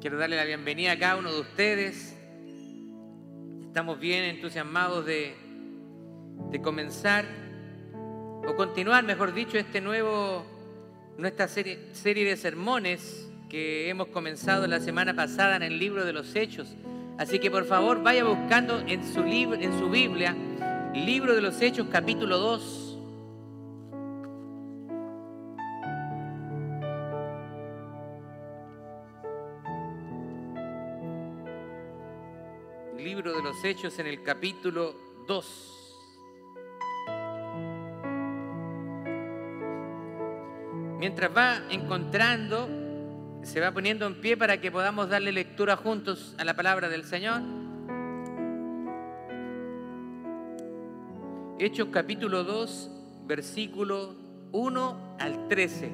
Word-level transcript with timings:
Quiero 0.00 0.16
darle 0.16 0.36
la 0.36 0.44
bienvenida 0.44 0.92
a 0.92 0.98
cada 0.98 1.16
uno 1.16 1.32
de 1.32 1.40
ustedes. 1.40 2.16
Estamos 3.66 3.98
bien 3.98 4.22
entusiasmados 4.22 5.04
de, 5.04 5.34
de 6.52 6.62
comenzar 6.62 7.24
o 8.46 8.54
continuar, 8.54 9.02
mejor 9.02 9.34
dicho, 9.34 9.58
este 9.58 9.80
nuevo, 9.80 10.46
nuestra 11.16 11.48
serie, 11.48 11.88
serie 11.94 12.24
de 12.24 12.36
sermones 12.36 13.28
que 13.48 13.88
hemos 13.88 14.06
comenzado 14.08 14.68
la 14.68 14.78
semana 14.78 15.14
pasada 15.14 15.56
en 15.56 15.64
el 15.64 15.80
libro 15.80 16.04
de 16.04 16.12
los 16.12 16.36
Hechos. 16.36 16.76
Así 17.18 17.40
que 17.40 17.50
por 17.50 17.64
favor 17.64 18.00
vaya 18.00 18.22
buscando 18.22 18.78
en 18.86 19.04
su, 19.04 19.24
en 19.24 19.78
su 19.80 19.90
Biblia, 19.90 20.36
libro 20.94 21.34
de 21.34 21.40
los 21.40 21.60
Hechos 21.60 21.88
capítulo 21.90 22.38
2 22.38 22.77
Hechos 33.64 33.98
en 33.98 34.06
el 34.06 34.22
capítulo 34.22 34.94
2. 35.26 35.88
Mientras 40.98 41.36
va 41.36 41.62
encontrando, 41.70 42.68
se 43.42 43.60
va 43.60 43.72
poniendo 43.72 44.06
en 44.06 44.20
pie 44.20 44.36
para 44.36 44.60
que 44.60 44.70
podamos 44.70 45.08
darle 45.08 45.32
lectura 45.32 45.76
juntos 45.76 46.36
a 46.38 46.44
la 46.44 46.54
palabra 46.54 46.88
del 46.88 47.04
Señor. 47.04 47.42
Hechos 51.58 51.88
capítulo 51.90 52.44
2, 52.44 52.90
versículo 53.26 54.14
1 54.52 55.16
al 55.18 55.48
13. 55.48 55.90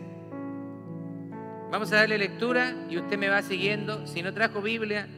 Vamos 1.71 1.91
a 1.93 1.97
darle 1.97 2.19
lectura 2.19 2.75
y 2.91 2.99
usted 2.99 3.17
me 3.17 3.31
va 3.31 3.41
siguiendo. 3.41 4.07
Si 4.07 4.23
no 4.23 4.35
trajo 4.35 4.61
Biblia, 4.61 5.09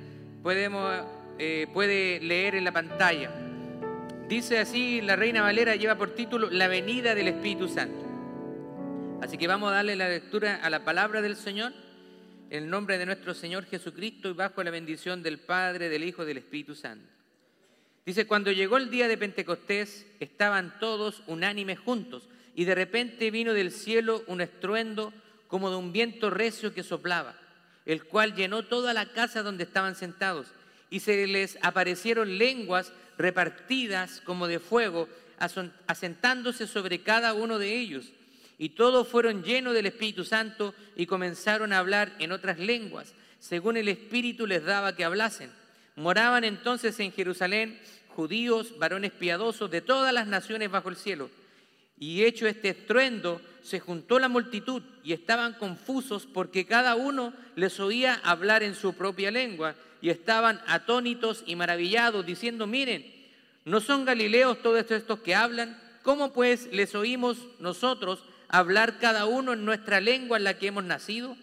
podemos 0.45 1.16
eh, 1.39 1.67
puede 1.73 2.19
leer 2.21 2.55
en 2.55 2.65
la 2.65 2.73
pantalla. 2.73 3.31
Dice 4.27 4.59
así, 4.59 5.03
la 5.03 5.17
Reina 5.17 5.43
Valera 5.43 5.77
lleva 5.77 5.97
por 5.97 6.15
título 6.15 6.49
La 6.51 6.67
venida 6.67 7.15
del 7.15 7.29
Espíritu 7.29 7.69
Santo. 7.69 8.05
Así 9.21 9.37
que 9.37 9.47
vamos 9.47 9.71
a 9.71 9.75
darle 9.75 9.97
la 9.97 10.09
lectura 10.09 10.57
a 10.63 10.71
la 10.71 10.85
palabra 10.85 11.21
del 11.21 11.37
Señor, 11.37 11.73
en 12.49 12.65
el 12.65 12.71
nombre 12.71 12.97
de 12.97 13.07
nuestro 13.07 13.35
Señor 13.35 13.67
Jesucristo 13.67 14.31
y 14.31 14.33
bajo 14.33 14.63
la 14.65 14.71
bendición 14.71 15.23
del 15.23 15.39
Padre, 15.39 15.89
del 15.89 16.05
Hijo 16.05 16.23
y 16.23 16.27
del 16.27 16.39
Espíritu 16.39 16.75
Santo. 16.75 17.07
Dice, 18.07 18.27
cuando 18.27 18.51
llegó 18.51 18.79
el 18.79 18.91
día 18.91 19.07
de 19.07 19.19
Pentecostés, 19.19 20.07
estaban 20.21 20.79
todos 20.81 21.23
unánimes 21.27 21.79
juntos, 21.79 22.29
y 22.55 22.65
de 22.65 22.75
repente 22.75 23.31
vino 23.31 23.53
del 23.53 23.73
cielo 23.73 24.25
un 24.27 24.41
estruendo 24.41 25.13
como 25.49 25.71
de 25.71 25.77
un 25.77 25.93
viento 25.93 26.31
recio 26.31 26.73
que 26.73 26.83
soplaba, 26.83 27.37
el 27.85 28.05
cual 28.05 28.35
llenó 28.35 28.65
toda 28.65 28.95
la 28.95 29.13
casa 29.13 29.43
donde 29.43 29.65
estaban 29.65 29.95
sentados 29.95 30.53
y 30.91 31.01
se 31.01 31.27
les 31.27 31.59
aparecieron 31.63 32.39
lenguas 32.39 32.93
repartidas 33.19 34.21
como 34.21 34.47
de 34.47 34.59
fuego, 34.59 35.09
asentándose 35.87 36.67
sobre 36.67 37.01
cada 37.01 37.35
uno 37.35 37.59
de 37.59 37.77
ellos. 37.77 38.07
Y 38.59 38.71
todos 38.71 39.09
fueron 39.09 39.43
llenos 39.43 39.75
del 39.75 39.87
Espíritu 39.87 40.25
Santo 40.25 40.75
y 40.97 41.07
comenzaron 41.07 41.73
a 41.73 41.79
hablar 41.79 42.15
en 42.19 42.33
otras 42.33 42.59
lenguas, 42.59 43.13
según 43.39 43.77
el 43.77 43.89
Espíritu 43.89 44.47
les 44.47 44.65
daba 44.65 44.97
que 44.97 45.05
hablasen. 45.05 45.51
Moraban 45.97 46.45
entonces 46.45 46.99
en 47.01 47.13
Jerusalén 47.13 47.79
judíos, 48.09 48.79
varones 48.79 49.13
piadosos 49.13 49.71
de 49.71 49.83
todas 49.83 50.13
las 50.13 50.27
naciones 50.27 50.71
bajo 50.71 50.89
el 50.89 50.97
cielo. 50.97 51.31
Y 51.99 52.25
hecho 52.25 52.47
este 52.47 52.71
estruendo, 52.71 53.41
se 53.63 53.81
juntó 53.81 54.19
la 54.19 54.29
multitud 54.29 54.83
y 55.03 55.13
estaban 55.13 55.55
confusos 55.55 56.27
porque 56.27 56.67
cada 56.67 56.95
uno 56.95 57.33
les 57.57 57.81
oía 57.81 58.21
hablar 58.23 58.63
en 58.63 58.75
su 58.75 58.95
propia 58.95 59.31
lengua 59.31 59.75
y 60.01 60.11
estaban 60.11 60.61
atónitos 60.67 61.43
y 61.47 61.57
maravillados, 61.57 62.25
diciendo, 62.25 62.67
miren, 62.67 63.05
¿no 63.65 63.81
son 63.81 64.05
galileos 64.05 64.63
todos 64.63 64.91
estos 64.91 65.21
que 65.21 65.35
hablan? 65.35 65.81
¿Cómo 66.03 66.33
pues 66.33 66.69
les 66.73 66.95
oímos 66.95 67.39
nosotros 67.59 68.25
hablar 68.49 68.99
cada 68.99 69.27
uno 69.27 69.53
en 69.53 69.65
nuestra 69.65 70.01
lengua 70.01 70.37
en 70.37 70.45
la 70.45 70.59
que 70.59 70.69
hemos 70.69 70.85
nacido? 70.85 71.37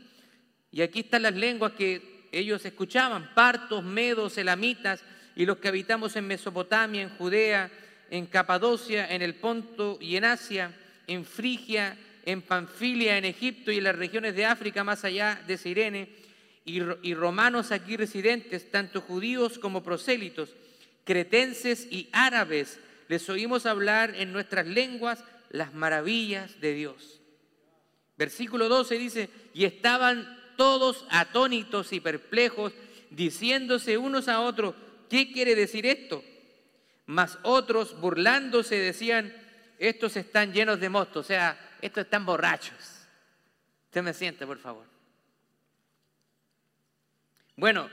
Y 0.72 0.82
aquí 0.82 1.02
están 1.02 1.24
las 1.24 1.36
lenguas 1.36 1.74
que 1.74 2.28
ellos 2.32 2.66
escuchaban, 2.66 3.30
partos, 3.36 3.84
medos, 3.84 4.38
elamitas, 4.38 5.04
y 5.36 5.46
los 5.46 5.58
que 5.58 5.68
habitamos 5.68 6.16
en 6.16 6.28
Mesopotamia, 6.28 7.02
en 7.02 7.10
Judea, 7.10 7.72
en 8.10 8.26
Capadocia, 8.26 9.08
en 9.14 9.22
el 9.22 9.36
Ponto 9.36 9.98
y 10.00 10.16
en 10.16 10.26
Asia, 10.26 10.72
en 11.08 11.26
Frigia, 11.26 11.98
en 12.26 12.42
Panfilia, 12.42 13.18
en 13.18 13.26
Egipto 13.26 13.72
y 13.72 13.78
en 13.78 13.84
las 13.84 13.96
regiones 13.96 14.36
de 14.36 14.46
África 14.46 14.84
más 14.84 15.04
allá 15.04 15.42
de 15.48 15.58
Sirene, 15.58 16.10
y, 16.66 17.14
romanos 17.14 17.72
aquí 17.72 17.98
residentes, 17.98 18.72
tanto 18.72 19.02
judíos 19.02 19.60
como 19.60 19.84
prosélitos, 19.84 20.56
cretenses 21.04 21.88
y 21.92 22.10
árabes, 22.14 22.80
les 23.10 23.30
oímos 23.30 23.66
hablar 23.66 24.16
en 24.16 24.32
nuestras 24.32 24.66
lenguas 24.66 25.24
las 25.50 25.74
maravillas 25.74 26.60
de 26.62 26.74
Dios. 26.74 27.22
Versículo 28.18 28.70
12 28.70 28.98
dice, 28.98 29.30
y 29.54 29.66
estaban 29.66 30.40
todos 30.56 31.06
atónitos 31.10 31.92
y 31.92 32.00
perplejos, 32.00 32.74
diciéndose 33.10 33.98
unos 33.98 34.28
a 34.28 34.40
otros, 34.40 34.76
¿qué 35.10 35.32
quiere 35.32 35.56
decir 35.56 35.86
esto? 35.86 36.24
Mas 37.06 37.38
otros, 37.44 38.00
burlándose, 38.00 38.76
decían, 38.78 39.34
estos 39.78 40.16
están 40.16 40.54
llenos 40.54 40.80
de 40.80 40.90
mosto, 40.90 41.20
o 41.20 41.24
sea, 41.24 41.60
estos 41.82 42.06
están 42.06 42.26
borrachos. 42.26 43.08
Usted 43.86 44.02
me 44.02 44.14
siente, 44.14 44.48
por 44.48 44.58
favor. 44.58 44.93
Bueno, 47.56 47.88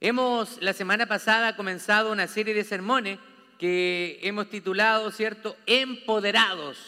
hemos 0.00 0.60
la 0.60 0.72
semana 0.72 1.06
pasada 1.06 1.54
comenzado 1.54 2.10
una 2.10 2.26
serie 2.26 2.52
de 2.52 2.64
sermones 2.64 3.20
que 3.60 4.18
hemos 4.22 4.50
titulado, 4.50 5.12
¿cierto?, 5.12 5.56
Empoderados. 5.66 6.78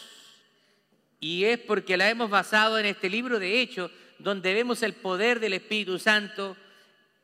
Y 1.21 1.45
es 1.45 1.57
porque 1.59 1.95
la 1.95 2.09
hemos 2.09 2.29
basado 2.29 2.77
en 2.77 2.85
este 2.85 3.09
libro 3.09 3.39
de 3.39 3.61
Hechos, 3.61 3.91
donde 4.19 4.53
vemos 4.53 4.83
el 4.83 4.93
poder 4.93 5.39
del 5.39 5.53
Espíritu 5.53 5.99
Santo 5.99 6.57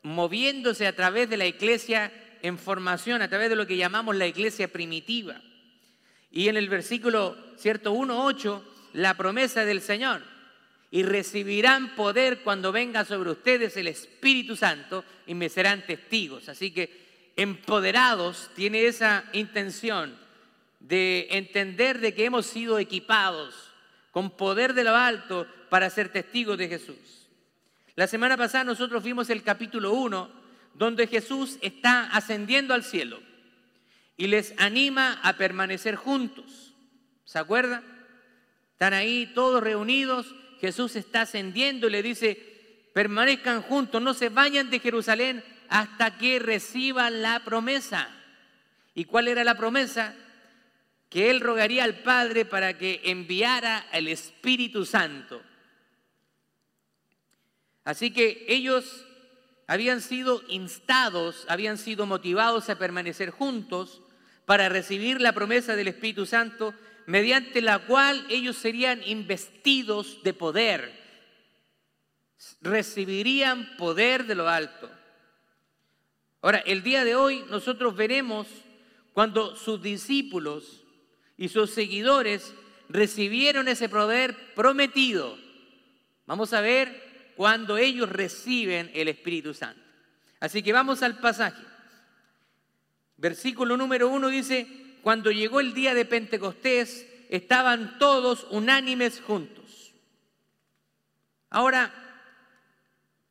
moviéndose 0.04 0.88
a 0.88 0.96
través 0.96 1.30
de 1.30 1.36
la 1.36 1.46
iglesia 1.46 2.14
en 2.42 2.58
formación, 2.58 3.22
a 3.22 3.28
través 3.28 3.50
de 3.50 3.58
lo 3.58 3.68
que 3.68 3.76
llamamos 3.76 4.16
la 4.16 4.28
iglesia 4.28 4.70
primitiva. 4.70 5.42
Y 6.32 6.48
en 6.48 6.56
el 6.56 6.70
versículo, 6.70 7.36
¿cierto?, 7.58 7.94
1.8, 7.94 8.64
la 8.94 9.16
promesa 9.16 9.66
del 9.66 9.82
Señor 9.82 10.37
y 10.90 11.04
recibirán 11.04 11.96
poder 11.96 12.40
cuando 12.44 12.72
venga 12.72 13.04
sobre 13.04 13.32
ustedes 13.32 13.76
el 13.78 13.88
Espíritu 13.88 14.56
Santo 14.56 15.04
y 15.26 15.34
me 15.34 15.50
serán 15.50 15.86
testigos. 15.86 16.48
Así 16.50 16.72
que 16.72 17.32
empoderados 17.36 18.50
tiene 18.56 18.86
esa 18.86 19.26
intención 19.34 20.18
de 20.80 21.28
entender 21.32 22.00
de 22.00 22.14
que 22.14 22.26
hemos 22.26 22.46
sido 22.46 22.80
equipados 22.80 23.54
con 24.12 24.32
poder 24.32 24.74
de 24.74 24.84
lo 24.86 24.96
alto 24.96 25.48
para 25.70 25.90
ser 25.90 26.10
testigos 26.10 26.58
de 26.58 26.70
Jesús. 26.70 27.28
La 27.96 28.08
semana 28.08 28.38
pasada 28.38 28.64
nosotros 28.64 29.04
vimos 29.04 29.30
el 29.30 29.44
capítulo 29.44 29.92
1 29.94 30.32
donde 30.74 31.08
Jesús 31.08 31.58
está 31.62 32.06
ascendiendo 32.06 32.74
al 32.74 32.84
cielo 32.84 33.20
y 34.16 34.28
les 34.28 34.54
anima 34.58 35.20
a 35.24 35.34
permanecer 35.34 35.96
juntos. 35.96 36.74
¿Se 37.26 37.40
acuerdan? 37.40 37.84
Están 38.74 38.94
ahí 38.94 39.32
todos 39.34 39.62
reunidos 39.62 40.34
Jesús 40.60 40.96
está 40.96 41.22
ascendiendo 41.22 41.88
y 41.88 41.92
le 41.92 42.04
dice, 42.04 42.90
permanezcan 42.94 43.62
juntos, 43.62 44.02
no 44.02 44.14
se 44.14 44.30
vayan 44.30 44.70
de 44.70 44.80
Jerusalén 44.80 45.44
hasta 45.70 46.18
que 46.18 46.40
reciban 46.40 47.22
la 47.22 47.44
promesa. 47.44 48.10
¿Y 48.96 49.06
cuál 49.06 49.28
era 49.28 49.44
la 49.44 49.56
promesa? 49.56 50.16
Que 51.10 51.30
Él 51.30 51.42
rogaría 51.42 51.84
al 51.84 52.00
Padre 52.00 52.46
para 52.46 52.78
que 52.78 53.02
enviara 53.06 53.88
el 53.92 54.08
Espíritu 54.08 54.86
Santo. 54.86 55.42
Así 57.84 58.12
que 58.12 58.46
ellos 58.50 59.06
habían 59.68 60.02
sido 60.02 60.42
instados, 60.50 61.46
habían 61.48 61.78
sido 61.78 62.06
motivados 62.06 62.70
a 62.70 62.78
permanecer 62.78 63.30
juntos 63.30 64.02
para 64.46 64.70
recibir 64.70 65.22
la 65.22 65.34
promesa 65.34 65.76
del 65.76 65.90
Espíritu 65.90 66.26
Santo 66.26 66.74
mediante 67.08 67.62
la 67.62 67.80
cual 67.80 68.26
ellos 68.30 68.58
serían 68.58 69.02
investidos 69.06 70.22
de 70.24 70.34
poder, 70.34 70.92
recibirían 72.62 73.78
poder 73.78 74.26
de 74.26 74.36
lo 74.36 74.50
alto. 74.50 74.92
Ahora, 76.42 76.60
el 76.60 76.84
día 76.84 77.06
de 77.06 77.16
hoy 77.16 77.46
nosotros 77.50 77.96
veremos 77.96 78.48
cuando 79.14 79.56
sus 79.56 79.82
discípulos 79.82 80.84
y 81.38 81.48
sus 81.48 81.72
seguidores 81.72 82.54
recibieron 82.90 83.70
ese 83.70 83.88
poder 83.88 84.36
prometido. 84.54 85.38
Vamos 86.26 86.52
a 86.52 86.60
ver 86.60 87.32
cuando 87.38 87.78
ellos 87.78 88.10
reciben 88.10 88.92
el 88.94 89.08
Espíritu 89.08 89.54
Santo. 89.54 89.82
Así 90.42 90.62
que 90.62 90.74
vamos 90.74 91.02
al 91.04 91.20
pasaje. 91.20 91.64
Versículo 93.16 93.78
número 93.78 94.10
uno 94.10 94.28
dice, 94.28 94.68
cuando 95.08 95.32
llegó 95.32 95.62
el 95.62 95.74
día 95.74 95.94
de 95.94 96.04
Pentecostés, 96.04 97.08
estaban 97.30 97.98
todos 97.98 98.46
unánimes 98.50 99.22
juntos. 99.22 99.94
Ahora, 101.50 101.94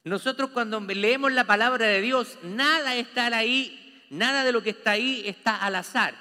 nosotros 0.02 0.52
cuando 0.54 0.80
leemos 0.80 1.32
la 1.32 1.44
palabra 1.44 1.86
de 1.86 2.00
Dios, 2.00 2.38
nada 2.42 2.94
está 2.94 3.26
ahí, 3.26 4.02
nada 4.08 4.42
de 4.42 4.52
lo 4.52 4.62
que 4.62 4.70
está 4.70 4.92
ahí 4.92 5.24
está 5.26 5.54
al 5.54 5.74
azar. 5.74 6.14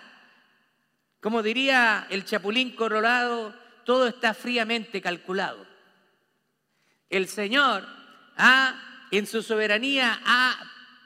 Como 1.22 1.42
diría 1.42 2.06
el 2.10 2.26
Chapulín 2.26 2.76
Colorado, 2.76 3.56
todo 3.86 4.10
está 4.10 4.34
fríamente 4.34 5.02
calculado. 5.02 5.66
El 7.10 7.30
Señor 7.30 7.88
ha, 8.36 9.08
en 9.10 9.26
su 9.26 9.42
soberanía, 9.42 10.20
ha 10.26 10.60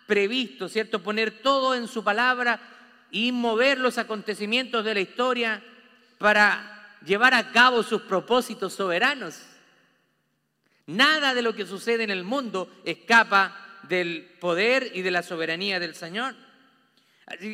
previsto, 0.07 0.67
¿cierto?, 0.67 1.03
poner 1.03 1.43
todo 1.43 1.75
en 1.75 1.87
su 1.87 2.03
palabra 2.03 2.77
y 3.11 3.31
mover 3.31 3.79
los 3.79 3.97
acontecimientos 3.97 4.85
de 4.85 4.93
la 4.93 4.99
historia 4.99 5.63
para 6.17 6.97
llevar 7.05 7.33
a 7.33 7.51
cabo 7.51 7.83
sus 7.83 8.03
propósitos 8.03 8.73
soberanos. 8.73 9.41
Nada 10.85 11.33
de 11.33 11.41
lo 11.41 11.53
que 11.53 11.65
sucede 11.65 12.03
en 12.03 12.09
el 12.09 12.23
mundo 12.23 12.71
escapa 12.83 13.81
del 13.83 14.23
poder 14.39 14.91
y 14.93 15.01
de 15.01 15.11
la 15.11 15.23
soberanía 15.23 15.79
del 15.79 15.95
Señor. 15.95 16.35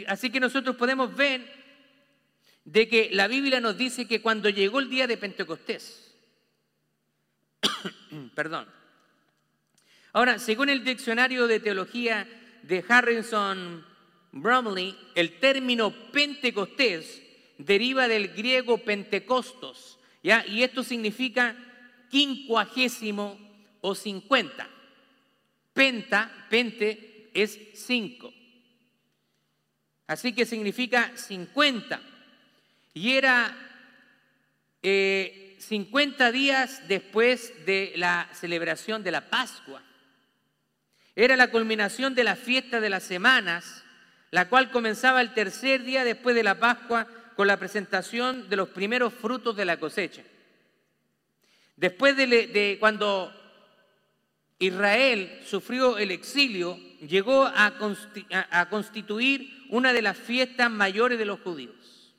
Así, 0.07 0.29
que 0.29 0.39
nosotros 0.39 0.75
podemos 0.77 1.13
ver 1.15 1.53
de 2.63 2.87
que 2.87 3.09
la 3.11 3.27
Biblia 3.27 3.59
nos 3.59 3.77
dice 3.77 4.07
que 4.07 4.21
cuando 4.21 4.49
llegó 4.49 4.79
el 4.79 4.89
día 4.89 5.05
de 5.05 5.17
Pentecostés, 5.17 6.15
perdón, 8.35 8.67
ahora, 10.13 10.39
según 10.39 10.69
el 10.69 10.83
diccionario 10.83 11.45
de 11.47 11.59
teología 11.59 12.25
de 12.63 12.85
Harrison 12.87 13.85
Bromley, 14.35 14.95
el 15.15 15.39
término 15.39 15.91
Pentecostés 16.11 17.23
deriva 17.57 18.09
del 18.09 18.27
griego 18.27 18.77
Pentecostos, 18.77 19.97
¿ya? 20.21 20.45
y 20.45 20.61
esto 20.61 20.83
significa 20.83 21.55
quincuagésimo 22.09 23.39
o 23.79 23.95
cincuenta. 23.95 24.69
Penta, 25.73 26.47
pente, 26.49 27.29
es 27.33 27.57
cinco. 27.75 28.33
Así 30.05 30.33
que 30.33 30.45
significa 30.45 31.15
cincuenta. 31.15 32.01
Y 32.93 33.13
era 33.13 33.55
eh, 34.83 35.55
cincuenta 35.59 36.31
días 36.33 36.87
después 36.89 37.65
de 37.65 37.93
la 37.95 38.29
celebración 38.33 39.01
de 39.01 39.11
la 39.11 39.29
Pascua. 39.29 39.81
Era 41.15 41.37
la 41.37 41.51
culminación 41.51 42.15
de 42.15 42.25
la 42.25 42.35
fiesta 42.35 42.81
de 42.81 42.89
las 42.89 43.03
semanas, 43.03 43.84
la 44.35 44.49
cual 44.49 44.69
comenzaba 44.69 45.21
el 45.21 45.33
tercer 45.33 45.85
día 45.85 46.03
después 46.03 46.35
de 46.35 46.43
la 46.43 46.59
Pascua 46.59 47.07
con 47.37 47.47
la 47.47 47.55
presentación 47.55 48.49
de 48.49 48.57
los 48.57 48.67
primeros 48.67 49.13
frutos 49.13 49.55
de 49.55 49.63
la 49.63 49.79
cosecha. 49.79 50.23
Después 51.77 52.17
de, 52.17 52.75
cuando 52.77 53.31
Israel 54.59 55.39
sufrió 55.45 55.97
el 55.97 56.11
exilio, 56.11 56.77
llegó 56.99 57.45
a, 57.45 57.75
constituir 58.69 59.67
una 59.69 59.93
de 59.93 60.01
las 60.01 60.17
fiestas 60.17 60.69
mayores 60.69 61.17
de 61.17 61.23
los 61.23 61.39
judíos, 61.39 62.13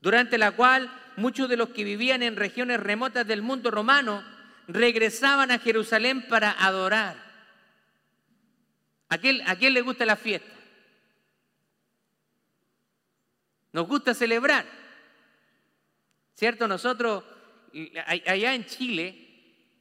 durante 0.00 0.38
la 0.38 0.52
cual 0.52 0.90
muchos 1.18 1.50
de 1.50 1.58
los 1.58 1.68
que 1.68 1.84
vivían 1.84 2.22
en 2.22 2.34
regiones 2.34 2.80
remotas 2.80 3.26
del 3.26 3.42
mundo 3.42 3.70
romano 3.70 4.24
regresaban 4.68 5.50
a 5.50 5.58
Jerusalén 5.58 6.26
para 6.28 6.50
adorar. 6.52 7.25
¿A 9.08 9.18
quién, 9.18 9.40
¿A 9.46 9.56
quién 9.56 9.74
le 9.74 9.80
gusta 9.80 10.04
la 10.04 10.16
fiesta? 10.16 10.52
Nos 13.72 13.86
gusta 13.86 14.14
celebrar. 14.14 14.66
¿Cierto? 16.34 16.66
Nosotros 16.68 17.24
allá 18.06 18.54
en 18.54 18.64
Chile, 18.64 19.14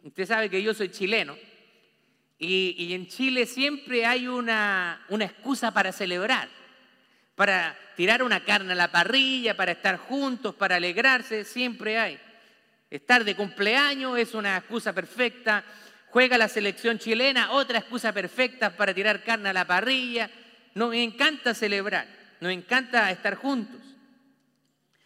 usted 0.03 0.25
sabe 0.25 0.49
que 0.49 0.61
yo 0.61 0.73
soy 0.73 0.89
chileno, 0.89 1.37
y, 2.37 2.93
en 2.93 3.07
Chile 3.07 3.45
siempre 3.45 4.05
hay 4.05 4.27
una 4.27 4.99
excusa 5.09 5.71
para 5.71 5.91
celebrar, 5.91 6.49
para 7.35 7.77
tirar 7.95 8.21
una 8.21 8.43
carne 8.43 8.73
a 8.73 8.75
la 8.75 8.91
parrilla, 8.91 9.55
para 9.55 9.71
estar 9.71 9.97
juntos, 9.97 10.53
para 10.55 10.75
alegrarse, 10.75 11.45
siempre 11.45 11.97
hay. 11.97 12.19
Estar 12.89 13.23
de 13.23 13.35
cumpleaños 13.35 14.17
es 14.17 14.33
una 14.33 14.57
excusa 14.57 14.93
perfecta. 14.93 15.63
Juega 16.15 16.37
la 16.37 16.47
selección 16.47 16.97
chilena, 16.97 17.51
otra 17.51 17.79
excusa 17.79 18.13
perfecta 18.13 18.77
para 18.77 18.93
tirar 18.93 19.21
carne 19.21 19.49
a 19.49 19.53
la 19.53 19.67
parrilla. 19.67 20.31
Nos 20.73 20.95
encanta 20.95 21.53
celebrar, 21.53 22.07
nos 22.39 22.53
encanta 22.53 23.11
estar 23.11 23.35
juntos. 23.35 23.81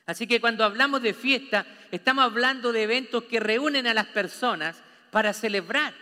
Así 0.05 0.27
que 0.27 0.39
cuando 0.39 0.63
hablamos 0.63 1.01
de 1.01 1.15
fiesta, 1.15 1.65
estamos 1.89 2.23
hablando 2.25 2.71
de 2.71 2.83
eventos 2.83 3.23
que 3.23 3.39
reúnen 3.39 3.87
a 3.87 3.95
las 3.95 4.05
personas 4.05 4.83
para 5.09 5.33
celebrar. 5.33 5.95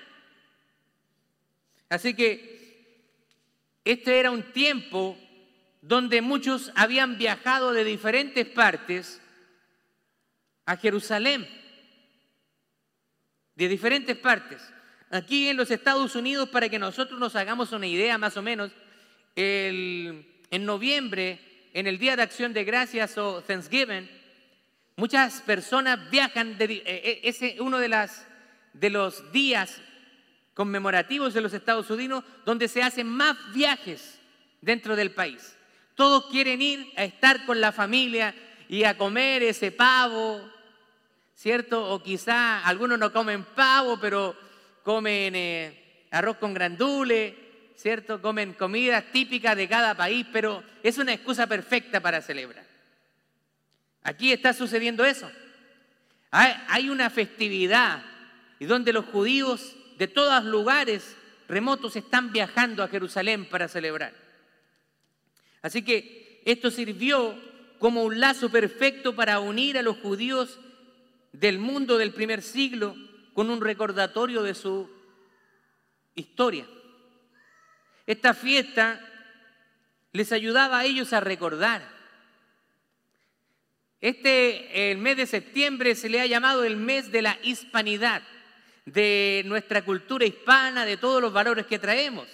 Así 1.87 2.13
que 2.13 2.99
este 3.85 4.19
era 4.19 4.29
un 4.29 4.43
tiempo 4.51 5.17
donde 5.81 6.21
muchos 6.21 6.73
habían 6.75 7.17
viajado 7.17 7.71
de 7.71 7.85
diferentes 7.85 8.45
partes 8.45 9.21
a 10.65 10.75
Jerusalén, 10.75 11.47
de 13.55 13.69
diferentes 13.69 14.17
partes. 14.17 14.73
Aquí 15.09 15.47
en 15.47 15.57
los 15.57 15.71
Estados 15.71 16.15
Unidos, 16.15 16.49
para 16.49 16.67
que 16.67 16.79
nosotros 16.79 17.19
nos 17.19 17.35
hagamos 17.35 17.71
una 17.71 17.87
idea 17.87 18.17
más 18.17 18.35
o 18.35 18.41
menos, 18.41 18.71
en 19.35 20.25
noviembre 20.51 21.39
en 21.73 21.87
el 21.87 21.99
Día 21.99 22.15
de 22.15 22.23
Acción 22.23 22.53
de 22.53 22.63
Gracias 22.63 23.17
o 23.17 23.41
Thanksgiving, 23.41 24.09
muchas 24.95 25.41
personas 25.41 26.09
viajan, 26.09 26.57
de, 26.57 26.65
eh, 26.65 26.83
eh, 26.85 27.21
es 27.23 27.39
uno 27.59 27.77
de, 27.77 27.87
las, 27.87 28.27
de 28.73 28.89
los 28.89 29.31
días 29.31 29.79
conmemorativos 30.55 31.33
de 31.35 31.41
los 31.41 31.53
Estados 31.53 31.89
Unidos 31.91 32.23
donde 32.45 32.67
se 32.67 32.81
hacen 32.81 33.07
más 33.07 33.37
viajes 33.53 34.19
dentro 34.59 34.95
del 34.95 35.11
país. 35.11 35.55
Todos 35.93 36.25
quieren 36.31 36.61
ir 36.61 36.91
a 36.97 37.03
estar 37.03 37.45
con 37.45 37.61
la 37.61 37.71
familia 37.71 38.33
y 38.67 38.83
a 38.83 38.97
comer 38.97 39.43
ese 39.43 39.71
pavo, 39.71 40.41
¿cierto? 41.35 41.91
O 41.91 42.01
quizá 42.01 42.65
algunos 42.65 42.97
no 42.97 43.13
comen 43.13 43.43
pavo, 43.43 43.99
pero 43.99 44.46
comen 44.87 45.35
eh, 45.35 46.07
arroz 46.11 46.37
con 46.37 46.53
grandule, 46.53 47.35
¿cierto? 47.75 48.21
Comen 48.21 48.53
comidas 48.53 49.03
típicas 49.11 49.57
de 49.57 49.67
cada 49.67 49.95
país, 49.95 50.25
pero 50.31 50.63
es 50.81 50.97
una 50.97 51.11
excusa 51.11 51.45
perfecta 51.45 51.99
para 51.99 52.21
celebrar. 52.21 52.65
Aquí 54.01 54.31
está 54.31 54.53
sucediendo 54.53 55.03
eso. 55.03 55.29
Hay 56.31 56.89
una 56.89 57.09
festividad 57.09 58.01
y 58.59 58.65
donde 58.65 58.93
los 58.93 59.03
judíos 59.07 59.75
de 59.97 60.07
todos 60.07 60.45
lugares 60.45 61.17
remotos 61.49 61.97
están 61.97 62.31
viajando 62.31 62.81
a 62.81 62.87
Jerusalén 62.87 63.43
para 63.43 63.67
celebrar. 63.67 64.13
Así 65.61 65.81
que 65.81 66.41
esto 66.45 66.71
sirvió 66.71 67.37
como 67.77 68.05
un 68.05 68.21
lazo 68.21 68.49
perfecto 68.49 69.13
para 69.17 69.41
unir 69.41 69.77
a 69.77 69.81
los 69.81 69.97
judíos 69.97 70.57
del 71.33 71.59
mundo 71.59 71.97
del 71.97 72.13
primer 72.13 72.41
siglo 72.41 72.95
con 73.37 73.51
un 73.51 73.61
recordatorio 73.61 74.41
de 74.41 74.55
su 74.55 74.89
historia. 76.15 76.65
Esta 78.07 78.33
fiesta 78.33 78.99
les 80.11 80.31
ayudaba 80.31 80.79
a 80.79 80.85
ellos 80.85 81.13
a 81.13 81.19
recordar. 81.19 81.87
Este, 84.01 84.89
el 84.89 84.97
mes 84.97 85.17
de 85.17 85.27
septiembre 85.27 85.93
se 85.93 86.09
le 86.09 86.19
ha 86.19 86.25
llamado 86.25 86.63
el 86.63 86.77
mes 86.77 87.11
de 87.11 87.21
la 87.21 87.37
hispanidad, 87.43 88.23
de 88.85 89.43
nuestra 89.45 89.85
cultura 89.85 90.25
hispana, 90.25 90.83
de 90.83 90.97
todos 90.97 91.21
los 91.21 91.31
valores 91.31 91.67
que 91.67 91.77
traemos. 91.77 92.27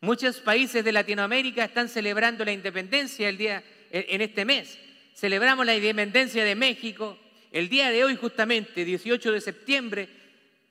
Muchos 0.00 0.36
países 0.38 0.84
de 0.84 0.92
Latinoamérica 0.92 1.64
están 1.64 1.88
celebrando 1.88 2.44
la 2.44 2.52
independencia 2.52 3.28
el 3.28 3.36
día, 3.36 3.64
en 3.90 4.20
este 4.20 4.44
mes. 4.44 4.78
Celebramos 5.12 5.66
la 5.66 5.74
independencia 5.74 6.44
de 6.44 6.54
México. 6.54 7.18
El 7.50 7.68
día 7.68 7.90
de 7.90 8.04
hoy, 8.04 8.14
justamente, 8.14 8.84
18 8.84 9.32
de 9.32 9.40
septiembre, 9.40 10.19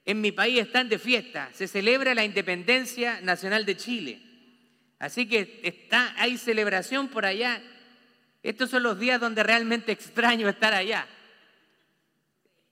en 0.09 0.21
mi 0.21 0.31
país 0.31 0.59
están 0.59 0.89
de 0.89 0.97
fiesta. 0.97 1.51
Se 1.53 1.67
celebra 1.67 2.15
la 2.15 2.25
independencia 2.25 3.21
nacional 3.21 3.63
de 3.63 3.77
Chile. 3.77 4.19
Así 4.97 5.27
que 5.27 5.61
está, 5.61 6.15
hay 6.17 6.39
celebración 6.39 7.09
por 7.09 7.27
allá. 7.27 7.61
Estos 8.41 8.71
son 8.71 8.81
los 8.81 8.99
días 8.99 9.21
donde 9.21 9.43
realmente 9.43 9.91
extraño 9.91 10.49
estar 10.49 10.73
allá. 10.73 11.05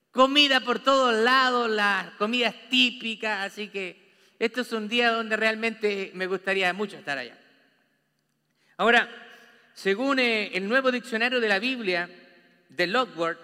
Comida 0.09 0.61
por 0.61 0.79
todos 0.79 1.13
lados, 1.13 1.69
las 1.69 2.09
comidas 2.13 2.55
típicas, 2.71 3.45
así 3.45 3.67
que 3.67 4.15
esto 4.39 4.61
es 4.61 4.71
un 4.71 4.87
día 4.87 5.11
donde 5.11 5.37
realmente 5.37 6.09
me 6.15 6.25
gustaría 6.25 6.73
mucho 6.73 6.97
estar 6.97 7.19
allá. 7.19 7.37
Ahora, 8.77 9.07
según 9.75 10.17
eh, 10.17 10.57
el 10.57 10.67
nuevo 10.67 10.91
diccionario 10.91 11.39
de 11.39 11.49
la 11.49 11.59
Biblia 11.59 12.09
de 12.69 12.87
Lockwood, 12.87 13.35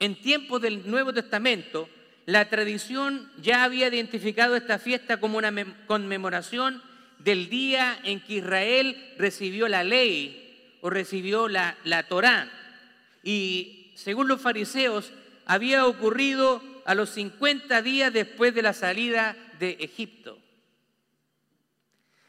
en 0.00 0.20
tiempos 0.20 0.60
del 0.60 0.90
Nuevo 0.90 1.12
Testamento, 1.12 1.88
la 2.26 2.48
tradición 2.48 3.30
ya 3.40 3.62
había 3.62 3.86
identificado 3.86 4.56
esta 4.56 4.80
fiesta 4.80 5.20
como 5.20 5.38
una 5.38 5.52
conmemoración 5.86 6.82
del 7.18 7.48
día 7.48 7.98
en 8.02 8.20
que 8.20 8.34
Israel 8.34 9.14
recibió 9.16 9.68
la 9.68 9.84
ley 9.84 10.76
o 10.80 10.90
recibió 10.90 11.48
la, 11.48 11.78
la 11.84 12.08
Torá. 12.08 12.50
Y 13.22 13.92
según 13.94 14.26
los 14.26 14.40
fariseos, 14.40 15.12
había 15.46 15.86
ocurrido 15.86 16.60
a 16.84 16.96
los 16.96 17.10
50 17.10 17.80
días 17.82 18.12
después 18.12 18.52
de 18.54 18.62
la 18.62 18.72
salida 18.72 19.36
de 19.60 19.76
Egipto. 19.80 20.36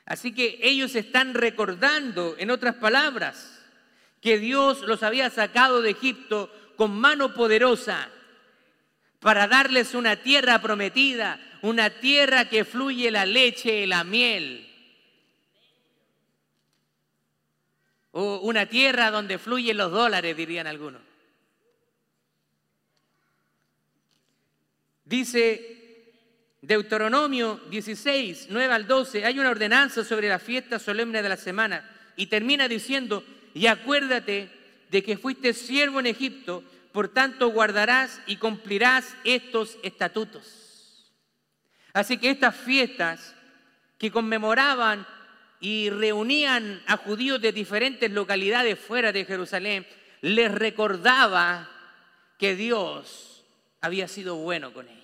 Así 0.05 0.31
que 0.31 0.59
ellos 0.61 0.95
están 0.95 1.33
recordando, 1.33 2.35
en 2.37 2.51
otras 2.51 2.75
palabras, 2.75 3.65
que 4.21 4.37
Dios 4.37 4.81
los 4.81 5.01
había 5.01 5.31
sacado 5.31 5.81
de 5.81 5.89
Egipto 5.89 6.51
con 6.75 6.97
mano 6.97 7.33
poderosa 7.33 8.09
para 9.19 9.47
darles 9.47 9.93
una 9.93 10.17
tierra 10.17 10.61
prometida, 10.61 11.39
una 11.61 11.89
tierra 11.89 12.47
que 12.49 12.65
fluye 12.65 13.09
la 13.11 13.25
leche 13.25 13.83
y 13.83 13.85
la 13.85 14.03
miel. 14.03 14.63
O 18.11 18.39
una 18.39 18.65
tierra 18.65 19.11
donde 19.11 19.37
fluyen 19.37 19.77
los 19.77 19.91
dólares, 19.91 20.35
dirían 20.35 20.67
algunos. 20.67 21.01
Dice 25.05 25.77
Deuteronomio 26.61 27.61
16, 27.69 28.47
9 28.49 28.73
al 28.73 28.87
12, 28.87 29.25
hay 29.25 29.39
una 29.39 29.51
ordenanza 29.51 30.03
sobre 30.03 30.27
la 30.27 30.39
fiesta 30.39 30.79
solemne 30.79 31.21
de 31.21 31.29
la 31.29 31.37
semana 31.37 31.89
y 32.17 32.27
termina 32.27 32.67
diciendo, 32.67 33.23
y 33.53 33.67
acuérdate 33.67 34.49
de 34.89 35.03
que 35.03 35.17
fuiste 35.17 35.53
siervo 35.53 35.99
en 36.01 36.07
Egipto, 36.07 36.63
por 36.97 37.09
tanto 37.09 37.49
guardarás 37.49 38.19
y 38.25 38.37
cumplirás 38.37 39.15
estos 39.23 39.77
estatutos. 39.83 41.13
Así 41.93 42.17
que 42.17 42.31
estas 42.31 42.55
fiestas 42.55 43.35
que 43.99 44.09
conmemoraban 44.09 45.05
y 45.59 45.91
reunían 45.91 46.81
a 46.87 46.97
judíos 46.97 47.39
de 47.39 47.51
diferentes 47.51 48.09
localidades 48.09 48.79
fuera 48.79 49.11
de 49.11 49.25
Jerusalén, 49.25 49.85
les 50.21 50.51
recordaba 50.51 51.69
que 52.39 52.55
Dios 52.55 53.45
había 53.79 54.07
sido 54.07 54.37
bueno 54.37 54.73
con 54.73 54.87
ellos 54.87 54.97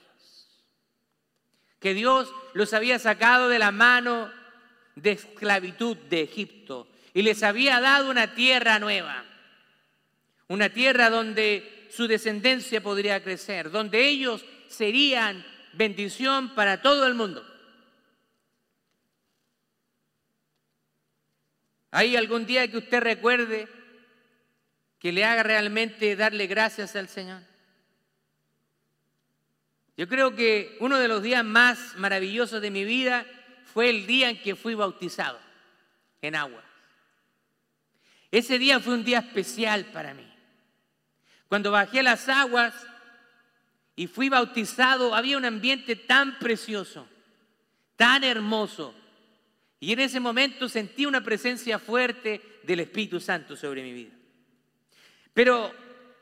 que 1.80 1.94
Dios 1.94 2.34
los 2.54 2.74
había 2.74 2.98
sacado 2.98 3.50
de 3.50 3.60
la 3.60 3.72
mano 3.72 4.32
de 4.96 5.12
esclavitud 5.12 5.96
de 6.10 6.24
Egipto 6.24 6.88
y 7.14 7.22
les 7.22 7.44
había 7.44 7.80
dado 7.82 8.10
una 8.10 8.34
tierra 8.34 8.80
nueva, 8.80 9.26
una 10.48 10.70
tierra 10.70 11.12
donde 11.12 11.73
su 11.96 12.08
descendencia 12.08 12.82
podría 12.82 13.24
crecer, 13.24 13.70
donde 13.70 14.08
ellos 14.08 14.44
serían 14.68 15.46
bendición 15.74 16.56
para 16.56 16.82
todo 16.82 17.06
el 17.06 17.14
mundo. 17.14 17.46
¿Hay 21.92 22.16
algún 22.16 22.48
día 22.48 22.68
que 22.68 22.78
usted 22.78 23.00
recuerde 23.00 23.68
que 24.98 25.12
le 25.12 25.24
haga 25.24 25.44
realmente 25.44 26.16
darle 26.16 26.48
gracias 26.48 26.96
al 26.96 27.08
Señor? 27.08 27.44
Yo 29.96 30.08
creo 30.08 30.36
que 30.36 30.76
uno 30.80 30.98
de 30.98 31.08
los 31.08 31.22
días 31.22 31.46
más 31.46 31.96
maravillosos 31.98 32.60
de 32.60 32.72
mi 32.72 32.86
vida 32.86 33.28
fue 33.72 33.92
el 33.92 34.08
día 34.08 34.32
en 34.32 34.42
que 34.42 34.56
fui 34.56 34.74
bautizado 34.74 35.40
en 36.24 36.34
agua. 36.34 36.64
Ese 38.32 38.58
día 38.58 38.80
fue 38.80 38.96
un 38.96 39.04
día 39.04 39.20
especial 39.20 39.86
para 39.94 40.16
mí. 40.16 40.33
Cuando 41.54 41.70
bajé 41.70 42.00
a 42.00 42.02
las 42.04 42.30
aguas 42.30 42.74
y 43.96 44.08
fui 44.08 44.28
bautizado, 44.28 45.14
había 45.14 45.38
un 45.38 45.46
ambiente 45.46 45.96
tan 45.96 46.40
precioso, 46.40 47.08
tan 47.96 48.24
hermoso. 48.24 48.96
Y 49.80 49.94
en 49.94 50.00
ese 50.00 50.20
momento 50.20 50.68
sentí 50.68 51.06
una 51.06 51.24
presencia 51.24 51.78
fuerte 51.78 52.42
del 52.64 52.80
Espíritu 52.80 53.20
Santo 53.20 53.56
sobre 53.56 53.84
mi 53.84 53.94
vida. 53.94 54.10
Pero 55.36 55.72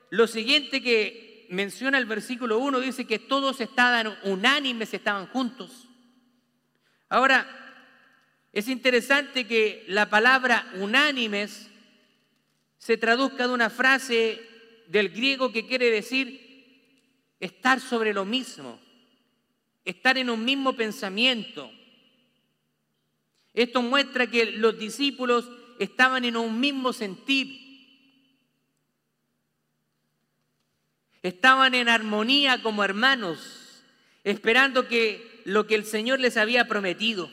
lo 0.09 0.27
siguiente 0.27 0.81
que 0.81 1.47
menciona 1.49 1.97
el 1.97 2.07
versículo 2.07 2.59
1, 2.59 2.81
dice 2.81 3.07
que 3.07 3.17
todos 3.17 3.61
estaban 3.61 4.13
unánimes, 4.23 4.93
estaban 4.93 5.27
juntos. 5.27 5.87
Ahora, 7.07 7.47
es 8.51 8.67
interesante 8.67 9.47
que 9.47 9.85
la 9.87 10.09
palabra 10.09 10.69
unánimes 10.75 11.69
se 12.77 12.97
traduzca 12.97 13.47
de 13.47 13.53
una 13.53 13.69
frase 13.69 14.50
del 14.91 15.09
griego 15.09 15.53
que 15.53 15.65
quiere 15.65 15.89
decir 15.89 16.51
estar 17.39 17.79
sobre 17.79 18.13
lo 18.13 18.25
mismo, 18.25 18.77
estar 19.85 20.17
en 20.17 20.29
un 20.29 20.43
mismo 20.43 20.75
pensamiento. 20.75 21.71
Esto 23.53 23.81
muestra 23.81 24.27
que 24.27 24.51
los 24.51 24.77
discípulos 24.77 25.49
estaban 25.79 26.25
en 26.25 26.35
un 26.35 26.59
mismo 26.59 26.91
sentir. 26.91 27.59
Estaban 31.23 31.73
en 31.73 31.87
armonía 31.87 32.61
como 32.61 32.83
hermanos, 32.83 33.83
esperando 34.25 34.89
que 34.89 35.41
lo 35.45 35.67
que 35.67 35.75
el 35.75 35.85
Señor 35.85 36.19
les 36.19 36.35
había 36.35 36.67
prometido. 36.67 37.31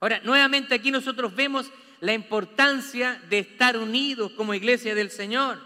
Ahora, 0.00 0.20
nuevamente 0.24 0.74
aquí 0.74 0.90
nosotros 0.90 1.36
vemos 1.36 1.70
la 2.00 2.14
importancia 2.14 3.22
de 3.30 3.38
estar 3.38 3.76
unidos 3.76 4.32
como 4.32 4.54
iglesia 4.54 4.94
del 4.94 5.10
Señor, 5.10 5.65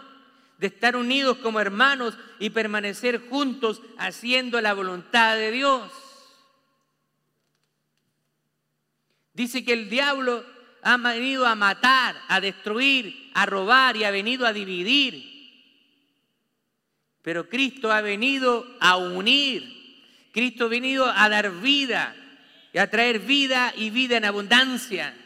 de 0.61 0.67
estar 0.67 0.95
unidos 0.95 1.37
como 1.37 1.59
hermanos 1.59 2.15
y 2.37 2.51
permanecer 2.51 3.27
juntos 3.29 3.81
haciendo 3.97 4.61
la 4.61 4.75
voluntad 4.75 5.35
de 5.35 5.49
Dios. 5.49 5.91
Dice 9.33 9.65
que 9.65 9.73
el 9.73 9.89
diablo 9.89 10.45
ha 10.83 10.97
venido 10.97 11.47
a 11.47 11.55
matar, 11.55 12.15
a 12.27 12.39
destruir, 12.39 13.31
a 13.33 13.47
robar 13.47 13.97
y 13.97 14.03
ha 14.03 14.11
venido 14.11 14.45
a 14.45 14.53
dividir. 14.53 15.25
Pero 17.23 17.49
Cristo 17.49 17.91
ha 17.91 18.01
venido 18.01 18.63
a 18.79 18.97
unir. 18.97 19.63
Cristo 20.31 20.65
ha 20.65 20.69
venido 20.69 21.07
a 21.07 21.27
dar 21.27 21.49
vida 21.59 22.15
y 22.71 22.77
a 22.77 22.87
traer 22.87 23.17
vida 23.17 23.73
y 23.75 23.89
vida 23.89 24.17
en 24.17 24.25
abundancia. 24.25 25.17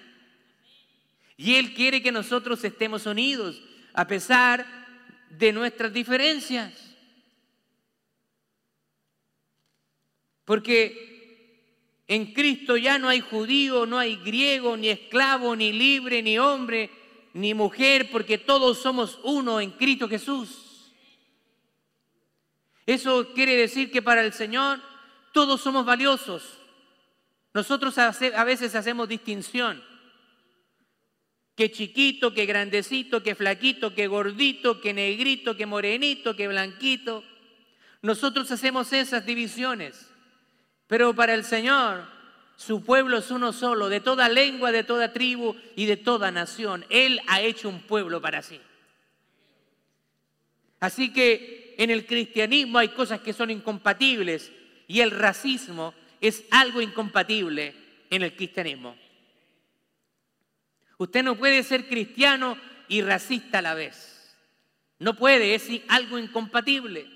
Y 1.36 1.56
Él 1.56 1.74
quiere 1.74 2.01
que 2.01 2.13
nosotros 2.13 2.63
estemos 2.63 3.06
unidos 3.06 3.62
a 3.94 4.08
pesar 4.08 4.85
de 5.29 5.51
nuestras 5.51 5.91
diferencias. 5.91 6.74
Porque 10.46 12.03
en 12.08 12.34
Cristo 12.34 12.77
ya 12.77 13.00
no 13.00 13.10
hay 13.10 13.22
judío, 13.22 13.86
no 13.86 13.98
hay 13.98 14.17
griego, 14.17 14.77
ni 14.77 14.89
esclavo, 14.89 15.55
ni 15.55 15.74
libre, 15.74 16.22
ni 16.22 16.38
hombre, 16.38 16.89
ni 17.34 17.53
mujer, 17.53 18.10
porque 18.12 18.38
todos 18.38 18.79
somos 18.79 19.20
uno 19.24 19.60
en 19.60 19.72
Cristo 19.72 20.08
Jesús. 20.08 20.94
Eso 22.86 23.34
quiere 23.34 23.55
decir 23.55 23.91
que 23.91 24.01
para 24.01 24.22
el 24.22 24.34
Señor 24.34 24.79
todos 25.34 25.62
somos 25.62 25.86
valiosos. 25.86 26.60
Nosotros 27.53 27.98
a 27.98 28.44
veces 28.44 28.75
hacemos 28.75 29.10
distinción. 29.10 29.84
Que 31.56 31.72
chiquito, 31.72 32.34
que 32.34 32.46
grandecito, 32.46 33.24
que 33.24 33.34
flaquito, 33.34 33.96
que 33.96 34.08
gordito, 34.08 34.82
que 34.82 34.94
negrito, 34.94 35.56
que 35.56 35.66
morenito, 35.66 36.36
que 36.36 36.48
blanquito. 36.48 37.24
Nosotros 38.02 38.52
hacemos 38.52 38.92
esas 38.92 39.26
divisiones. 39.26 40.12
Pero 40.88 41.16
para 41.16 41.34
el 41.34 41.46
Señor, 41.46 42.06
su 42.58 42.84
pueblo 42.84 43.18
es 43.18 43.32
uno 43.32 43.54
solo, 43.54 43.90
de 43.90 44.02
toda 44.02 44.30
lengua, 44.30 44.72
de 44.72 44.84
toda 44.84 45.14
tribu 45.14 45.56
y 45.76 45.86
de 45.86 45.98
toda 45.98 46.32
nación. 46.32 46.86
Él 46.90 47.20
ha 47.28 47.42
hecho 47.42 47.70
un 47.70 47.82
pueblo 47.82 48.22
para 48.22 48.42
sí. 48.42 48.60
Así 50.80 51.12
que 51.12 51.76
en 51.78 51.90
el 51.90 52.06
cristianismo 52.06 52.78
hay 52.78 52.90
cosas 52.90 53.22
que 53.22 53.34
son 53.34 53.50
incompatibles 53.50 54.52
y 54.88 55.00
el 55.00 55.12
racismo 55.12 55.94
es 56.22 56.44
algo 56.52 56.82
incompatible 56.82 57.74
en 58.10 58.22
el 58.22 58.36
cristianismo. 58.36 58.96
Usted 60.98 61.24
no 61.24 61.38
puede 61.38 61.64
ser 61.64 61.88
cristiano 61.88 62.58
y 62.88 63.02
racista 63.02 63.60
a 63.60 63.62
la 63.62 63.74
vez. 63.74 64.36
No 65.00 65.16
puede, 65.16 65.56
es 65.56 65.70
algo 65.88 66.18
incompatible. 66.18 67.08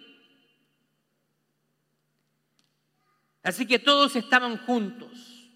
Así 3.43 3.65
que 3.65 3.79
todos 3.79 4.15
estaban 4.15 4.57
juntos. 4.57 5.49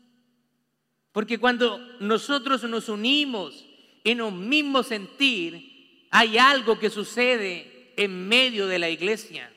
Porque 1.12 1.38
cuando 1.38 1.78
nosotros 2.00 2.64
nos 2.64 2.90
unimos 2.90 3.66
en 4.04 4.22
un 4.22 4.50
mismo 4.50 4.84
sentir, 4.84 6.08
hay 6.10 6.38
algo 6.38 6.80
que 6.80 6.90
sucede 6.90 7.94
en 7.96 8.28
medio 8.28 8.68
de 8.68 8.80
la 8.80 8.90
iglesia. 8.90 9.52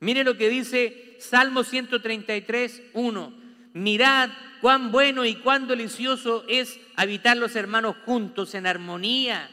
Mire 0.00 0.24
lo 0.24 0.36
que 0.36 0.48
dice 0.48 1.16
Salmo 1.18 1.64
133, 1.64 2.82
1. 2.94 3.43
Mirad 3.74 4.30
cuán 4.60 4.92
bueno 4.92 5.24
y 5.24 5.34
cuán 5.34 5.66
delicioso 5.66 6.44
es 6.48 6.80
habitar 6.96 7.36
los 7.36 7.54
hermanos 7.56 7.96
juntos 8.06 8.54
en 8.54 8.66
armonía. 8.66 9.50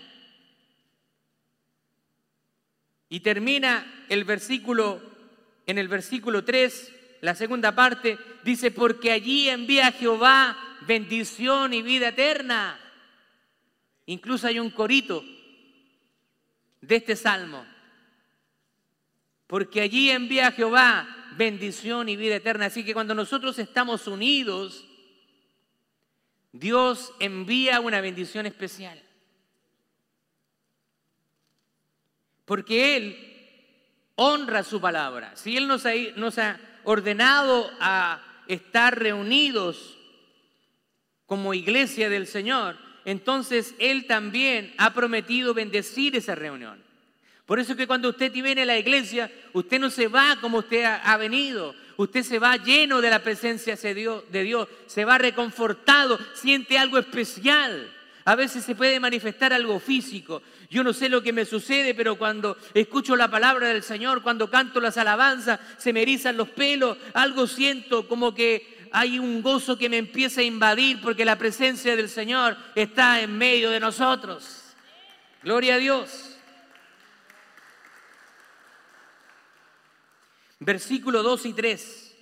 Y 3.10 3.20
termina 3.20 4.06
el 4.10 4.24
versículo, 4.24 5.02
en 5.66 5.78
el 5.78 5.88
versículo 5.88 6.46
3, 6.46 6.94
la 7.22 7.36
segunda 7.36 7.76
parte, 7.76 8.18
dice, 8.44 8.72
porque 8.72 9.12
allí 9.12 9.50
envía 9.50 9.92
Jehová 9.92 10.58
bendición 10.88 11.74
y 11.74 11.82
vida 11.82 12.10
eterna. 12.10 12.80
Incluso 14.06 14.48
hay 14.48 14.60
un 14.60 14.70
corito 14.70 15.24
de 16.82 16.96
este 16.96 17.16
salmo. 17.16 17.66
porque 19.48 19.82
allí 19.82 20.10
envía 20.10 20.54
Jehová 20.54 21.21
bendición 21.38 22.10
y 22.10 22.16
vida 22.16 22.36
eterna. 22.36 22.68
Así 22.68 22.84
que 22.84 22.94
cuando 22.94 23.16
nosotros 23.16 23.60
estamos 23.60 24.08
unidos, 24.08 24.86
Dios 26.52 27.14
envía 27.20 27.80
una 27.80 28.02
bendición 28.02 28.46
especial. 28.46 29.02
Porque 32.46 32.98
Él 32.98 33.32
honra 34.16 34.64
su 34.64 34.82
palabra. 34.82 35.36
Si 35.36 35.56
Él 35.56 35.68
nos 35.68 35.86
ha, 35.86 35.94
nos 36.16 36.38
ha 36.38 36.60
ordenado 36.84 37.72
a 37.80 38.22
estar 38.48 39.00
reunidos 39.00 39.98
como 41.26 41.54
iglesia 41.54 42.10
del 42.10 42.28
Señor, 42.28 42.78
entonces 43.06 43.74
Él 43.80 44.06
también 44.06 44.74
ha 44.78 44.94
prometido 44.94 45.54
bendecir 45.54 46.16
esa 46.16 46.36
reunión. 46.36 46.84
Por 47.52 47.60
eso 47.60 47.74
es 47.74 47.78
que 47.78 47.86
cuando 47.86 48.08
usted 48.08 48.32
viene 48.32 48.62
a 48.62 48.66
la 48.66 48.78
iglesia, 48.78 49.30
usted 49.52 49.78
no 49.78 49.90
se 49.90 50.08
va 50.08 50.38
como 50.40 50.60
usted 50.60 50.86
ha 50.86 51.18
venido, 51.18 51.76
usted 51.98 52.24
se 52.24 52.40
va 52.40 52.56
lleno 52.56 53.02
de 53.02 53.10
la 53.10 53.22
presencia 53.22 53.76
de 53.76 54.44
Dios, 54.46 54.70
se 54.88 55.04
va 55.04 55.18
reconfortado, 55.18 56.18
siente 56.34 56.78
algo 56.78 56.98
especial. 56.98 57.92
A 58.24 58.36
veces 58.36 58.64
se 58.64 58.74
puede 58.74 59.02
manifestar 59.02 59.52
algo 59.52 59.82
físico. 59.82 60.42
Yo 60.70 60.82
no 60.82 60.94
sé 60.94 61.10
lo 61.10 61.22
que 61.22 61.34
me 61.34 61.44
sucede, 61.44 61.94
pero 61.94 62.16
cuando 62.16 62.56
escucho 62.74 63.18
la 63.18 63.30
palabra 63.30 63.68
del 63.68 63.84
Señor, 63.84 64.24
cuando 64.24 64.50
canto 64.50 64.80
las 64.80 64.96
alabanzas, 64.96 65.60
se 65.78 65.92
me 65.92 66.04
erizan 66.04 66.38
los 66.38 66.48
pelos, 66.48 66.98
algo 67.14 67.48
siento 67.48 68.08
como 68.08 68.34
que 68.34 68.88
hay 68.94 69.20
un 69.20 69.42
gozo 69.42 69.78
que 69.78 69.90
me 69.90 69.98
empieza 69.98 70.40
a 70.40 70.46
invadir 70.46 71.02
porque 71.02 71.26
la 71.26 71.38
presencia 71.38 71.98
del 71.98 72.08
Señor 72.08 72.56
está 72.76 73.20
en 73.20 73.38
medio 73.38 73.72
de 73.72 73.82
nosotros. 73.82 74.74
Gloria 75.44 75.76
a 75.76 75.80
Dios. 75.80 76.31
Versículo 80.62 81.24
2 81.24 81.48
y 81.48 81.54
3. 81.54 82.16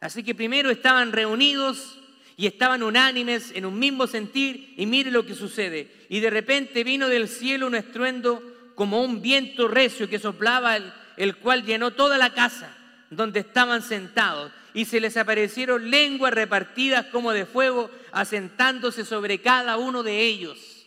Así 0.00 0.22
que 0.22 0.36
primero 0.36 0.70
estaban 0.70 1.10
reunidos 1.10 1.98
y 2.36 2.46
estaban 2.46 2.84
unánimes 2.84 3.50
en 3.52 3.66
un 3.66 3.76
mismo 3.76 4.06
sentir 4.06 4.74
y 4.76 4.86
mire 4.86 5.10
lo 5.10 5.26
que 5.26 5.34
sucede. 5.34 5.90
Y 6.08 6.20
de 6.20 6.30
repente 6.30 6.84
vino 6.84 7.08
del 7.08 7.28
cielo 7.28 7.66
un 7.66 7.74
estruendo 7.74 8.40
como 8.76 9.02
un 9.02 9.20
viento 9.20 9.66
recio 9.66 10.08
que 10.08 10.20
soplaba, 10.20 10.76
el, 10.76 10.92
el 11.16 11.36
cual 11.38 11.64
llenó 11.64 11.90
toda 11.90 12.16
la 12.16 12.32
casa 12.32 12.76
donde 13.10 13.40
estaban 13.40 13.82
sentados. 13.82 14.52
Y 14.72 14.84
se 14.84 15.00
les 15.00 15.16
aparecieron 15.16 15.90
lenguas 15.90 16.32
repartidas 16.32 17.06
como 17.06 17.32
de 17.32 17.44
fuego, 17.44 17.90
asentándose 18.12 19.04
sobre 19.04 19.40
cada 19.40 19.78
uno 19.78 20.04
de 20.04 20.22
ellos. 20.22 20.86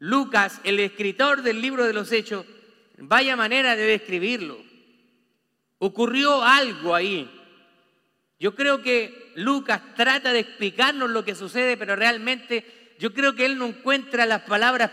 Lucas, 0.00 0.60
el 0.64 0.80
escritor 0.80 1.42
del 1.42 1.62
libro 1.62 1.86
de 1.86 1.92
los 1.92 2.10
Hechos, 2.10 2.44
vaya 2.98 3.36
manera 3.36 3.76
de 3.76 3.84
describirlo. 3.84 4.58
Ocurrió 5.78 6.42
algo 6.42 6.94
ahí 6.94 7.28
yo 8.44 8.54
creo 8.54 8.82
que 8.82 9.32
Lucas 9.36 9.80
trata 9.96 10.32
de 10.32 10.40
explicarnos 10.40 11.10
lo 11.10 11.24
que 11.24 11.34
sucede, 11.34 11.78
pero 11.78 11.96
realmente 11.96 12.94
yo 12.98 13.14
creo 13.14 13.34
que 13.34 13.46
él 13.46 13.56
no 13.56 13.64
encuentra 13.64 14.26
las 14.26 14.42
palabras 14.42 14.90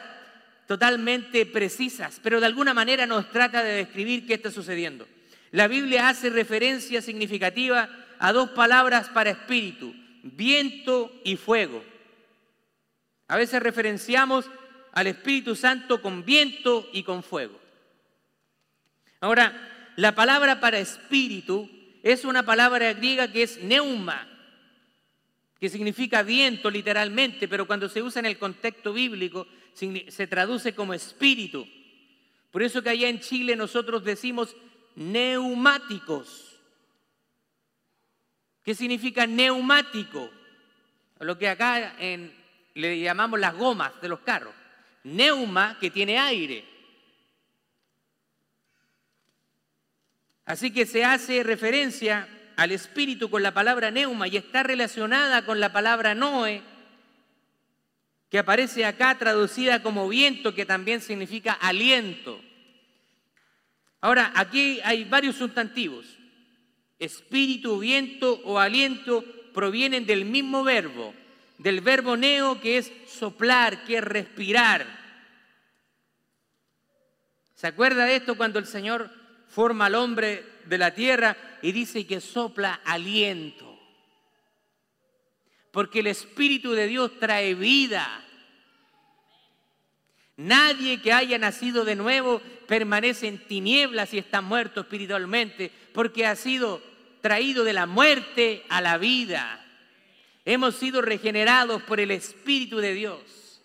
totalmente 0.68 1.46
precisas, 1.46 2.22
pero 2.24 2.40
de 2.40 2.46
alguna 2.46 2.74
manera 2.74 3.06
nos 3.06 3.30
trata 3.30 3.64
de 3.64 3.74
describir 3.74 4.26
qué 4.26 4.36
está 4.36 4.52
sucediendo. 4.52 5.08
La 5.52 5.68
Biblia 5.68 6.08
hace 6.08 6.30
referencia 6.30 7.02
significativa 7.02 7.90
a 8.20 8.32
dos 8.32 8.52
palabras 8.52 9.10
para 9.10 9.32
espíritu, 9.32 9.94
viento 10.24 11.12
y 11.26 11.36
fuego. 11.36 11.84
A 13.28 13.36
veces 13.36 13.62
referenciamos 13.62 14.50
al 14.94 15.08
Espíritu 15.08 15.56
Santo 15.56 16.02
con 16.02 16.24
viento 16.24 16.90
y 16.94 17.04
con 17.04 17.24
fuego. 17.24 17.61
Ahora, 19.22 19.94
la 19.96 20.14
palabra 20.14 20.60
para 20.60 20.80
espíritu 20.80 21.70
es 22.04 22.26
una 22.26 22.44
palabra 22.44 22.92
griega 22.94 23.32
que 23.32 23.44
es 23.44 23.62
neuma, 23.64 24.28
que 25.60 25.70
significa 25.70 26.24
viento 26.24 26.72
literalmente, 26.72 27.48
pero 27.48 27.68
cuando 27.68 27.88
se 27.88 28.02
usa 28.02 28.20
en 28.20 28.26
el 28.26 28.40
contexto 28.40 28.92
bíblico 28.92 29.48
se 29.74 30.28
traduce 30.28 30.74
como 30.74 30.94
espíritu. 30.94 31.68
Por 32.50 32.64
eso 32.64 32.82
que 32.82 32.90
allá 32.90 33.08
en 33.08 33.20
Chile 33.20 33.56
nosotros 33.56 34.04
decimos 34.04 34.56
neumáticos. 34.96 36.60
¿Qué 38.64 38.76
significa 38.76 39.28
neumático? 39.28 40.30
Lo 41.20 41.38
que 41.38 41.48
acá 41.48 41.96
le 42.74 43.00
llamamos 43.00 43.40
las 43.40 43.56
gomas 43.56 44.02
de 44.02 44.10
los 44.10 44.20
carros. 44.22 44.54
Neuma, 45.04 45.78
que 45.80 45.92
tiene 45.92 46.18
aire. 46.18 46.66
Así 50.46 50.72
que 50.72 50.86
se 50.86 51.06
hace 51.06 51.44
referencia 51.44 52.28
al 52.56 52.72
espíritu 52.72 53.30
con 53.30 53.44
la 53.44 53.54
palabra 53.54 53.92
neuma 53.92 54.28
y 54.28 54.38
está 54.38 54.64
relacionada 54.64 55.46
con 55.46 55.60
la 55.60 55.72
palabra 55.72 56.16
noe, 56.16 56.62
que 58.30 58.40
aparece 58.40 58.86
acá 58.86 59.18
traducida 59.18 59.84
como 59.84 60.08
viento, 60.08 60.56
que 60.56 60.66
también 60.66 61.02
significa 61.02 61.54
aliento. 61.54 62.42
Ahora, 64.00 64.32
aquí 64.36 64.80
hay 64.84 65.04
varios 65.04 65.36
sustantivos. 65.36 66.06
Espíritu, 66.98 67.80
viento 67.80 68.40
o 68.44 68.60
aliento 68.60 69.24
provienen 69.54 70.06
del 70.06 70.26
mismo 70.26 70.64
verbo, 70.64 71.14
del 71.58 71.82
verbo 71.82 72.16
neo 72.16 72.62
que 72.62 72.78
es 72.78 72.92
soplar, 73.08 73.84
que 73.84 73.98
es 73.98 74.04
respirar. 74.04 74.88
¿Se 77.56 77.68
acuerda 77.68 78.06
de 78.06 78.16
esto 78.16 78.36
cuando 78.36 78.60
el 78.60 78.66
Señor 78.66 79.21
forma 79.52 79.86
al 79.86 79.96
hombre 79.96 80.46
de 80.66 80.78
la 80.78 80.94
tierra 80.94 81.38
y 81.62 81.72
dice 81.72 82.08
que 82.08 82.22
sopla 82.22 82.82
aliento. 82.86 83.68
Porque 85.72 86.00
el 86.00 86.08
Espíritu 86.08 86.72
de 86.72 86.88
Dios 86.88 87.20
trae 87.20 87.54
vida. 87.54 88.26
Nadie 90.38 91.02
que 91.02 91.14
haya 91.14 91.38
nacido 91.38 91.86
de 91.86 91.96
nuevo 91.96 92.42
permanece 92.68 93.28
en 93.28 93.46
tinieblas 93.46 94.14
y 94.14 94.18
está 94.18 94.42
muerto 94.42 94.82
espiritualmente, 94.82 95.72
porque 95.94 96.26
ha 96.26 96.36
sido 96.36 96.82
traído 97.22 97.64
de 97.64 97.74
la 97.74 97.86
muerte 97.86 98.64
a 98.70 98.82
la 98.82 98.98
vida. 98.98 99.66
Hemos 100.46 100.76
sido 100.76 101.02
regenerados 101.02 101.84
por 101.84 102.00
el 102.00 102.12
Espíritu 102.12 102.78
de 102.78 102.94
Dios. 102.94 103.62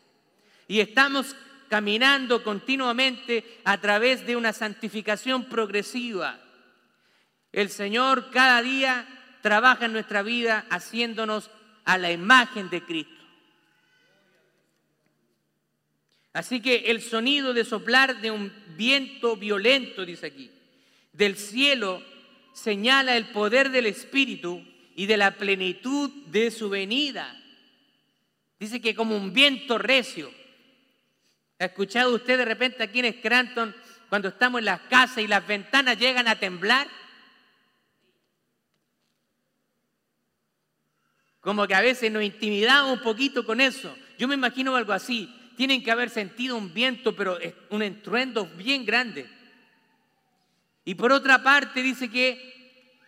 Y 0.69 0.81
estamos 0.81 1.37
caminando 1.69 2.43
continuamente 2.43 3.61
a 3.65 3.79
través 3.81 4.27
de 4.27 4.37
una 4.37 4.53
santificación 4.53 5.45
progresiva. 5.45 6.41
El 7.53 7.71
Señor 7.71 8.31
cada 8.31 8.63
día 8.63 9.07
trabaja 9.43 9.87
en 9.87 9.93
nuestra 9.93 10.23
vida 10.23 10.67
haciéndonos 10.71 11.51
a 11.85 11.99
la 11.99 12.13
imagen 12.13 12.69
de 12.69 12.83
Cristo. 12.83 13.15
Así 16.33 16.61
que 16.61 16.91
el 16.91 17.01
sonido 17.01 17.55
de 17.55 17.65
soplar 17.65 18.21
de 18.21 18.31
un 18.31 18.53
viento 18.77 19.37
violento, 19.37 20.05
dice 20.05 20.27
aquí, 20.27 20.51
del 21.13 21.37
cielo 21.37 22.03
señala 22.53 23.17
el 23.17 23.29
poder 23.29 23.71
del 23.71 23.87
Espíritu 23.87 24.63
y 24.95 25.07
de 25.07 25.17
la 25.17 25.37
plenitud 25.37 26.11
de 26.27 26.51
su 26.51 26.69
venida. 26.69 27.43
Dice 28.59 28.81
que 28.81 28.95
como 28.95 29.17
un 29.17 29.33
viento 29.33 29.79
recio. 29.79 30.31
¿Ha 31.59 31.65
escuchado 31.65 32.15
usted 32.15 32.37
de 32.37 32.45
repente 32.45 32.83
aquí 32.83 33.01
en 33.01 33.15
Scranton 33.15 33.75
cuando 34.09 34.29
estamos 34.29 34.59
en 34.59 34.67
las 34.67 34.81
casas 34.83 35.19
y 35.19 35.27
las 35.27 35.47
ventanas 35.47 35.99
llegan 35.99 36.29
a 36.29 36.39
temblar? 36.39 36.87
Como 41.41 41.67
que 41.67 41.75
a 41.75 41.81
veces 41.81 42.11
nos 42.11 42.23
intimidamos 42.23 42.99
un 42.99 43.03
poquito 43.03 43.47
con 43.47 43.61
eso. 43.61 43.97
Yo 44.19 44.29
me 44.29 44.35
imagino 44.35 44.77
algo 44.77 44.93
así. 44.93 45.33
Tienen 45.57 45.83
que 45.83 45.91
haber 45.91 46.11
sentido 46.11 46.57
un 46.57 46.75
viento, 46.75 47.17
pero 47.17 47.39
un 47.71 47.83
estruendo 47.83 48.47
bien 48.47 48.85
grande. 48.85 49.27
Y 50.85 50.95
por 50.95 51.13
otra 51.13 51.43
parte 51.43 51.83
dice 51.83 52.11
que 52.11 53.01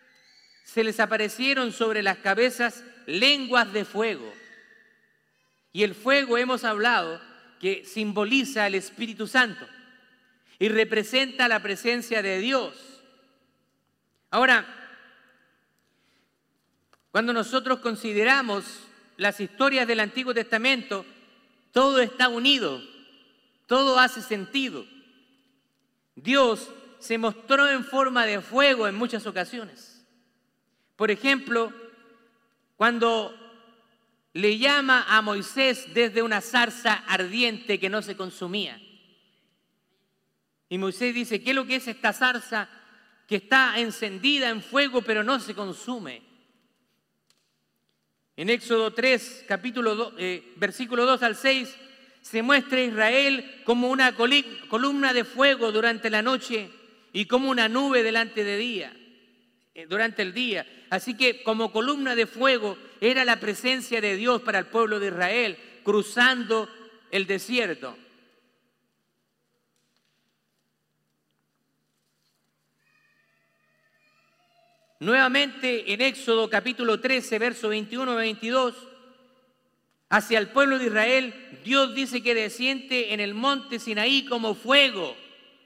se 0.63 0.83
les 0.83 0.99
aparecieron 0.99 1.71
sobre 1.71 2.01
las 2.01 2.17
cabezas 2.17 2.83
lenguas 3.05 3.71
de 3.73 3.85
fuego. 3.85 4.33
Y 5.71 5.83
el 5.83 5.93
fuego 5.93 6.37
hemos 6.37 6.63
hablado 6.63 7.28
que 7.59 7.83
simboliza 7.85 8.67
el 8.67 8.75
Espíritu 8.75 9.27
Santo 9.27 9.67
y 10.57 10.69
representa 10.69 11.47
la 11.47 11.61
presencia 11.61 12.21
de 12.21 12.39
Dios. 12.39 13.01
Ahora, 14.31 14.65
cuando 17.11 17.33
nosotros 17.33 17.79
consideramos 17.79 18.65
las 19.17 19.39
historias 19.39 19.87
del 19.87 19.99
Antiguo 19.99 20.33
Testamento, 20.33 21.05
todo 21.71 21.99
está 21.99 22.29
unido, 22.29 22.81
todo 23.67 23.99
hace 23.99 24.21
sentido. 24.21 24.85
Dios 26.15 26.69
se 26.99 27.17
mostró 27.17 27.67
en 27.69 27.83
forma 27.83 28.25
de 28.25 28.41
fuego 28.41 28.87
en 28.87 28.95
muchas 28.95 29.25
ocasiones. 29.25 30.05
Por 30.95 31.11
ejemplo, 31.11 31.73
cuando 32.75 33.33
le 34.39 34.57
llama 34.57 35.05
a 35.09 35.21
Moisés 35.21 35.93
desde 35.93 36.21
una 36.21 36.39
zarza 36.39 37.03
ardiente 37.07 37.77
que 37.79 37.89
no 37.89 38.01
se 38.01 38.15
consumía. 38.15 38.81
Y 40.69 40.77
Moisés 40.77 41.13
dice, 41.13 41.41
¿qué 41.43 41.49
es 41.49 41.55
lo 41.55 41.65
que 41.65 41.75
es 41.75 41.87
esta 41.87 42.13
zarza 42.13 42.69
que 43.27 43.35
está 43.35 43.77
encendida 43.79 44.49
en 44.49 44.61
fuego 44.61 45.01
pero 45.01 45.23
no 45.23 45.39
se 45.39 45.53
consume? 45.53 46.21
En 48.37 48.49
Éxodo 48.49 48.93
3, 48.93 49.45
capítulo 49.47 49.95
2, 49.95 50.13
eh, 50.17 50.53
versículo 50.55 51.05
2 51.05 51.23
al 51.23 51.35
6, 51.35 51.75
se 52.21 52.41
muestra 52.41 52.77
a 52.77 52.83
Israel 52.83 53.61
como 53.65 53.89
una 53.89 54.15
columna 54.15 55.13
de 55.13 55.25
fuego 55.25 55.73
durante 55.73 56.09
la 56.09 56.21
noche 56.21 56.69
y 57.11 57.25
como 57.25 57.49
una 57.49 57.67
nube 57.67 58.03
delante 58.03 58.45
de 58.45 58.57
día, 58.57 58.93
durante 59.87 60.21
el 60.21 60.33
día. 60.33 60.65
Así 60.89 61.15
que 61.15 61.43
como 61.43 61.71
columna 61.71 62.15
de 62.15 62.25
fuego 62.25 62.77
era 62.99 63.23
la 63.23 63.39
presencia 63.39 64.01
de 64.01 64.15
Dios 64.15 64.41
para 64.41 64.59
el 64.59 64.65
pueblo 64.65 64.99
de 64.99 65.07
Israel 65.07 65.57
cruzando 65.83 66.69
el 67.11 67.25
desierto. 67.25 67.95
Nuevamente 74.99 75.93
en 75.93 76.01
Éxodo 76.01 76.49
capítulo 76.49 76.99
13, 76.99 77.39
verso 77.39 77.69
21 77.69 78.15
22, 78.15 78.75
hacia 80.09 80.39
el 80.39 80.49
pueblo 80.49 80.77
de 80.77 80.87
Israel, 80.87 81.33
Dios 81.63 81.95
dice 81.95 82.21
que 82.21 82.35
desciende 82.35 83.13
en 83.13 83.21
el 83.21 83.33
monte 83.33 83.79
Sinaí 83.79 84.25
como 84.25 84.55
fuego. 84.55 85.15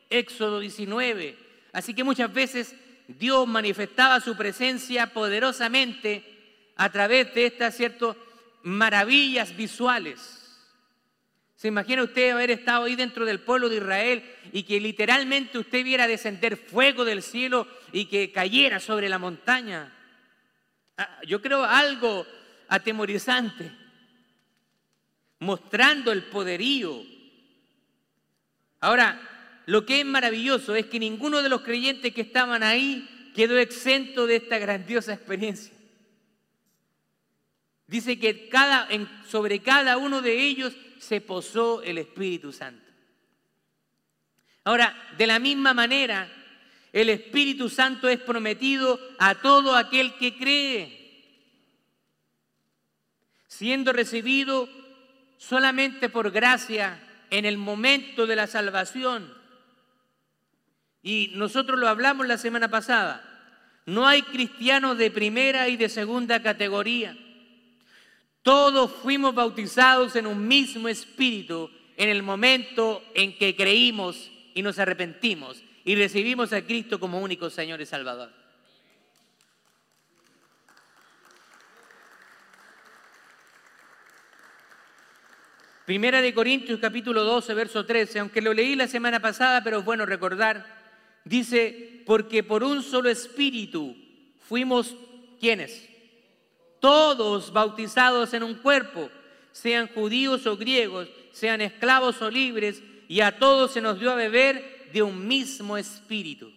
Éxodo 0.10 0.60
19. 0.60 1.36
Así 1.71 1.95
que 1.95 2.04
muchas 2.04 2.32
veces 2.32 2.76
Dios 3.17 3.47
manifestaba 3.47 4.19
su 4.19 4.36
presencia 4.36 5.08
poderosamente 5.08 6.23
a 6.76 6.89
través 6.91 7.34
de 7.34 7.45
estas 7.45 7.76
ciertas 7.76 8.15
maravillas 8.63 9.56
visuales. 9.56 10.39
¿Se 11.56 11.69
imagina 11.69 12.04
usted 12.04 12.32
haber 12.32 12.52
estado 12.52 12.84
ahí 12.84 12.95
dentro 12.95 13.26
del 13.26 13.39
pueblo 13.39 13.69
de 13.69 13.78
Israel 13.78 14.23
y 14.52 14.63
que 14.63 14.82
literalmente 14.82 15.58
usted 15.58 15.84
viera 15.84 16.08
descender 16.08 16.58
fuego 16.58 17.06
del 17.06 17.23
cielo 17.23 17.67
y 17.93 18.06
que 18.06 18.32
cayera 18.32 18.80
sobre 18.80 19.08
la 19.08 19.17
montaña? 19.17 19.93
Ah, 20.97 21.21
yo 21.26 21.41
creo 21.41 21.63
algo 21.63 22.26
atemorizante, 22.67 23.71
mostrando 25.39 26.12
el 26.12 26.23
poderío. 26.23 27.02
Ahora, 28.82 29.33
lo 29.65 29.86
que 29.86 30.02
es 30.02 30.06
maravilloso 30.06 30.76
es 30.76 30.88
que 30.88 30.99
ninguno 30.99 31.41
de 31.41 31.49
los 31.49 31.62
creyentes 31.62 32.13
que 32.13 32.21
estaban 32.21 32.63
ahí 32.63 33.32
quedó 33.34 33.58
exento 33.58 34.28
de 34.28 34.38
esta 34.38 34.58
grandiosa 34.58 35.13
experiencia. 35.13 35.73
Dice 37.88 38.19
que 38.19 38.49
cada, 38.49 38.88
sobre 39.28 39.60
cada 39.60 39.97
uno 39.97 40.21
de 40.21 40.39
ellos 40.39 40.73
se 40.97 41.21
posó 41.21 41.82
el 41.84 41.97
Espíritu 41.97 42.52
Santo. 42.52 42.84
Ahora, 44.63 44.95
de 45.17 45.28
la 45.28 45.39
misma 45.39 45.73
manera, 45.73 46.32
el 46.93 47.10
Espíritu 47.10 47.69
Santo 47.69 48.08
es 48.08 48.19
prometido 48.19 48.99
a 49.19 49.36
todo 49.36 49.76
aquel 49.76 50.13
que 50.15 50.38
cree, 50.38 51.23
siendo 53.47 53.91
recibido 53.91 54.69
solamente 55.38 56.08
por 56.10 56.32
gracia 56.32 56.99
en 57.30 57.45
el 57.45 57.58
momento 57.58 58.26
de 58.26 58.36
la 58.36 58.47
salvación. 58.47 59.42
Y 61.04 61.34
nosotros 61.36 61.78
lo 61.78 61.89
hablamos 61.89 62.26
la 62.26 62.38
semana 62.38 62.70
pasada. 62.70 63.22
No 63.86 64.08
hay 64.08 64.22
cristianos 64.22 64.98
de 64.98 65.12
primera 65.12 65.68
y 65.68 65.76
de 65.76 65.89
segunda 65.89 66.42
categoría. 66.42 67.18
Todos 68.42 68.92
fuimos 68.92 69.36
bautizados 69.36 70.16
en 70.16 70.26
un 70.26 70.48
mismo 70.48 70.88
espíritu 70.88 71.70
en 71.98 72.10
el 72.10 72.24
momento 72.24 73.04
en 73.13 73.38
que 73.38 73.56
creímos 73.56 74.32
y 74.54 74.62
nos 74.62 74.80
arrepentimos 74.80 75.62
y 75.86 75.96
recibimos 75.96 76.54
a 76.54 76.62
Cristo 76.62 77.00
como 77.00 77.20
único 77.20 77.50
Señor 77.50 77.82
y 77.82 77.86
Salvador. 77.86 78.32
Primera 85.86 86.22
de 86.22 86.34
Corintios 86.34 86.80
capítulo 86.80 87.26
12, 87.26 87.54
verso 87.54 87.86
13, 87.86 88.20
aunque 88.20 88.42
lo 88.42 88.54
leí 88.54 88.74
la 88.76 88.88
semana 88.88 89.20
pasada, 89.20 89.62
pero 89.66 89.80
es 89.80 89.86
bueno 89.86 90.06
recordar, 90.06 90.83
dice, 91.25 92.03
porque 92.05 92.43
por 92.43 92.63
un 92.63 92.83
solo 92.83 93.09
espíritu 93.09 93.95
fuimos, 94.47 94.95
¿quiénes? 95.39 95.89
todos 96.83 97.53
bautizados 97.53 98.33
en 98.33 98.43
un 98.43 98.55
cuerpo, 98.55 99.09
sean 99.53 99.88
judíos 99.88 100.45
o 100.45 100.57
griegos, 100.57 101.07
sean 101.31 101.62
esclavos 101.62 102.21
o 102.21 102.29
libres, 102.29 102.83
y 103.07 103.21
a 103.21 103.39
todos 103.39 103.71
se 103.71 103.79
nos 103.79 104.01
dio 104.01 104.12
a 104.12 104.15
beber 104.15 104.89
de 104.91 105.01
un 105.01 105.25
mismo 105.25 105.77
espíritu. 105.77 106.51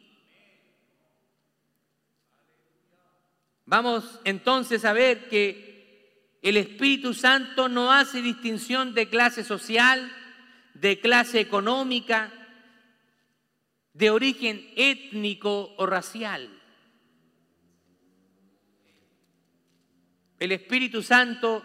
Vamos 3.66 4.18
entonces 4.24 4.84
a 4.84 4.92
ver 4.92 5.28
que 5.28 6.34
el 6.42 6.56
Espíritu 6.56 7.14
Santo 7.14 7.68
no 7.68 7.92
hace 7.92 8.20
distinción 8.20 8.94
de 8.94 9.08
clase 9.08 9.44
social, 9.44 10.10
de 10.74 10.98
clase 10.98 11.38
económica, 11.38 12.32
de 13.96 14.10
origen 14.10 14.72
étnico 14.76 15.74
o 15.76 15.86
racial. 15.86 16.56
el 20.38 20.52
Espíritu 20.52 21.02
Santo 21.02 21.62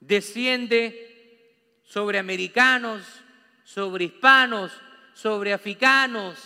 desciende 0.00 1.80
sobre 1.84 2.18
americanos, 2.18 3.02
sobre 3.64 4.06
hispanos, 4.06 4.72
sobre 5.14 5.52
africanos, 5.52 6.38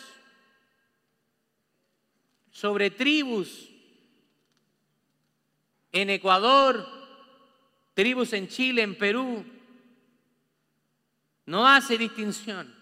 sobre 2.51 2.91
tribus 2.91 3.69
en 5.93 6.11
Ecuador, 6.11 6.87
tribus 7.95 8.33
en 8.33 8.47
Chile, 8.47 8.83
en 8.83 8.97
Perú. 8.97 9.45
No 11.47 11.67
hace 11.67 11.99
distinción. 11.99 12.80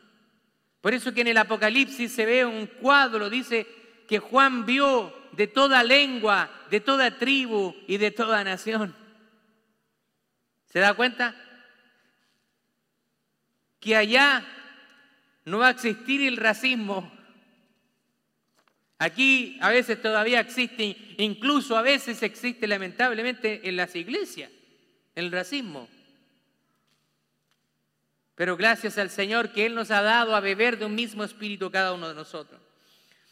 Por 0.88 0.94
eso 0.94 1.12
que 1.12 1.20
en 1.20 1.26
el 1.26 1.36
Apocalipsis 1.36 2.10
se 2.10 2.24
ve 2.24 2.46
un 2.46 2.66
cuadro, 2.66 3.28
dice 3.28 3.66
que 4.08 4.20
Juan 4.20 4.64
vio 4.64 5.12
de 5.32 5.46
toda 5.46 5.82
lengua, 5.82 6.50
de 6.70 6.80
toda 6.80 7.18
tribu 7.18 7.74
y 7.86 7.98
de 7.98 8.10
toda 8.10 8.42
nación. 8.42 8.96
¿Se 10.64 10.78
da 10.78 10.94
cuenta? 10.94 11.36
Que 13.78 13.96
allá 13.96 14.42
no 15.44 15.58
va 15.58 15.66
a 15.68 15.72
existir 15.72 16.26
el 16.26 16.38
racismo. 16.38 17.12
Aquí 18.98 19.58
a 19.60 19.68
veces 19.68 20.00
todavía 20.00 20.40
existe, 20.40 20.96
incluso 21.18 21.76
a 21.76 21.82
veces 21.82 22.22
existe 22.22 22.66
lamentablemente 22.66 23.68
en 23.68 23.76
las 23.76 23.94
iglesias, 23.94 24.50
el 25.14 25.30
racismo. 25.30 25.86
Pero 28.38 28.56
gracias 28.56 28.96
al 28.98 29.10
Señor 29.10 29.50
que 29.50 29.66
Él 29.66 29.74
nos 29.74 29.90
ha 29.90 30.00
dado 30.00 30.36
a 30.36 30.40
beber 30.40 30.78
de 30.78 30.84
un 30.84 30.94
mismo 30.94 31.24
espíritu 31.24 31.72
cada 31.72 31.92
uno 31.92 32.08
de 32.08 32.14
nosotros. 32.14 32.60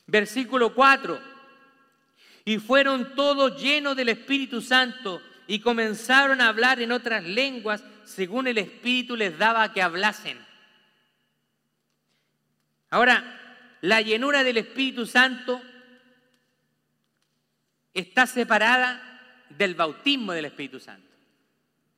Versículo 0.09 0.75
4 0.75 1.37
y 2.45 2.59
fueron 2.59 3.15
todos 3.15 3.61
llenos 3.61 3.97
del 3.97 4.09
Espíritu 4.09 4.61
Santo 4.61 5.23
y 5.47 5.61
comenzaron 5.61 6.41
a 6.41 6.49
hablar 6.49 6.81
en 6.81 6.91
otras 6.91 7.23
lenguas 7.23 7.85
según 8.05 8.49
el 8.49 8.59
Espíritu 8.59 9.17
les 9.17 9.39
daba 9.39 9.73
que 9.73 9.81
hablasen. 9.81 10.39
Ahora, 12.91 13.79
la 13.81 14.01
llenura 14.01 14.43
del 14.43 14.59
Espíritu 14.59 15.07
Santo 15.07 15.63
está 17.95 18.27
separada 18.27 19.47
del 19.51 19.77
bautismo 19.77 20.33
del 20.33 20.47
Espíritu 20.47 20.81
Santo. 20.81 21.09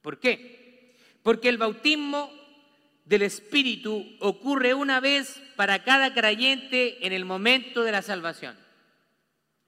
¿Por 0.02 0.18
qué? 0.18 0.94
Porque 1.22 1.48
el 1.48 1.56
bautismo 1.56 2.37
del 3.08 3.22
Espíritu 3.22 4.06
ocurre 4.20 4.74
una 4.74 5.00
vez 5.00 5.40
para 5.56 5.82
cada 5.82 6.12
creyente 6.12 7.06
en 7.06 7.14
el 7.14 7.24
momento 7.24 7.82
de 7.82 7.90
la 7.90 8.02
salvación. 8.02 8.54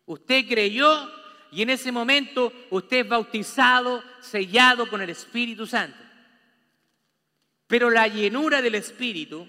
Usted 0.05 0.46
creyó 0.46 1.11
y 1.50 1.62
en 1.62 1.70
ese 1.70 1.90
momento 1.90 2.53
usted 2.68 2.98
es 2.98 3.09
bautizado, 3.09 4.05
sellado 4.20 4.90
con 4.90 5.00
el 5.00 5.09
Espíritu 5.09 5.66
Santo. 5.66 5.96
Pero 7.66 7.88
la 7.88 8.09
llenura 8.09 8.61
del 8.61 8.74
Espíritu 8.74 9.48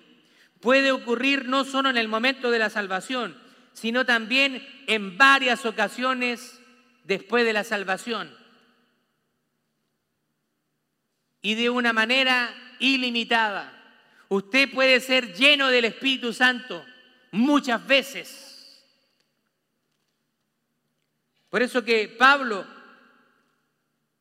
puede 0.61 0.93
ocurrir 0.93 1.49
no 1.49 1.65
solo 1.65 1.89
en 1.89 1.97
el 1.97 2.07
momento 2.07 2.49
de 2.49 2.59
la 2.59 2.69
salvación, 2.69 3.37
sino 3.73 4.05
también 4.05 4.65
en 4.87 5.17
varias 5.17 5.65
ocasiones 5.65 6.61
después 7.03 7.43
de 7.43 7.51
la 7.51 7.65
salvación. 7.65 8.33
Y 11.41 11.55
de 11.55 11.69
una 11.69 11.91
manera 11.91 12.55
ilimitada. 12.79 13.79
Usted 14.31 14.71
puede 14.71 14.99
ser 15.01 15.33
lleno 15.33 15.67
del 15.67 15.85
Espíritu 15.85 16.31
Santo 16.31 16.85
muchas 17.31 17.85
veces 17.85 18.51
por 21.51 21.61
eso 21.61 21.83
que 21.83 22.07
Pablo 22.07 22.65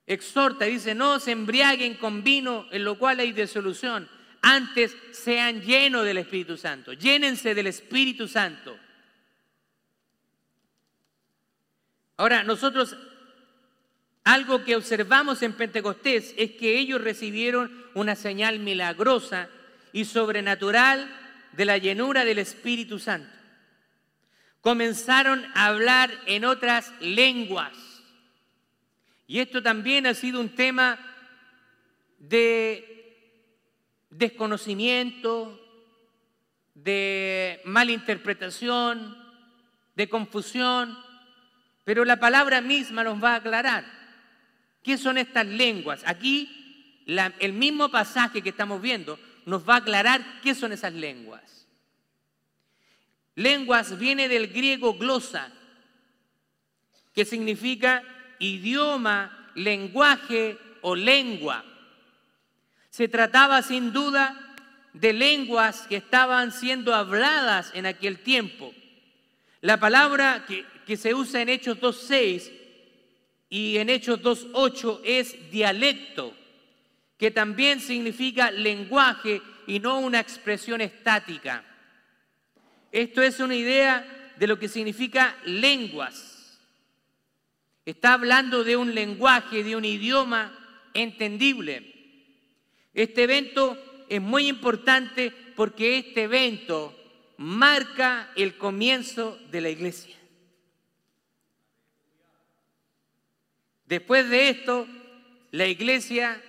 exhorta, 0.04 0.64
dice, 0.64 0.96
no 0.96 1.20
se 1.20 1.30
embriaguen 1.30 1.94
con 1.94 2.24
vino 2.24 2.66
en 2.72 2.84
lo 2.84 2.98
cual 2.98 3.20
hay 3.20 3.32
desolución, 3.32 4.08
Antes 4.42 4.96
sean 5.12 5.60
llenos 5.60 6.04
del 6.06 6.16
Espíritu 6.16 6.56
Santo. 6.56 6.94
Llénense 6.94 7.54
del 7.54 7.66
Espíritu 7.66 8.26
Santo. 8.26 8.74
Ahora, 12.16 12.42
nosotros 12.42 12.96
algo 14.24 14.64
que 14.64 14.76
observamos 14.76 15.42
en 15.42 15.52
Pentecostés 15.52 16.34
es 16.38 16.52
que 16.52 16.78
ellos 16.78 17.02
recibieron 17.02 17.84
una 17.92 18.16
señal 18.16 18.60
milagrosa 18.60 19.50
y 19.92 20.05
sobrenatural 20.05 21.11
de 21.53 21.64
la 21.64 21.79
llenura 21.79 22.24
del 22.24 22.38
Espíritu 22.38 22.98
Santo. 22.98 23.31
Comenzaron 24.61 25.44
a 25.55 25.66
hablar 25.66 26.11
en 26.26 26.44
otras 26.44 26.92
lenguas. 27.00 27.72
Y 29.26 29.38
esto 29.38 29.62
también 29.62 30.07
ha 30.07 30.14
sido 30.14 30.40
un 30.40 30.55
tema 30.55 30.98
de 32.18 32.87
desconocimiento, 34.11 35.59
de 36.74 37.61
malinterpretación, 37.64 39.16
de 39.94 40.09
confusión, 40.09 40.98
pero 41.85 42.05
la 42.05 42.20
palabra 42.20 42.61
misma 42.61 43.05
nos 43.05 43.22
va 43.22 43.33
a 43.33 43.37
aclarar 43.37 43.85
qué 44.83 44.98
son 44.98 45.18
estas 45.18 45.46
lenguas. 45.46 46.03
Aquí 46.07 46.57
el 47.07 47.53
mismo 47.53 47.90
pasaje 47.90 48.42
que 48.42 48.50
estamos 48.50 48.81
viendo 48.81 49.18
nos 49.50 49.68
va 49.68 49.74
a 49.74 49.78
aclarar 49.78 50.40
qué 50.42 50.54
son 50.54 50.72
esas 50.72 50.92
lenguas. 50.92 51.66
Lenguas 53.34 53.98
viene 53.98 54.28
del 54.28 54.46
griego 54.46 54.94
glosa, 54.94 55.50
que 57.12 57.24
significa 57.24 58.04
idioma, 58.38 59.50
lenguaje 59.56 60.56
o 60.82 60.94
lengua. 60.94 61.64
Se 62.90 63.08
trataba 63.08 63.60
sin 63.62 63.92
duda 63.92 64.56
de 64.92 65.12
lenguas 65.12 65.82
que 65.88 65.96
estaban 65.96 66.52
siendo 66.52 66.94
habladas 66.94 67.72
en 67.74 67.86
aquel 67.86 68.20
tiempo. 68.20 68.72
La 69.62 69.80
palabra 69.80 70.44
que, 70.46 70.64
que 70.86 70.96
se 70.96 71.12
usa 71.12 71.42
en 71.42 71.48
Hechos 71.48 71.78
2.6 71.78 72.52
y 73.48 73.78
en 73.78 73.90
Hechos 73.90 74.20
2.8 74.20 75.00
es 75.02 75.50
dialecto, 75.50 76.36
que 77.20 77.30
también 77.30 77.80
significa 77.80 78.50
lenguaje 78.50 79.42
y 79.66 79.78
no 79.78 80.00
una 80.00 80.20
expresión 80.20 80.80
estática. 80.80 81.62
Esto 82.90 83.20
es 83.20 83.40
una 83.40 83.54
idea 83.54 84.33
de 84.38 84.46
lo 84.46 84.59
que 84.59 84.68
significa 84.68 85.37
lenguas. 85.44 86.59
Está 87.85 88.14
hablando 88.14 88.64
de 88.64 88.78
un 88.78 88.94
lenguaje, 88.94 89.62
de 89.62 89.76
un 89.76 89.85
idioma 89.85 90.59
entendible. 90.94 91.92
Este 92.94 93.24
evento 93.24 93.76
es 94.09 94.22
muy 94.22 94.48
importante 94.48 95.30
porque 95.56 95.98
este 95.98 96.22
evento 96.22 96.98
marca 97.37 98.30
el 98.35 98.56
comienzo 98.56 99.38
de 99.50 99.61
la 99.61 99.68
iglesia. 99.68 100.16
Después 103.85 104.30
de 104.30 104.48
esto, 104.48 104.88
la 105.50 105.66
iglesia 105.66 106.42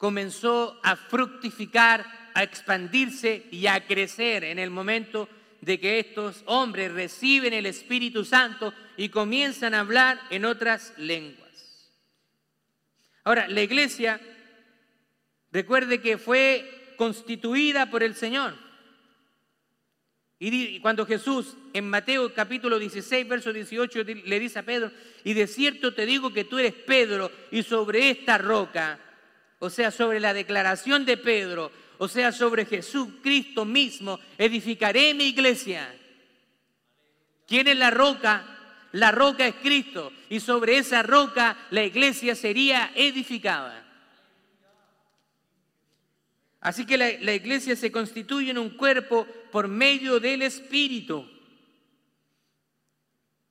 comenzó 0.00 0.80
a 0.82 0.96
fructificar, 0.96 2.32
a 2.34 2.42
expandirse 2.42 3.46
y 3.52 3.68
a 3.68 3.86
crecer 3.86 4.42
en 4.42 4.58
el 4.58 4.70
momento 4.70 5.28
de 5.60 5.78
que 5.78 6.00
estos 6.00 6.42
hombres 6.46 6.90
reciben 6.90 7.52
el 7.52 7.66
Espíritu 7.66 8.24
Santo 8.24 8.74
y 8.96 9.10
comienzan 9.10 9.74
a 9.74 9.80
hablar 9.80 10.18
en 10.30 10.44
otras 10.46 10.94
lenguas. 10.96 11.92
Ahora, 13.22 13.46
la 13.46 13.60
iglesia 13.60 14.20
Recuerde 15.52 16.00
que 16.00 16.18
fue 16.18 16.94
constituida 16.96 17.90
por 17.90 18.02
el 18.02 18.14
Señor. 18.14 18.54
Y 20.38 20.80
cuando 20.80 21.04
Jesús 21.04 21.56
en 21.74 21.90
Mateo 21.90 22.32
capítulo 22.32 22.78
16, 22.78 23.28
verso 23.28 23.52
18 23.52 24.04
le 24.24 24.40
dice 24.40 24.60
a 24.60 24.62
Pedro, 24.62 24.90
y 25.22 25.34
de 25.34 25.46
cierto 25.46 25.92
te 25.92 26.06
digo 26.06 26.32
que 26.32 26.44
tú 26.44 26.58
eres 26.58 26.72
Pedro 26.72 27.30
y 27.50 27.62
sobre 27.62 28.10
esta 28.10 28.38
roca, 28.38 28.98
o 29.60 29.70
sea, 29.70 29.90
sobre 29.90 30.18
la 30.20 30.34
declaración 30.34 31.04
de 31.04 31.18
Pedro, 31.18 31.70
o 31.98 32.08
sea, 32.08 32.32
sobre 32.32 32.64
Jesucristo 32.64 33.66
mismo, 33.66 34.18
edificaré 34.38 35.12
mi 35.14 35.24
iglesia. 35.24 35.94
¿Quién 37.46 37.68
es 37.68 37.76
la 37.76 37.90
roca? 37.90 38.56
La 38.92 39.12
roca 39.12 39.46
es 39.46 39.54
Cristo 39.56 40.12
y 40.30 40.40
sobre 40.40 40.78
esa 40.78 41.02
roca 41.02 41.56
la 41.70 41.84
iglesia 41.84 42.34
sería 42.34 42.90
edificada. 42.94 43.86
Así 46.60 46.86
que 46.86 46.96
la, 46.96 47.34
iglesia 47.34 47.76
se 47.76 47.92
constituye 47.92 48.50
en 48.50 48.58
un 48.58 48.70
cuerpo 48.70 49.26
por 49.52 49.68
medio 49.68 50.20
del 50.20 50.42
Espíritu. 50.42 51.28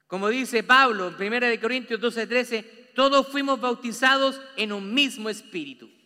Como 0.08 0.28
dice 0.30 0.64
Pablo 0.64 1.14
en 1.18 1.34
1 1.34 1.62
Corintios 1.62 2.02
12, 2.02 2.28
13, 2.28 2.64
todos 2.96 3.28
fuimos 3.28 3.62
bautizados 3.62 4.42
en 4.58 4.74
un 4.74 4.92
mismo 4.92 5.30
Espíritu. 5.30 5.99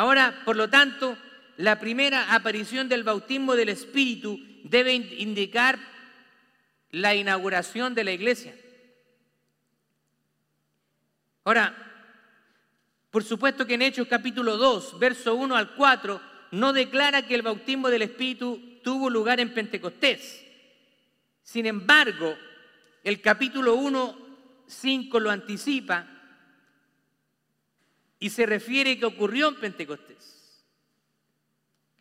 Ahora, 0.00 0.40
por 0.46 0.56
lo 0.56 0.70
tanto, 0.70 1.18
la 1.58 1.78
primera 1.78 2.32
aparición 2.32 2.88
del 2.88 3.04
bautismo 3.04 3.54
del 3.54 3.68
Espíritu 3.68 4.40
debe 4.64 4.94
indicar 4.94 5.78
la 6.90 7.14
inauguración 7.14 7.94
de 7.94 8.04
la 8.04 8.12
iglesia. 8.12 8.56
Ahora, 11.44 11.76
por 13.10 13.24
supuesto 13.24 13.66
que 13.66 13.74
en 13.74 13.82
Hechos 13.82 14.08
capítulo 14.08 14.56
2, 14.56 14.98
verso 14.98 15.34
1 15.34 15.54
al 15.54 15.74
4, 15.74 16.18
no 16.52 16.72
declara 16.72 17.26
que 17.26 17.34
el 17.34 17.42
bautismo 17.42 17.90
del 17.90 18.00
Espíritu 18.00 18.80
tuvo 18.82 19.10
lugar 19.10 19.38
en 19.38 19.52
Pentecostés. 19.52 20.42
Sin 21.42 21.66
embargo, 21.66 22.38
el 23.04 23.20
capítulo 23.20 23.74
1, 23.74 24.16
5 24.66 25.20
lo 25.20 25.30
anticipa 25.30 26.06
y 28.20 28.30
se 28.30 28.46
refiere 28.46 28.98
que 28.98 29.06
ocurrió 29.06 29.48
en 29.48 29.56
Pentecostés. 29.56 30.64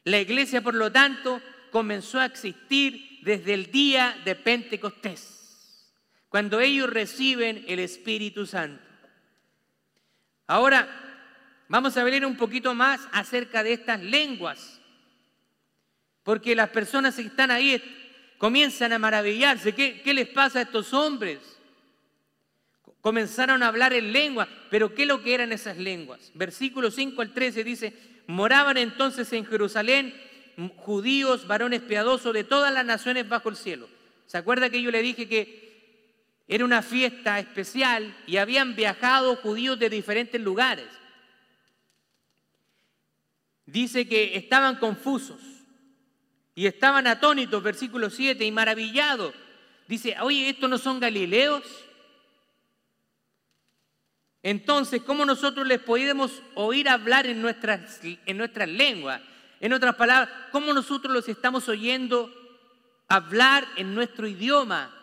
La 0.03 0.19
iglesia, 0.19 0.61
por 0.61 0.75
lo 0.75 0.91
tanto, 0.91 1.41
comenzó 1.71 2.19
a 2.19 2.25
existir 2.25 3.19
desde 3.23 3.53
el 3.53 3.71
día 3.71 4.15
de 4.25 4.35
Pentecostés, 4.35 5.95
cuando 6.27 6.59
ellos 6.59 6.89
reciben 6.89 7.63
el 7.67 7.79
Espíritu 7.79 8.45
Santo. 8.45 8.83
Ahora, 10.45 10.87
vamos 11.67 11.95
a 11.95 12.03
ver 12.03 12.25
un 12.25 12.35
poquito 12.35 12.75
más 12.75 13.01
acerca 13.11 13.63
de 13.63 13.73
estas 13.73 14.01
lenguas, 14.01 14.81
porque 16.23 16.55
las 16.55 16.69
personas 16.69 17.15
que 17.15 17.21
están 17.23 17.49
ahí 17.49 17.81
comienzan 18.37 18.93
a 18.93 18.99
maravillarse. 18.99 19.75
¿Qué, 19.75 20.13
les 20.13 20.27
pasa 20.29 20.59
a 20.59 20.61
estos 20.63 20.93
hombres? 20.93 21.58
Comenzaron 23.01 23.63
a 23.63 23.67
hablar 23.67 23.93
en 23.93 24.11
lengua, 24.11 24.47
pero 24.69 24.93
¿qué 24.93 25.03
es 25.03 25.07
lo 25.07 25.21
que 25.23 25.33
eran 25.33 25.51
esas 25.51 25.77
lenguas? 25.77 26.31
Versículo 26.33 26.91
5 26.91 27.21
al 27.21 27.33
13 27.33 27.63
dice, 27.63 27.93
moraban 28.27 28.77
entonces 28.77 29.31
en 29.33 29.45
Jerusalén 29.45 30.13
judíos, 30.77 31.47
varones 31.47 31.81
piadosos 31.81 32.33
de 32.33 32.43
todas 32.43 32.73
las 32.73 32.85
naciones 32.85 33.29
bajo 33.29 33.49
el 33.49 33.55
cielo. 33.55 33.87
¿Se 34.25 34.37
acuerda 34.37 34.69
que 34.69 34.81
yo 34.81 34.91
le 34.91 35.01
dije 35.01 35.27
que 35.27 35.69
era 36.49 36.65
una 36.65 36.81
fiesta 36.81 37.37
especial 37.37 38.17
y 38.25 38.37
habían 38.37 38.75
viajado 38.75 39.35
judíos 39.35 39.77
de 39.77 39.87
diferentes 39.87 40.41
lugares. 40.41 40.87
Dice 43.67 44.07
que 44.07 44.35
estaban 44.35 44.77
confusos 44.77 45.39
y 46.55 46.65
estaban 46.65 47.05
atónitos, 47.05 47.61
versículo 47.61 48.09
7, 48.09 48.43
y 48.43 48.51
maravillados. 48.51 49.35
Dice, 49.87 50.15
oye, 50.21 50.49
¿estos 50.49 50.67
no 50.67 50.79
son 50.79 50.99
galileos? 50.99 51.63
Entonces, 54.41 55.01
¿cómo 55.01 55.25
nosotros 55.25 55.67
les 55.67 55.79
podemos 55.79 56.41
oír 56.55 56.87
hablar 56.87 57.27
en 57.27 57.41
nuestras, 57.41 57.99
en 58.03 58.37
nuestras 58.37 58.69
lenguas? 58.69 59.21
En 59.59 59.73
otras 59.73 59.95
palabras, 59.95 60.33
¿cómo 60.51 60.73
nosotros 60.73 61.13
los 61.13 61.27
estamos 61.27 61.67
oyendo 61.67 62.33
hablar 63.07 63.67
en 63.75 63.93
nuestro 63.93 64.27
idioma? 64.27 64.95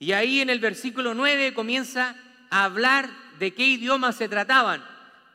Y 0.00 0.12
ahí 0.12 0.40
en 0.40 0.50
el 0.50 0.58
versículo 0.58 1.14
9 1.14 1.54
comienza 1.54 2.16
a 2.50 2.64
hablar 2.64 3.08
de 3.38 3.54
qué 3.54 3.64
idiomas 3.64 4.16
se 4.16 4.28
trataban. 4.28 4.84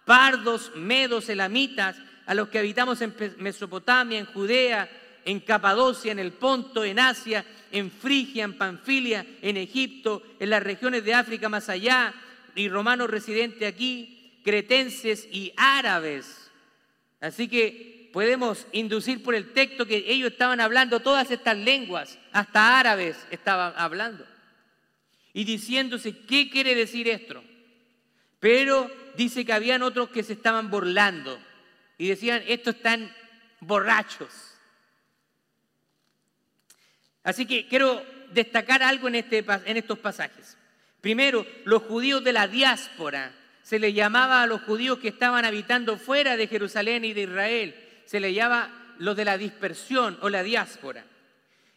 Pardos, 0.05 0.71
medos, 0.75 1.29
elamitas, 1.29 1.97
a 2.25 2.33
los 2.33 2.49
que 2.49 2.59
habitamos 2.59 3.01
en 3.01 3.13
Mesopotamia, 3.37 4.19
en 4.19 4.25
Judea, 4.25 4.89
en 5.25 5.39
Capadocia, 5.39 6.11
en 6.11 6.19
el 6.19 6.33
Ponto, 6.33 6.83
en 6.83 6.99
Asia, 6.99 7.45
en 7.73 7.91
Frigia, 7.91 8.45
en 8.45 8.57
Panfilia, 8.57 9.25
en 9.41 9.57
Egipto, 9.57 10.23
en 10.39 10.49
las 10.49 10.63
regiones 10.63 11.03
de 11.03 11.13
África 11.13 11.49
más 11.49 11.67
allá, 11.67 12.13
y 12.55 12.69
romanos 12.69 13.09
residentes 13.09 13.67
aquí, 13.67 14.39
cretenses 14.45 15.27
y 15.29 15.51
árabes. 15.57 16.49
Así 17.19 17.49
que 17.49 18.09
podemos 18.13 18.67
inducir 18.71 19.21
por 19.21 19.35
el 19.35 19.51
texto 19.51 19.85
que 19.85 20.05
ellos 20.07 20.31
estaban 20.31 20.61
hablando 20.61 21.01
todas 21.01 21.29
estas 21.31 21.57
lenguas, 21.57 22.17
hasta 22.31 22.79
árabes 22.79 23.17
estaban 23.31 23.73
hablando 23.75 24.25
y 25.33 25.43
diciéndose, 25.43 26.15
¿qué 26.19 26.49
quiere 26.49 26.75
decir 26.75 27.07
esto? 27.07 27.43
Pero 28.39 28.89
dice 29.17 29.43
que 29.43 29.53
habían 29.53 29.81
otros 29.81 30.09
que 30.09 30.23
se 30.23 30.33
estaban 30.33 30.69
burlando 30.69 31.39
y 31.97 32.07
decían, 32.07 32.43
estos 32.47 32.75
están 32.75 33.11
borrachos. 33.59 34.52
Así 37.23 37.45
que 37.45 37.67
quiero 37.67 38.03
destacar 38.33 38.83
algo 38.83 39.07
en, 39.07 39.15
este, 39.15 39.45
en 39.65 39.77
estos 39.77 39.99
pasajes. 39.99 40.57
Primero, 41.01 41.45
los 41.65 41.83
judíos 41.83 42.23
de 42.23 42.33
la 42.33 42.47
diáspora. 42.47 43.33
Se 43.61 43.79
les 43.79 43.93
llamaba 43.93 44.43
a 44.43 44.47
los 44.47 44.61
judíos 44.61 44.99
que 44.99 45.07
estaban 45.07 45.45
habitando 45.45 45.97
fuera 45.97 46.35
de 46.35 46.47
Jerusalén 46.47 47.05
y 47.05 47.13
de 47.13 47.21
Israel. 47.21 47.75
Se 48.05 48.19
les 48.19 48.35
llama 48.35 48.95
los 48.99 49.15
de 49.15 49.25
la 49.25 49.37
dispersión 49.37 50.17
o 50.21 50.29
la 50.29 50.43
diáspora. 50.43 51.05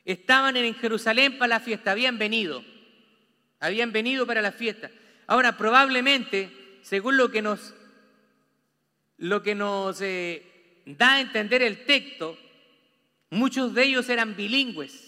Estaban 0.04 0.56
en 0.56 0.74
Jerusalén 0.74 1.38
para 1.38 1.48
la 1.48 1.60
fiesta, 1.60 1.92
habían 1.92 2.18
venido. 2.18 2.64
Habían 3.60 3.92
venido 3.92 4.26
para 4.26 4.42
la 4.42 4.52
fiesta. 4.52 4.90
Ahora, 5.26 5.56
probablemente, 5.56 6.50
según 6.82 7.16
lo 7.16 7.30
que 7.30 7.42
nos, 7.42 7.74
lo 9.18 9.42
que 9.42 9.54
nos 9.54 10.00
eh, 10.00 10.82
da 10.86 11.14
a 11.14 11.20
entender 11.20 11.62
el 11.62 11.84
texto, 11.84 12.38
muchos 13.30 13.74
de 13.74 13.84
ellos 13.84 14.08
eran 14.08 14.36
bilingües. 14.36 15.05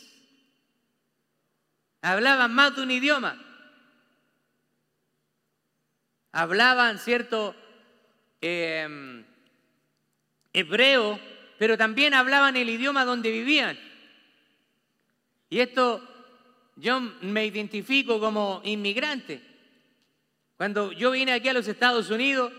Hablaban 2.02 2.54
más 2.54 2.76
de 2.76 2.82
un 2.82 2.90
idioma. 2.90 3.40
Hablaban, 6.32 6.98
¿cierto? 6.98 7.54
Em, 8.40 9.24
hebreo, 10.52 11.18
pero 11.58 11.76
también 11.76 12.14
hablaban 12.14 12.56
el 12.56 12.68
idioma 12.68 13.04
donde 13.04 13.30
vivían. 13.30 13.78
Y 15.50 15.60
esto 15.60 16.02
yo 16.76 17.00
me 17.00 17.46
identifico 17.46 18.20
como 18.20 18.60
inmigrante. 18.64 19.42
Cuando 20.56 20.92
yo 20.92 21.10
vine 21.10 21.32
aquí 21.32 21.48
a 21.48 21.52
los 21.52 21.66
Estados 21.68 22.10
Unidos, 22.10 22.52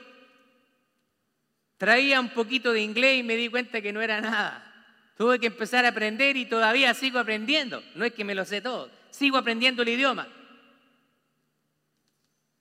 traía 1.77 2.19
un 2.19 2.29
poquito 2.29 2.73
de 2.73 2.81
inglés 2.81 3.19
y 3.19 3.23
me 3.23 3.35
di 3.35 3.49
cuenta 3.49 3.81
que 3.81 3.93
no 3.93 4.01
era 4.01 4.19
nada. 4.21 4.65
Tuve 5.17 5.39
que 5.39 5.47
empezar 5.47 5.85
a 5.85 5.89
aprender 5.89 6.37
y 6.37 6.45
todavía 6.45 6.93
sigo 6.93 7.19
aprendiendo. 7.19 7.83
No 7.95 8.05
es 8.05 8.13
que 8.13 8.23
me 8.23 8.35
lo 8.35 8.45
sé 8.45 8.61
todo, 8.61 8.89
sigo 9.11 9.37
aprendiendo 9.37 9.81
el 9.81 9.89
idioma. 9.89 10.27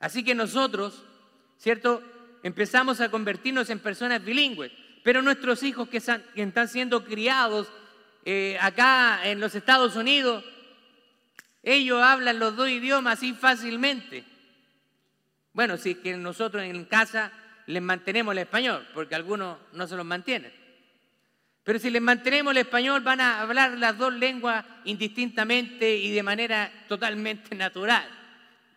Así 0.00 0.22
que 0.22 0.34
nosotros, 0.34 1.04
¿cierto? 1.58 2.02
Empezamos 2.42 3.00
a 3.00 3.10
convertirnos 3.10 3.68
en 3.70 3.80
personas 3.80 4.24
bilingües, 4.24 4.70
pero 5.02 5.22
nuestros 5.22 5.62
hijos 5.62 5.88
que, 5.88 5.96
están 5.98 6.68
siendo 6.68 7.04
criados 7.04 7.68
eh, 8.24 8.56
acá 8.60 9.20
en 9.24 9.40
los 9.40 9.54
Estados 9.54 9.96
Unidos, 9.96 10.44
ellos 11.62 12.00
hablan 12.02 12.38
los 12.38 12.56
dos 12.56 12.68
idiomas 12.68 13.18
así 13.18 13.34
fácilmente. 13.34 14.24
Bueno, 15.52 15.76
si 15.76 15.90
es 15.90 15.98
que 15.98 16.16
nosotros 16.16 16.62
en 16.62 16.84
casa 16.84 17.32
les 17.66 17.82
mantenemos 17.82 18.32
el 18.32 18.38
español, 18.38 18.86
porque 18.94 19.14
algunos 19.14 19.58
no 19.72 19.86
se 19.86 19.96
los 19.96 20.06
mantienen. 20.06 20.52
Pero 21.68 21.78
si 21.78 21.90
les 21.90 22.00
mantenemos 22.00 22.52
el 22.52 22.56
español, 22.56 23.02
van 23.02 23.20
a 23.20 23.42
hablar 23.42 23.76
las 23.76 23.98
dos 23.98 24.14
lenguas 24.14 24.64
indistintamente 24.86 25.98
y 25.98 26.10
de 26.12 26.22
manera 26.22 26.72
totalmente 26.88 27.54
natural. 27.54 28.08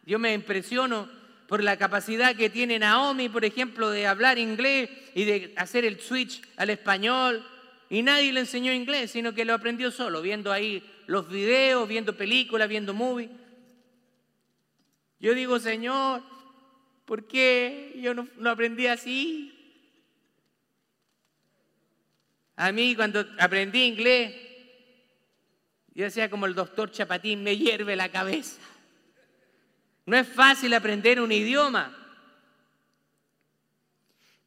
Yo 0.05 0.19
me 0.19 0.33
impresiono 0.33 1.07
por 1.47 1.63
la 1.63 1.77
capacidad 1.77 2.35
que 2.35 2.49
tiene 2.49 2.79
Naomi, 2.79 3.29
por 3.29 3.45
ejemplo, 3.45 3.89
de 3.89 4.07
hablar 4.07 4.37
inglés 4.37 4.89
y 5.15 5.23
de 5.23 5.53
hacer 5.55 5.85
el 5.85 6.01
switch 6.01 6.41
al 6.57 6.69
español. 6.69 7.47
Y 7.89 8.01
nadie 8.01 8.33
le 8.33 8.41
enseñó 8.41 8.73
inglés, 8.73 9.11
sino 9.11 9.33
que 9.33 9.45
lo 9.45 9.53
aprendió 9.53 9.89
solo, 9.89 10.21
viendo 10.21 10.51
ahí 10.51 10.83
los 11.07 11.29
videos, 11.29 11.87
viendo 11.87 12.17
películas, 12.17 12.67
viendo 12.67 12.93
movies. 12.93 13.29
Yo 15.17 15.33
digo, 15.33 15.59
Señor, 15.59 16.23
¿por 17.05 17.25
qué 17.25 17.97
yo 18.03 18.13
no, 18.13 18.49
aprendí 18.49 18.87
así? 18.87 19.60
A 22.61 22.71
mí 22.71 22.95
cuando 22.95 23.25
aprendí 23.39 23.85
inglés, 23.85 24.35
yo 25.95 26.03
decía 26.03 26.29
como 26.29 26.45
el 26.45 26.53
doctor 26.53 26.91
Chapatín, 26.91 27.41
me 27.41 27.57
hierve 27.57 27.95
la 27.95 28.09
cabeza. 28.09 28.61
No 30.05 30.15
es 30.15 30.27
fácil 30.27 30.71
aprender 30.75 31.19
un 31.19 31.31
idioma. 31.31 31.91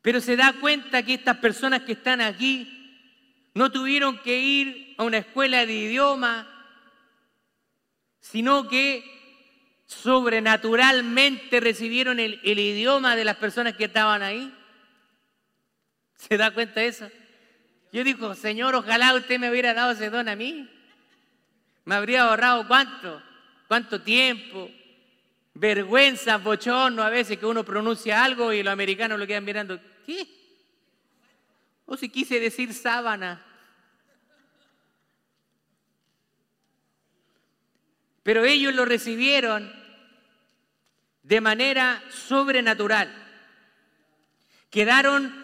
Pero 0.00 0.20
se 0.20 0.36
da 0.36 0.52
cuenta 0.60 1.02
que 1.02 1.14
estas 1.14 1.38
personas 1.38 1.82
que 1.82 1.94
están 1.94 2.20
aquí 2.20 3.50
no 3.52 3.72
tuvieron 3.72 4.16
que 4.18 4.38
ir 4.38 4.94
a 4.96 5.02
una 5.02 5.18
escuela 5.18 5.66
de 5.66 5.72
idioma, 5.72 6.46
sino 8.20 8.68
que 8.68 9.02
sobrenaturalmente 9.86 11.58
recibieron 11.58 12.20
el, 12.20 12.38
idioma 12.44 13.16
de 13.16 13.24
las 13.24 13.38
personas 13.38 13.74
que 13.74 13.86
estaban 13.86 14.22
ahí. 14.22 14.54
¿Se 16.14 16.36
da 16.36 16.52
cuenta 16.52 16.78
de 16.78 16.86
eso? 16.86 17.10
Yo 17.94 18.02
digo, 18.02 18.34
Señor, 18.34 18.74
ojalá 18.74 19.14
usted 19.14 19.38
me 19.38 19.48
hubiera 19.48 19.72
dado 19.72 19.92
ese 19.92 20.10
don 20.10 20.28
a 20.28 20.34
mí. 20.34 20.68
Me 21.84 21.94
habría 21.94 22.24
ahorrado 22.24 22.66
cuánto, 22.66 23.22
cuánto 23.68 24.02
tiempo, 24.02 24.68
vergüenza, 25.54 26.38
bochorno 26.38 27.04
a 27.04 27.08
veces 27.08 27.38
que 27.38 27.46
uno 27.46 27.62
pronuncia 27.62 28.24
algo 28.24 28.52
y 28.52 28.64
los 28.64 28.72
americanos 28.72 29.16
lo 29.16 29.28
quedan 29.28 29.44
mirando. 29.44 29.80
¿Qué? 30.04 30.26
O 31.86 31.96
si 31.96 32.08
quise 32.08 32.40
decir 32.40 32.74
sábana. 32.74 33.40
Pero 38.24 38.44
ellos 38.44 38.74
lo 38.74 38.86
recibieron 38.86 39.72
de 41.22 41.40
manera 41.40 42.02
sobrenatural. 42.10 43.08
Quedaron 44.68 45.43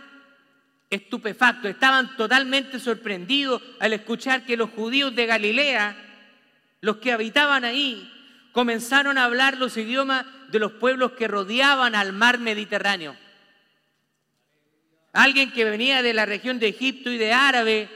estupefactos, 0.90 1.70
estaban 1.70 2.16
totalmente 2.16 2.80
sorprendidos 2.80 3.62
al 3.78 3.92
escuchar 3.92 4.44
que 4.44 4.56
los 4.56 4.70
judíos 4.70 5.14
de 5.14 5.26
Galilea, 5.26 5.96
los 6.80 6.96
que 6.96 7.12
habitaban 7.12 7.64
ahí, 7.64 8.12
comenzaron 8.52 9.16
a 9.16 9.24
hablar 9.24 9.56
los 9.56 9.76
idiomas 9.76 10.26
de 10.50 10.58
los 10.58 10.72
pueblos 10.72 11.12
que 11.12 11.28
rodeaban 11.28 11.94
al 11.94 12.12
mar 12.12 12.38
Mediterráneo. 12.38 13.16
Alguien 15.12 15.52
que 15.52 15.64
venía 15.64 16.02
de 16.02 16.12
la 16.12 16.26
región 16.26 16.58
de 16.58 16.68
Egipto 16.68 17.10
y 17.10 17.18
de 17.18 17.32
Árabe 17.32 17.88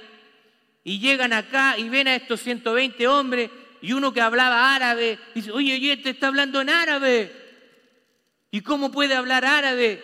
y 0.85 1.00
llegan 1.00 1.33
acá 1.33 1.76
y 1.78 1.88
ven 1.88 2.09
a 2.09 2.14
estos 2.14 2.40
120 2.40 3.09
hombres 3.09 3.50
y 3.83 3.92
uno 3.92 4.12
que 4.12 4.20
hablaba 4.20 4.74
árabe 4.74 5.18
dice, 5.35 5.50
oye, 5.50 5.74
oye, 5.74 5.92
este 5.92 6.11
está 6.11 6.28
hablando 6.28 6.61
en 6.61 6.70
árabe. 6.70 7.33
¿Y 8.50 8.61
cómo 8.62 8.90
puede 8.90 9.14
hablar 9.14 9.44
árabe? 9.44 10.02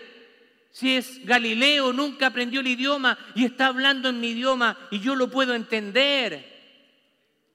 Si 0.70 0.96
es 0.96 1.24
Galileo, 1.24 1.92
nunca 1.92 2.26
aprendió 2.26 2.61
el 2.61 2.68
idioma 2.68 3.18
y 3.35 3.44
está 3.44 3.66
hablando 3.66 4.09
en 4.09 4.20
mi 4.20 4.28
idioma 4.28 4.78
y 4.90 5.00
yo 5.00 5.14
lo 5.16 5.30
puedo 5.30 5.54
entender. 5.54 6.50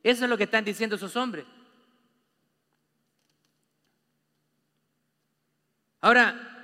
Eso 0.03 0.25
es 0.25 0.29
lo 0.29 0.37
que 0.37 0.43
están 0.43 0.65
diciendo 0.65 0.97
esos 0.97 1.15
hombres. 1.15 1.45
Ahora, 6.01 6.55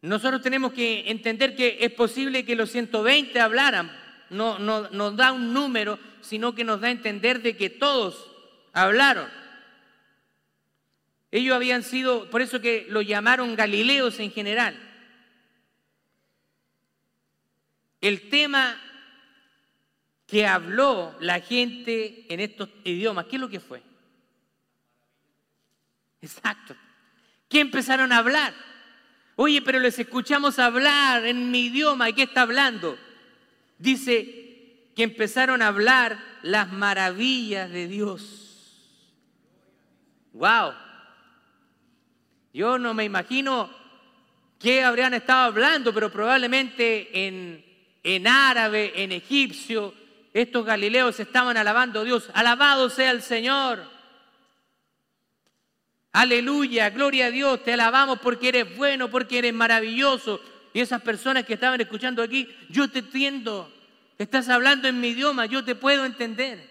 nosotros 0.00 0.40
tenemos 0.40 0.72
que 0.72 1.10
entender 1.10 1.54
que 1.54 1.78
es 1.80 1.92
posible 1.92 2.44
que 2.44 2.56
los 2.56 2.70
120 2.70 3.38
hablaran. 3.40 3.92
No, 4.30 4.58
no 4.58 4.88
nos 4.90 5.16
da 5.16 5.32
un 5.32 5.52
número, 5.52 5.98
sino 6.22 6.54
que 6.54 6.64
nos 6.64 6.80
da 6.80 6.88
a 6.88 6.92
entender 6.92 7.42
de 7.42 7.56
que 7.56 7.68
todos 7.68 8.30
hablaron. 8.72 9.28
Ellos 11.30 11.54
habían 11.54 11.82
sido, 11.82 12.30
por 12.30 12.40
eso 12.40 12.60
que 12.60 12.86
lo 12.88 13.02
llamaron 13.02 13.56
Galileos 13.56 14.20
en 14.20 14.30
general. 14.30 14.91
El 18.02 18.28
tema 18.28 18.78
que 20.26 20.46
habló 20.46 21.14
la 21.20 21.40
gente 21.40 22.26
en 22.28 22.40
estos 22.40 22.68
idiomas, 22.84 23.26
¿qué 23.26 23.36
es 23.36 23.40
lo 23.40 23.48
que 23.48 23.60
fue? 23.60 23.80
Exacto. 26.20 26.74
¿Qué 27.48 27.60
empezaron 27.60 28.12
a 28.12 28.18
hablar? 28.18 28.52
Oye, 29.36 29.62
pero 29.62 29.78
les 29.78 29.98
escuchamos 29.98 30.58
hablar 30.58 31.24
en 31.26 31.50
mi 31.50 31.66
idioma. 31.66 32.08
¿Y 32.08 32.12
qué 32.12 32.24
está 32.24 32.42
hablando? 32.42 32.98
Dice 33.78 34.90
que 34.96 35.04
empezaron 35.04 35.62
a 35.62 35.68
hablar 35.68 36.18
las 36.42 36.72
maravillas 36.72 37.70
de 37.70 37.86
Dios. 37.86 38.82
¡Wow! 40.32 40.72
Yo 42.52 42.78
no 42.78 42.94
me 42.94 43.04
imagino 43.04 43.70
qué 44.58 44.82
habrían 44.82 45.14
estado 45.14 45.44
hablando, 45.44 45.94
pero 45.94 46.10
probablemente 46.10 47.26
en, 47.26 47.71
en 48.02 48.26
árabe, 48.26 48.92
en 48.96 49.12
egipcio, 49.12 49.94
estos 50.32 50.64
galileos 50.64 51.20
estaban 51.20 51.56
alabando 51.56 52.00
a 52.00 52.04
Dios. 52.04 52.30
Alabado 52.34 52.88
sea 52.90 53.10
el 53.10 53.22
Señor. 53.22 53.84
Aleluya, 56.12 56.90
gloria 56.90 57.26
a 57.26 57.30
Dios, 57.30 57.62
te 57.64 57.72
alabamos 57.72 58.18
porque 58.20 58.48
eres 58.48 58.76
bueno, 58.76 59.10
porque 59.10 59.38
eres 59.38 59.54
maravilloso. 59.54 60.40
Y 60.74 60.80
esas 60.80 61.02
personas 61.02 61.44
que 61.44 61.54
estaban 61.54 61.80
escuchando 61.80 62.22
aquí, 62.22 62.48
yo 62.68 62.88
te 62.90 63.00
entiendo. 63.00 63.72
Estás 64.18 64.48
hablando 64.48 64.88
en 64.88 65.00
mi 65.00 65.08
idioma, 65.08 65.46
yo 65.46 65.64
te 65.64 65.74
puedo 65.74 66.04
entender. 66.04 66.70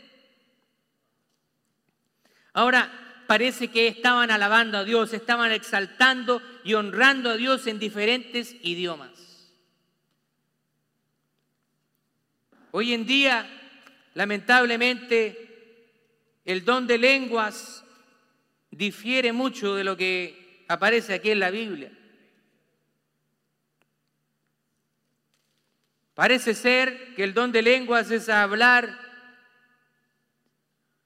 Ahora, 2.54 2.92
parece 3.28 3.70
que 3.70 3.88
estaban 3.88 4.30
alabando 4.30 4.78
a 4.78 4.84
Dios, 4.84 5.14
estaban 5.14 5.52
exaltando 5.52 6.42
y 6.64 6.74
honrando 6.74 7.32
a 7.32 7.38
Dios 7.38 7.66
en 7.68 7.80
diferentes 7.80 8.56
idiomas. 8.62 9.21
Hoy 12.72 12.94
en 12.94 13.06
día, 13.06 13.46
lamentablemente, 14.14 15.52
el 16.46 16.64
don 16.64 16.88
de 16.88 16.98
lenguas 16.98 17.84
difiere 18.72 19.34
mucho 19.34 19.76
de 19.76 19.84
lo 19.84 19.98
que 19.98 20.64
aparece 20.70 21.14
aquí 21.14 21.32
en 21.32 21.40
la 21.40 21.52
Biblia. 21.52 21.92
Parece 26.14 26.54
ser 26.54 27.14
que 27.16 27.24
el 27.24 27.34
don 27.34 27.52
de 27.52 27.62
lenguas 27.62 28.10
es 28.10 28.30
hablar 28.30 28.98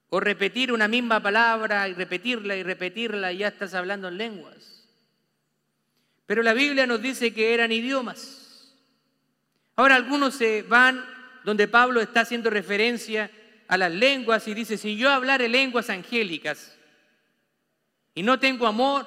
o 0.08 0.20
repetir 0.20 0.72
una 0.72 0.86
misma 0.86 1.20
palabra 1.20 1.88
y 1.88 1.94
repetirla 1.94 2.56
y 2.56 2.62
repetirla 2.62 3.32
y 3.32 3.38
ya 3.38 3.48
estás 3.48 3.74
hablando 3.74 4.08
en 4.08 4.18
lenguas. 4.18 4.88
Pero 6.26 6.42
la 6.42 6.54
Biblia 6.54 6.86
nos 6.86 7.02
dice 7.02 7.34
que 7.34 7.54
eran 7.54 7.72
idiomas. 7.72 8.74
Ahora 9.74 9.96
algunos 9.96 10.34
se 10.34 10.62
van 10.62 11.15
donde 11.46 11.68
Pablo 11.68 12.00
está 12.00 12.22
haciendo 12.22 12.50
referencia 12.50 13.30
a 13.68 13.76
las 13.76 13.92
lenguas 13.92 14.48
y 14.48 14.52
dice, 14.52 14.76
si 14.76 14.96
yo 14.96 15.08
hablaré 15.10 15.48
lenguas 15.48 15.90
angélicas 15.90 16.76
y 18.16 18.24
no 18.24 18.40
tengo 18.40 18.66
amor, 18.66 19.06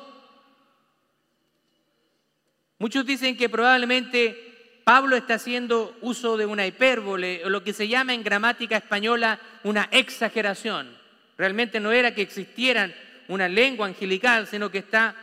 muchos 2.78 3.06
dicen 3.06 3.36
que 3.36 3.50
probablemente 3.50 4.82
Pablo 4.86 5.18
está 5.18 5.34
haciendo 5.34 5.98
uso 6.00 6.38
de 6.38 6.46
una 6.46 6.66
hipérbole, 6.66 7.42
o 7.44 7.50
lo 7.50 7.62
que 7.62 7.74
se 7.74 7.90
llama 7.90 8.14
en 8.14 8.24
gramática 8.24 8.78
española 8.78 9.38
una 9.66 9.90
exageración. 9.92 10.98
Realmente 11.38 11.82
no 11.82 11.92
era 11.92 12.16
que 12.16 12.22
existieran 12.22 12.96
una 13.28 13.50
lengua 13.50 13.86
angelical, 13.86 14.48
sino 14.48 14.72
que 14.72 14.78
está 14.78 15.14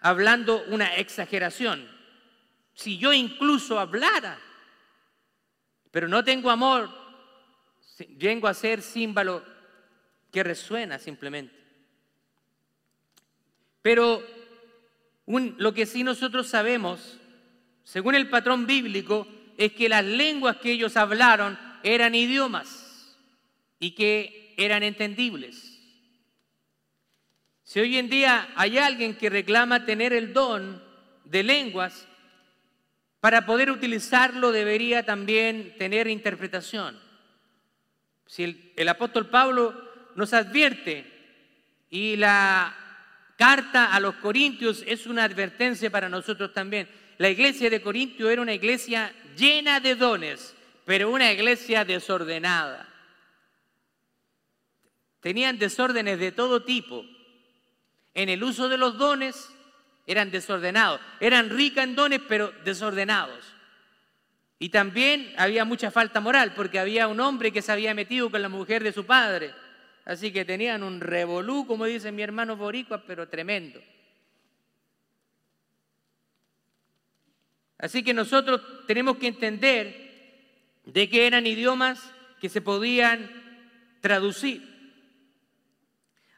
hablando 0.00 0.64
una 0.68 0.96
exageración. 0.96 1.86
Si 2.72 2.96
yo 2.96 3.12
incluso 3.12 3.78
hablara, 3.78 4.38
pero 5.92 6.08
no 6.08 6.24
tengo 6.24 6.50
amor, 6.50 6.90
vengo 8.16 8.48
a 8.48 8.54
ser 8.54 8.82
símbolo 8.82 9.44
que 10.32 10.42
resuena 10.42 10.98
simplemente. 10.98 11.54
Pero 13.82 14.22
lo 15.26 15.74
que 15.74 15.86
sí 15.86 16.02
nosotros 16.02 16.48
sabemos, 16.48 17.20
según 17.84 18.14
el 18.14 18.30
patrón 18.30 18.66
bíblico, 18.66 19.28
es 19.58 19.72
que 19.74 19.88
las 19.88 20.04
lenguas 20.04 20.56
que 20.56 20.72
ellos 20.72 20.96
hablaron 20.96 21.58
eran 21.82 22.14
idiomas 22.14 23.18
y 23.78 23.90
que 23.90 24.54
eran 24.56 24.82
entendibles. 24.82 25.78
Si 27.64 27.80
hoy 27.80 27.98
en 27.98 28.08
día 28.08 28.50
hay 28.56 28.78
alguien 28.78 29.14
que 29.14 29.30
reclama 29.30 29.84
tener 29.84 30.14
el 30.14 30.32
don 30.32 30.82
de 31.24 31.42
lenguas, 31.42 32.08
para 33.22 33.46
poder 33.46 33.70
utilizarlo 33.70 34.50
debería 34.50 35.04
también 35.04 35.76
tener 35.78 36.08
interpretación. 36.08 36.98
Si 38.26 38.72
el, 38.74 38.88
apóstol 38.88 39.28
Pablo 39.28 39.80
nos 40.16 40.32
advierte 40.32 41.06
y 41.88 42.16
la 42.16 42.74
carta 43.38 43.94
a 43.94 44.00
los 44.00 44.16
corintios 44.16 44.82
es 44.88 45.06
una 45.06 45.22
advertencia 45.22 45.88
para 45.88 46.08
nosotros 46.08 46.52
también. 46.52 46.88
La 47.18 47.30
iglesia 47.30 47.70
de 47.70 47.80
Corintio 47.80 48.28
era 48.28 48.42
una 48.42 48.54
iglesia 48.54 49.14
llena 49.36 49.78
de 49.78 49.94
dones, 49.94 50.56
pero 50.84 51.08
una 51.08 51.30
iglesia 51.30 51.84
desordenada. 51.84 52.88
Tenían 55.20 55.60
desórdenes 55.60 56.18
de 56.18 56.32
todo 56.32 56.64
tipo. 56.64 57.04
En 58.14 58.28
el 58.28 58.42
uso 58.42 58.68
de 58.68 58.78
los 58.78 58.98
dones 58.98 59.48
eran 60.06 60.30
desordenados. 60.30 61.00
Eran 61.20 61.50
ricas 61.50 61.84
en 61.84 61.94
dones, 61.94 62.20
pero 62.28 62.52
desordenados. 62.64 63.44
Y 64.58 64.68
también 64.68 65.32
había 65.36 65.64
mucha 65.64 65.90
falta 65.90 66.20
moral, 66.20 66.54
porque 66.54 66.78
había 66.78 67.08
un 67.08 67.20
hombre 67.20 67.52
que 67.52 67.62
se 67.62 67.72
había 67.72 67.94
metido 67.94 68.30
con 68.30 68.42
la 68.42 68.48
mujer 68.48 68.84
de 68.84 68.92
su 68.92 69.04
padre. 69.04 69.52
Así 70.04 70.32
que 70.32 70.44
tenían 70.44 70.82
un 70.82 71.00
revolú, 71.00 71.66
como 71.66 71.84
dice 71.84 72.12
mi 72.12 72.22
hermano 72.22 72.56
Boricua, 72.56 73.02
pero 73.06 73.28
tremendo. 73.28 73.80
Así 77.78 78.04
que 78.04 78.14
nosotros 78.14 78.60
tenemos 78.86 79.16
que 79.16 79.26
entender 79.26 80.12
de 80.84 81.08
que 81.08 81.26
eran 81.26 81.46
idiomas 81.46 82.12
que 82.40 82.48
se 82.48 82.60
podían 82.60 83.30
traducir. 84.00 84.62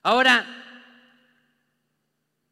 Ahora, 0.03 0.64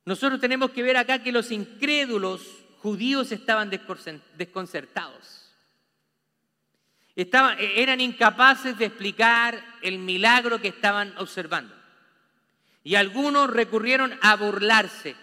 nosotros 0.04 0.40
tenemos 0.40 0.70
que 0.70 0.82
ver 0.82 0.96
acá 0.96 1.22
que 1.22 1.32
los 1.32 1.50
incrédulos 1.50 2.42
judíos 2.78 3.30
estaban 3.30 3.70
desconcertados. 3.70 5.42
E-, 7.14 7.82
eran 7.82 8.00
incapaces 8.00 8.76
de 8.78 8.86
explicar 8.86 9.62
el 9.82 9.98
milagro 9.98 10.60
que 10.60 10.68
estaban 10.68 11.14
observando. 11.18 11.74
Y 12.82 12.96
algunos 12.96 13.50
recurrieron 13.50 14.18
a 14.22 14.34
burlarse. 14.36 15.14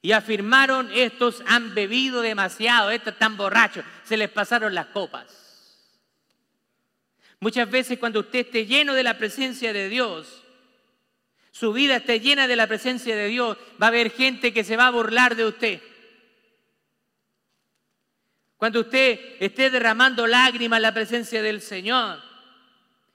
Y 0.00 0.12
afirmaron, 0.12 0.88
estos 0.92 1.42
han 1.46 1.74
bebido 1.74 2.20
demasiado, 2.20 2.90
estos 2.90 3.14
están 3.14 3.36
borrachos, 3.36 3.84
se 4.04 4.16
les 4.16 4.30
pasaron 4.30 4.72
las 4.72 4.86
copas. 4.86 5.46
Muchas 7.40 7.68
veces 7.68 7.98
cuando 7.98 8.20
usted 8.20 8.40
esté 8.40 8.66
lleno 8.66 8.94
de 8.94 9.02
la 9.02 9.18
presencia 9.18 9.72
de 9.72 9.88
Dios, 9.88 10.44
su 11.58 11.72
vida 11.72 11.96
esté 11.96 12.20
llena 12.20 12.46
de 12.46 12.54
la 12.54 12.66
presencia 12.66 13.16
de 13.16 13.28
Dios, 13.28 13.56
va 13.80 13.86
a 13.86 13.88
haber 13.88 14.10
gente 14.10 14.52
que 14.52 14.62
se 14.62 14.76
va 14.76 14.88
a 14.88 14.90
burlar 14.90 15.34
de 15.36 15.46
usted. 15.46 15.80
Cuando 18.58 18.80
usted 18.80 19.18
esté 19.40 19.70
derramando 19.70 20.26
lágrimas 20.26 20.76
en 20.76 20.82
la 20.82 20.92
presencia 20.92 21.40
del 21.40 21.62
Señor, 21.62 22.22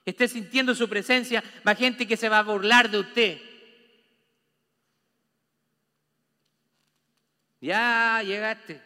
esté 0.04 0.26
sintiendo 0.26 0.74
su 0.74 0.88
presencia, 0.88 1.40
va 1.64 1.76
gente 1.76 2.04
que 2.04 2.16
se 2.16 2.28
va 2.28 2.40
a 2.40 2.42
burlar 2.42 2.90
de 2.90 2.98
usted. 2.98 3.40
Ya 7.60 8.24
llegaste. 8.24 8.82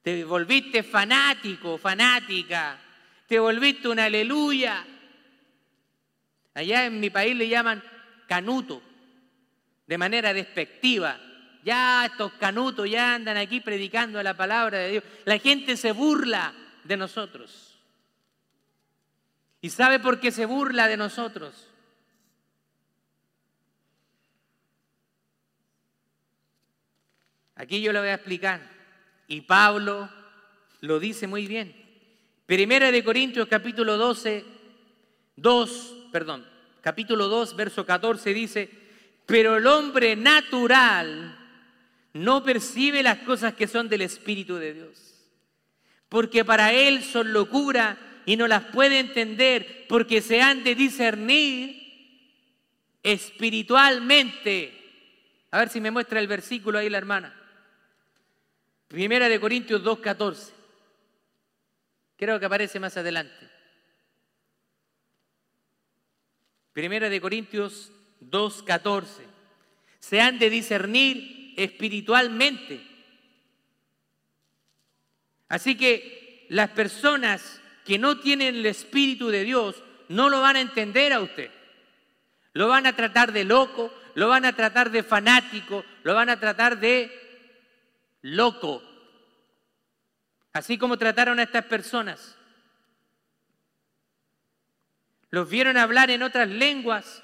Te 0.00 0.24
volviste 0.24 0.82
fanático, 0.82 1.76
fanática. 1.76 2.80
Te 3.26 3.38
volviste 3.38 3.88
una 3.88 4.06
aleluya. 4.06 4.86
Allá 6.54 6.86
en 6.86 6.98
mi 6.98 7.10
país 7.10 7.36
le 7.36 7.46
llaman 7.46 7.97
canuto, 8.28 8.80
de 9.86 9.98
manera 9.98 10.32
despectiva. 10.32 11.18
Ya 11.64 12.06
estos 12.06 12.32
canutos 12.34 12.88
ya 12.88 13.14
andan 13.14 13.36
aquí 13.36 13.60
predicando 13.60 14.22
la 14.22 14.36
palabra 14.36 14.78
de 14.78 14.90
Dios. 14.90 15.04
La 15.24 15.38
gente 15.38 15.76
se 15.76 15.90
burla 15.90 16.54
de 16.84 16.96
nosotros. 16.96 17.76
¿Y 19.60 19.70
sabe 19.70 19.98
por 19.98 20.20
qué 20.20 20.30
se 20.30 20.46
burla 20.46 20.86
de 20.86 20.96
nosotros? 20.96 21.66
Aquí 27.56 27.80
yo 27.80 27.92
lo 27.92 28.00
voy 28.00 28.10
a 28.10 28.14
explicar. 28.14 28.60
Y 29.26 29.40
Pablo 29.40 30.08
lo 30.80 31.00
dice 31.00 31.26
muy 31.26 31.46
bien. 31.48 31.74
Primera 32.46 32.92
de 32.92 33.02
Corintios 33.02 33.48
capítulo 33.48 33.96
12, 33.96 34.44
2, 35.36 36.06
perdón, 36.12 36.46
capítulo 36.80 37.28
2, 37.28 37.56
verso 37.56 37.84
14 37.84 38.34
dice, 38.34 38.70
pero 39.26 39.56
el 39.56 39.66
hombre 39.66 40.16
natural 40.16 41.36
no 42.14 42.42
percibe 42.42 43.02
las 43.02 43.18
cosas 43.18 43.54
que 43.54 43.66
son 43.66 43.88
del 43.88 44.02
Espíritu 44.02 44.56
de 44.56 44.74
Dios, 44.74 45.24
porque 46.08 46.44
para 46.44 46.72
él 46.72 47.02
son 47.04 47.32
locura 47.32 47.98
y 48.24 48.36
no 48.36 48.46
las 48.46 48.64
puede 48.66 48.98
entender 48.98 49.86
porque 49.88 50.20
se 50.20 50.40
han 50.40 50.64
de 50.64 50.74
discernir 50.74 51.88
espiritualmente. 53.02 54.74
A 55.50 55.60
ver 55.60 55.68
si 55.68 55.80
me 55.80 55.90
muestra 55.90 56.20
el 56.20 56.26
versículo 56.26 56.78
ahí 56.78 56.90
la 56.90 56.98
hermana. 56.98 57.34
Primera 58.86 59.28
de 59.28 59.40
Corintios 59.40 59.82
2, 59.82 59.98
14. 60.00 60.52
Creo 62.16 62.40
que 62.40 62.46
aparece 62.46 62.80
más 62.80 62.96
adelante. 62.96 63.57
Primera 66.78 67.08
de 67.08 67.20
Corintios 67.20 67.90
2.14. 68.20 69.08
Se 69.98 70.20
han 70.20 70.38
de 70.38 70.48
discernir 70.48 71.52
espiritualmente. 71.56 72.80
Así 75.48 75.76
que 75.76 76.46
las 76.50 76.70
personas 76.70 77.60
que 77.84 77.98
no 77.98 78.20
tienen 78.20 78.54
el 78.54 78.66
Espíritu 78.66 79.26
de 79.26 79.42
Dios 79.42 79.82
no 80.08 80.28
lo 80.28 80.40
van 80.40 80.54
a 80.54 80.60
entender 80.60 81.12
a 81.12 81.18
usted. 81.18 81.50
Lo 82.52 82.68
van 82.68 82.86
a 82.86 82.94
tratar 82.94 83.32
de 83.32 83.42
loco, 83.42 83.92
lo 84.14 84.28
van 84.28 84.44
a 84.44 84.54
tratar 84.54 84.92
de 84.92 85.02
fanático, 85.02 85.84
lo 86.04 86.14
van 86.14 86.30
a 86.30 86.38
tratar 86.38 86.78
de 86.78 87.10
loco. 88.22 88.84
Así 90.52 90.78
como 90.78 90.96
trataron 90.96 91.40
a 91.40 91.42
estas 91.42 91.64
personas. 91.64 92.37
Los 95.30 95.48
vieron 95.48 95.76
hablar 95.76 96.10
en 96.10 96.22
otras 96.22 96.48
lenguas 96.48 97.22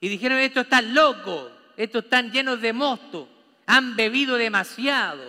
y 0.00 0.08
dijeron, 0.08 0.38
esto 0.38 0.62
está 0.62 0.80
loco, 0.80 1.50
estos 1.76 2.04
están 2.04 2.30
llenos 2.30 2.60
de 2.60 2.72
mosto, 2.72 3.28
han 3.66 3.96
bebido 3.96 4.36
demasiado. 4.36 5.22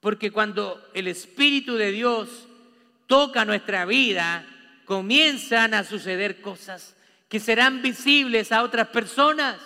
Porque 0.00 0.30
cuando 0.30 0.90
el 0.94 1.08
Espíritu 1.08 1.76
de 1.76 1.92
Dios 1.92 2.48
toca 3.06 3.44
nuestra 3.44 3.84
vida, 3.84 4.46
comienzan 4.84 5.74
a 5.74 5.84
suceder 5.84 6.40
cosas 6.40 6.96
que 7.28 7.38
serán 7.38 7.82
visibles 7.82 8.50
a 8.50 8.62
otras 8.62 8.88
personas. 8.88 9.58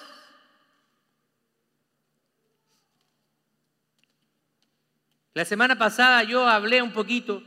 La 5.35 5.45
semana 5.45 5.77
pasada 5.77 6.23
yo 6.23 6.47
hablé 6.49 6.83
un 6.83 6.93
poquito 6.93 7.43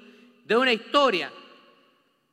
de 0.45 0.56
una 0.56 0.72
historia 0.74 1.32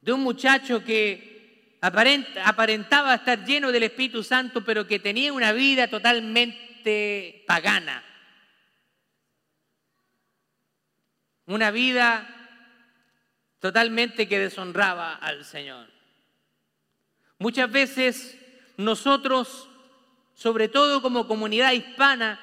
de 0.07 0.13
un 0.13 0.21
muchacho 0.21 0.85
que 0.85 1.79
aparentaba 1.81 3.15
estar 3.17 3.45
lleno 3.45 3.73
del 3.73 3.83
Espíritu 3.83 4.23
Santo, 4.23 4.65
pero 4.65 4.87
que 4.87 5.01
tenía 5.01 5.33
una 5.33 5.51
vida 5.51 5.89
totalmente 5.89 7.43
pagana. 7.45 8.05
Una 11.47 11.73
vida 11.73 12.25
totalmente 13.59 14.29
que 14.29 14.39
deshonraba 14.39 15.15
al 15.15 15.45
Señor. 15.45 15.89
Muchas 17.41 17.69
veces 17.69 18.39
nosotros, 18.77 19.69
sobre 20.35 20.69
todo 20.69 21.03
como 21.03 21.27
comunidad 21.27 21.73
hispana, 21.73 22.39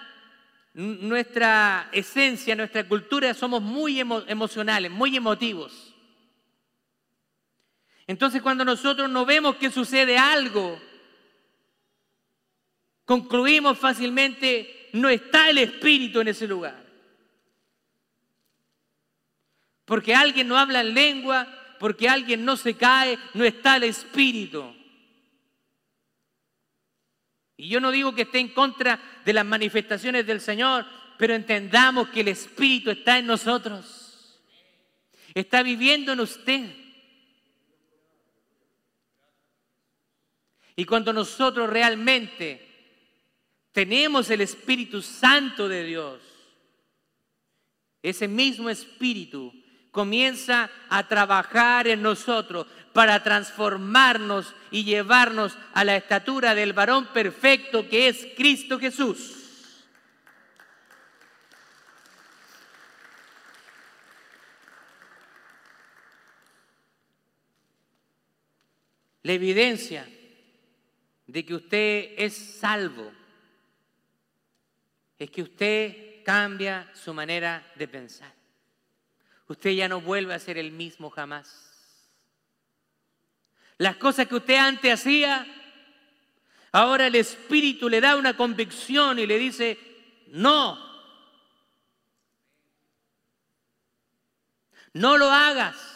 nuestra 0.73 1.87
esencia, 1.93 2.57
nuestra 2.57 2.85
cultura, 2.85 3.33
somos 3.33 3.61
muy 3.61 4.01
emocionales, 4.01 4.91
muy 4.91 5.15
emotivos. 5.15 5.92
Entonces 8.07 8.41
cuando 8.41 8.65
nosotros 8.65 9.09
no 9.09 9.25
vemos 9.25 9.55
que 9.55 9.71
sucede 9.71 10.17
algo, 10.17 10.79
concluimos 13.05 13.77
fácilmente, 13.77 14.89
no 14.93 15.09
está 15.09 15.49
el 15.49 15.59
Espíritu 15.59 16.21
en 16.21 16.27
ese 16.27 16.47
lugar. 16.47 16.83
Porque 19.85 20.15
alguien 20.15 20.47
no 20.47 20.57
habla 20.57 20.81
en 20.81 20.93
lengua, 20.93 21.47
porque 21.79 22.07
alguien 22.07 22.45
no 22.45 22.55
se 22.57 22.75
cae, 22.75 23.17
no 23.33 23.43
está 23.43 23.77
el 23.77 23.83
Espíritu. 23.83 24.73
Y 27.57 27.67
yo 27.67 27.79
no 27.79 27.91
digo 27.91 28.15
que 28.15 28.23
esté 28.23 28.39
en 28.39 28.49
contra 28.49 28.99
de 29.23 29.33
las 29.33 29.45
manifestaciones 29.45 30.25
del 30.25 30.41
Señor, 30.41 30.85
pero 31.17 31.35
entendamos 31.35 32.09
que 32.09 32.21
el 32.21 32.29
Espíritu 32.29 32.91
está 32.91 33.17
en 33.17 33.27
nosotros. 33.27 34.41
Está 35.33 35.63
viviendo 35.63 36.13
en 36.13 36.19
usted. 36.19 36.82
Y 40.75 40.85
cuando 40.85 41.13
nosotros 41.13 41.69
realmente 41.69 42.67
tenemos 43.71 44.29
el 44.29 44.41
Espíritu 44.41 45.01
Santo 45.01 45.67
de 45.67 45.83
Dios, 45.83 46.21
ese 48.01 48.27
mismo 48.27 48.69
Espíritu 48.69 49.53
comienza 49.91 50.71
a 50.89 51.07
trabajar 51.07 51.87
en 51.87 52.01
nosotros 52.01 52.65
para 52.93 53.21
transformarnos 53.21 54.53
y 54.71 54.83
llevarnos 54.83 55.57
a 55.73 55.83
la 55.83 55.95
estatura 55.95 56.55
del 56.55 56.73
varón 56.73 57.07
perfecto 57.13 57.87
que 57.87 58.07
es 58.07 58.27
Cristo 58.35 58.79
Jesús. 58.79 59.39
La 69.21 69.31
evidencia 69.31 70.05
de 71.33 71.43
que 71.43 71.55
usted 71.55 72.13
es 72.15 72.35
salvo 72.35 73.11
es 75.17 75.31
que 75.31 75.41
usted 75.41 76.23
cambia 76.23 76.91
su 76.93 77.11
manera 77.11 77.65
de 77.73 77.87
pensar. 77.87 78.31
Usted 79.47 79.71
ya 79.71 79.87
no 79.87 79.99
vuelve 79.99 80.35
a 80.35 80.39
ser 80.39 80.59
el 80.59 80.71
mismo 80.71 81.09
jamás. 81.09 82.11
Las 83.79 83.95
cosas 83.95 84.27
que 84.27 84.35
usted 84.35 84.57
antes 84.57 84.93
hacía, 84.93 85.47
ahora 86.71 87.07
el 87.07 87.15
Espíritu 87.15 87.89
le 87.89 87.99
da 87.99 88.15
una 88.15 88.37
convicción 88.37 89.17
y 89.17 89.25
le 89.25 89.39
dice, 89.39 89.79
no, 90.27 90.77
no 94.93 95.17
lo 95.17 95.31
hagas. 95.31 95.92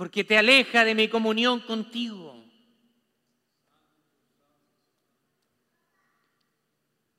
Porque 0.00 0.24
te 0.24 0.38
aleja 0.38 0.82
de 0.82 0.94
mi 0.94 1.08
comunión 1.08 1.60
contigo. 1.60 2.42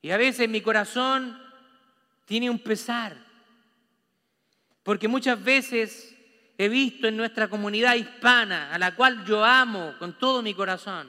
Y 0.00 0.10
a 0.10 0.16
veces 0.16 0.48
mi 0.48 0.60
corazón 0.60 1.40
tiene 2.24 2.50
un 2.50 2.58
pesar. 2.58 3.16
Porque 4.82 5.06
muchas 5.06 5.40
veces 5.44 6.12
he 6.58 6.68
visto 6.68 7.06
en 7.06 7.16
nuestra 7.16 7.46
comunidad 7.46 7.94
hispana, 7.94 8.74
a 8.74 8.78
la 8.80 8.96
cual 8.96 9.24
yo 9.24 9.44
amo 9.44 9.94
con 10.00 10.18
todo 10.18 10.42
mi 10.42 10.52
corazón, 10.52 11.08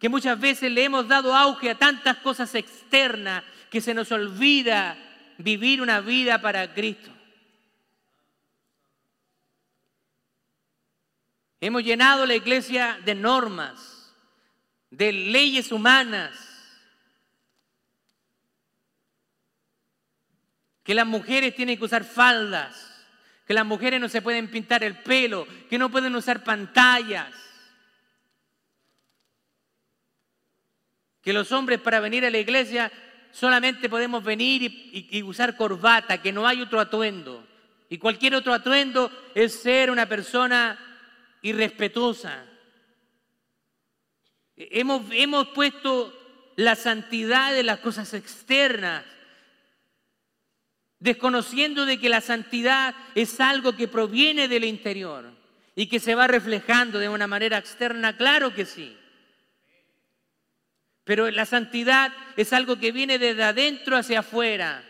que 0.00 0.08
muchas 0.08 0.40
veces 0.40 0.72
le 0.72 0.82
hemos 0.82 1.06
dado 1.06 1.32
auge 1.32 1.70
a 1.70 1.78
tantas 1.78 2.16
cosas 2.16 2.52
externas 2.56 3.44
que 3.70 3.80
se 3.80 3.94
nos 3.94 4.10
olvida 4.10 4.98
vivir 5.38 5.80
una 5.80 6.00
vida 6.00 6.40
para 6.40 6.74
Cristo. 6.74 7.13
Hemos 11.64 11.82
llenado 11.82 12.26
la 12.26 12.34
iglesia 12.34 13.00
de 13.06 13.14
normas, 13.14 14.14
de 14.90 15.10
leyes 15.14 15.72
humanas, 15.72 16.38
que 20.82 20.92
las 20.92 21.06
mujeres 21.06 21.56
tienen 21.56 21.78
que 21.78 21.86
usar 21.86 22.04
faldas, 22.04 23.02
que 23.46 23.54
las 23.54 23.64
mujeres 23.64 23.98
no 23.98 24.10
se 24.10 24.20
pueden 24.20 24.50
pintar 24.50 24.84
el 24.84 24.98
pelo, 24.98 25.48
que 25.70 25.78
no 25.78 25.90
pueden 25.90 26.14
usar 26.14 26.44
pantallas, 26.44 27.34
que 31.22 31.32
los 31.32 31.50
hombres 31.50 31.80
para 31.80 31.98
venir 31.98 32.26
a 32.26 32.30
la 32.30 32.40
iglesia 32.40 32.92
solamente 33.32 33.88
podemos 33.88 34.22
venir 34.22 34.70
y, 34.92 35.22
usar 35.22 35.56
corbata, 35.56 36.20
que 36.20 36.30
no 36.30 36.46
hay 36.46 36.60
otro 36.60 36.78
atuendo. 36.78 37.42
Y 37.88 37.96
cualquier 37.96 38.34
otro 38.34 38.52
atuendo 38.52 39.10
es 39.34 39.62
ser 39.62 39.90
una 39.90 40.06
persona 40.06 40.90
irrespetuosa. 41.44 42.44
Hemos, 44.56 45.02
hemos 45.12 45.48
puesto 45.48 46.12
la 46.56 46.74
santidad 46.74 47.52
de 47.52 47.62
las 47.62 47.78
cosas 47.80 48.14
externas 48.14 49.04
desconociendo 50.98 51.84
de 51.84 52.00
que 52.00 52.08
la 52.08 52.22
santidad 52.22 52.94
es 53.14 53.38
algo 53.38 53.76
que 53.76 53.88
proviene 53.88 54.48
del 54.48 54.64
interior 54.64 55.30
y 55.76 55.86
que 55.86 56.00
se 56.00 56.14
va 56.14 56.26
reflejando 56.26 56.98
de 56.98 57.10
una 57.10 57.26
manera 57.26 57.58
externa, 57.58 58.16
claro 58.16 58.54
que 58.54 58.64
sí. 58.64 58.96
Pero 61.04 61.30
la 61.30 61.44
santidad 61.44 62.10
es 62.38 62.54
algo 62.54 62.78
que 62.78 62.90
viene 62.90 63.18
desde 63.18 63.42
adentro 63.42 63.98
hacia 63.98 64.20
afuera. 64.20 64.82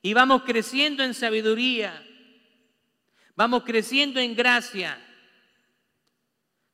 Y 0.00 0.14
vamos 0.14 0.44
creciendo 0.44 1.04
en 1.04 1.12
sabiduría, 1.12 2.02
vamos 3.34 3.64
creciendo 3.64 4.20
en 4.20 4.34
gracia. 4.34 4.98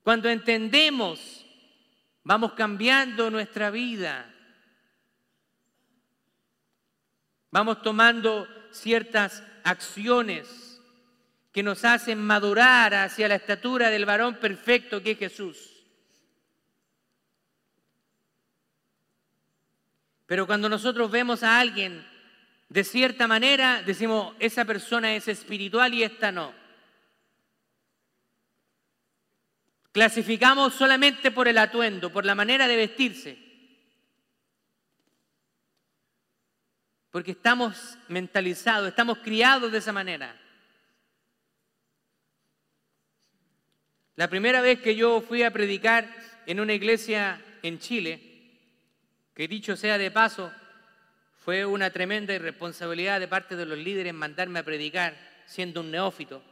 Cuando 0.05 0.29
entendemos, 0.29 1.47
vamos 2.23 2.53
cambiando 2.53 3.31
nuestra 3.31 3.71
vida. 3.71 4.31
Vamos 7.51 7.81
tomando 7.81 8.47
ciertas 8.71 9.43
acciones 9.65 10.81
que 11.53 11.63
nos 11.63 11.87
hacen 11.87 12.21
madurar 12.21 12.95
hacia 12.95 13.29
la 13.29 13.37
estatura 13.37 13.89
del 13.89 14.05
varón 14.05 14.37
perfecto 14.37 15.03
que 15.03 15.13
es 15.13 15.19
Jesús. 15.19 15.71
Pero 20.27 20.47
cuando 20.47 20.69
nosotros 20.69 21.11
vemos 21.11 21.43
a 21.43 21.59
alguien 21.59 22.07
de 22.69 22.85
cierta 22.85 23.27
manera, 23.27 23.83
decimos, 23.83 24.35
esa 24.39 24.67
persona 24.67 25.15
es 25.15 25.29
espiritual 25.29 25.95
y 25.95 26.03
esta 26.03 26.31
no. 26.31 26.64
Clasificamos 29.95 30.75
solamente 30.75 31.31
por 31.31 31.49
el 31.49 31.57
atuendo, 31.57 32.13
por 32.13 32.27
la 32.27 32.35
manera 32.35 32.69
de 32.69 32.77
vestirse. 32.77 33.45
porque 37.15 37.31
estamos 37.31 37.97
mentalizados, 38.09 38.89
estamos 38.89 39.19
criados 39.19 39.71
de 39.71 39.79
esa 39.79 39.93
manera. 39.93 40.35
La 44.17 44.27
primera 44.27 44.61
vez 44.61 44.81
que 44.81 44.97
yo 44.97 45.21
fui 45.21 45.45
a 45.45 45.53
predicar 45.53 46.13
en 46.45 46.59
una 46.59 46.73
iglesia 46.73 47.41
en 47.63 47.79
Chile, 47.79 48.21
que 49.33 49.47
dicho 49.47 49.77
sea 49.77 49.97
de 49.97 50.11
paso, 50.11 50.53
fue 51.39 51.65
una 51.65 51.91
tremenda 51.91 52.35
irresponsabilidad 52.35 53.21
de 53.21 53.29
parte 53.29 53.55
de 53.55 53.67
los 53.67 53.79
líderes 53.79 54.13
mandarme 54.13 54.59
a 54.59 54.65
predicar 54.65 55.17
siendo 55.47 55.83
un 55.83 55.93
neófito. 55.93 56.43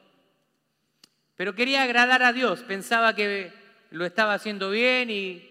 Pero 1.43 1.57
quería 1.57 1.83
agradar 1.83 2.23
a 2.23 2.33
Dios, 2.33 2.61
pensaba 2.61 3.17
que 3.17 3.51
lo 3.91 4.07
estaba 4.07 4.35
haciendo 4.35 4.71
bien 4.71 5.11
y 5.11 5.43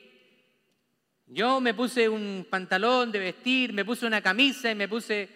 yo 1.27 1.59
me 1.59 1.73
puse 1.73 2.07
un 2.07 2.47
pantalón 2.49 3.11
de 3.11 3.19
vestir, 3.19 3.73
me 3.73 3.83
puse 3.83 4.05
una 4.05 4.21
camisa 4.21 4.71
y 4.71 4.75
me 4.75 4.87
puse 4.87 5.27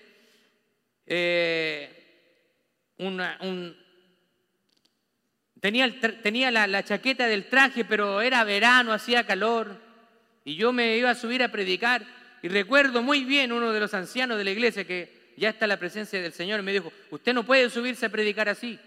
eh, 1.06 2.94
una, 3.00 3.38
un, 3.42 3.76
tenía, 5.60 5.94
tenía 6.24 6.50
la, 6.52 6.68
la 6.68 6.86
chaqueta 6.86 7.28
del 7.28 7.50
traje, 7.50 7.84
pero 7.84 8.22
era 8.22 8.42
verano, 8.46 8.94
hacía 8.94 9.26
calor 9.26 9.78
y 10.46 10.56
yo 10.56 10.72
me 10.72 10.96
iba 10.96 11.10
a 11.10 11.16
subir 11.16 11.44
a 11.44 11.52
predicar 11.52 12.02
y 12.42 12.48
recuerdo 12.48 13.04
muy 13.04 13.26
bien 13.26 13.52
uno 13.52 13.74
de 13.74 13.82
los 13.82 13.94
ancianos 13.94 14.38
de 14.38 14.46
la 14.46 14.52
iglesia 14.52 14.88
que 14.88 15.34
ya 15.36 15.50
está 15.50 15.66
en 15.66 15.70
la 15.72 15.80
presencia 15.80 16.22
del 16.22 16.32
Señor 16.32 16.62
me 16.62 16.72
dijo, 16.72 16.94
usted 17.12 17.34
no 17.34 17.46
puede 17.46 17.70
subirse 17.70 18.06
a 18.06 18.10
predicar 18.10 18.48
así. 18.48 18.80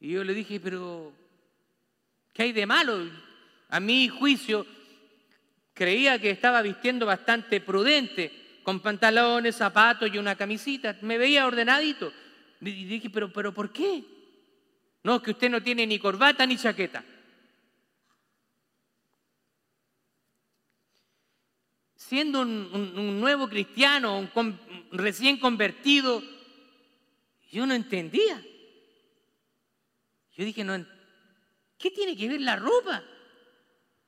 Y 0.00 0.10
yo 0.12 0.24
le 0.24 0.34
dije, 0.34 0.60
pero 0.60 1.12
¿qué 2.32 2.44
hay 2.44 2.52
de 2.52 2.66
malo? 2.66 3.08
A 3.68 3.80
mi 3.80 4.08
juicio 4.08 4.66
creía 5.74 6.20
que 6.20 6.30
estaba 6.30 6.62
vistiendo 6.62 7.06
bastante 7.06 7.60
prudente, 7.60 8.60
con 8.62 8.80
pantalones, 8.80 9.56
zapatos 9.56 10.10
y 10.12 10.18
una 10.18 10.36
camisita. 10.36 10.96
Me 11.02 11.18
veía 11.18 11.46
ordenadito. 11.46 12.12
Y 12.60 12.84
dije, 12.84 13.10
pero, 13.10 13.32
pero 13.32 13.52
¿por 13.54 13.72
qué? 13.72 14.04
No, 15.02 15.22
que 15.22 15.30
usted 15.30 15.50
no 15.50 15.62
tiene 15.62 15.86
ni 15.86 15.98
corbata 15.98 16.44
ni 16.44 16.56
chaqueta. 16.56 17.04
Siendo 21.96 22.40
un, 22.40 23.20
nuevo 23.20 23.48
cristiano, 23.48 24.18
un 24.18 24.58
recién 24.92 25.38
convertido, 25.38 26.22
yo 27.50 27.66
no 27.66 27.74
entendía. 27.74 28.42
Yo 30.38 30.44
dije, 30.44 30.62
no, 30.62 30.86
¿qué 31.78 31.90
tiene 31.90 32.16
que 32.16 32.28
ver 32.28 32.40
la 32.40 32.54
ropa? 32.54 33.02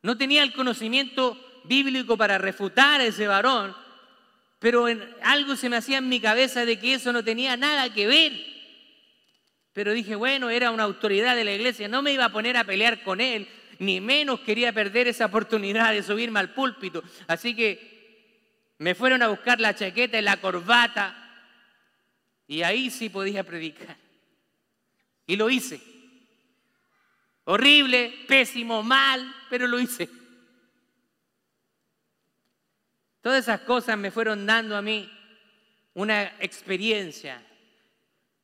No 0.01 0.17
tenía 0.17 0.45
el 0.45 0.53
conocimiento 0.53 1.37
bíblico 1.65 2.17
para 2.17 2.39
refutar 2.39 3.01
a 3.01 3.05
ese 3.05 3.27
varón, 3.27 3.75
pero 4.61 4.87
algo 5.23 5.57
se 5.57 5.69
me 5.69 5.77
hacía 5.77 5.99
en 5.99 6.09
mi 6.09 6.21
cabeza 6.21 6.65
de 6.65 6.79
que 6.79 6.95
eso 6.95 7.13
no 7.13 7.25
tenía 7.25 7.57
nada 7.57 7.93
que 7.93 8.07
ver. 8.07 8.33
Pero 9.73 9.93
dije, 9.93 10.15
bueno, 10.15 10.51
era 10.51 10.71
una 10.71 10.85
autoridad 10.85 11.35
de 11.35 11.43
la 11.43 11.53
iglesia, 11.53 11.89
no 11.89 12.01
me 12.01 12.13
iba 12.13 12.27
a 12.27 12.33
poner 12.33 12.57
a 12.57 12.65
pelear 12.65 13.03
con 13.03 13.21
él, 13.21 13.49
ni 13.81 14.01
menos 14.01 14.39
quería 14.41 14.73
perder 14.73 15.09
esa 15.09 15.27
oportunidad 15.27 15.93
de 15.93 16.05
subirme 16.05 16.39
al 16.39 16.55
púlpito. 16.55 17.03
Así 17.27 17.57
que 17.57 18.71
me 18.79 18.95
fueron 18.95 19.21
a 19.25 19.29
buscar 19.29 19.59
la 19.59 19.75
chaqueta 19.75 20.17
y 20.17 20.23
la 20.23 20.37
corbata, 20.37 21.17
y 22.47 22.63
ahí 22.63 22.89
sí 22.89 23.09
podía 23.09 23.43
predicar. 23.43 23.97
Y 25.27 25.35
lo 25.35 25.51
hice. 25.51 25.90
Horrible, 27.45 28.25
pésimo, 28.29 28.83
mal, 28.83 29.35
pero 29.49 29.67
lo 29.67 29.81
hice. 29.81 30.09
Todas 33.21 33.45
esas 33.45 33.61
cosas 33.61 33.99
me 33.99 34.11
fueron 34.11 34.47
dando 34.47 34.77
a 34.77 34.83
mí 34.83 35.11
una 35.95 36.23
experiencia. 36.41 37.43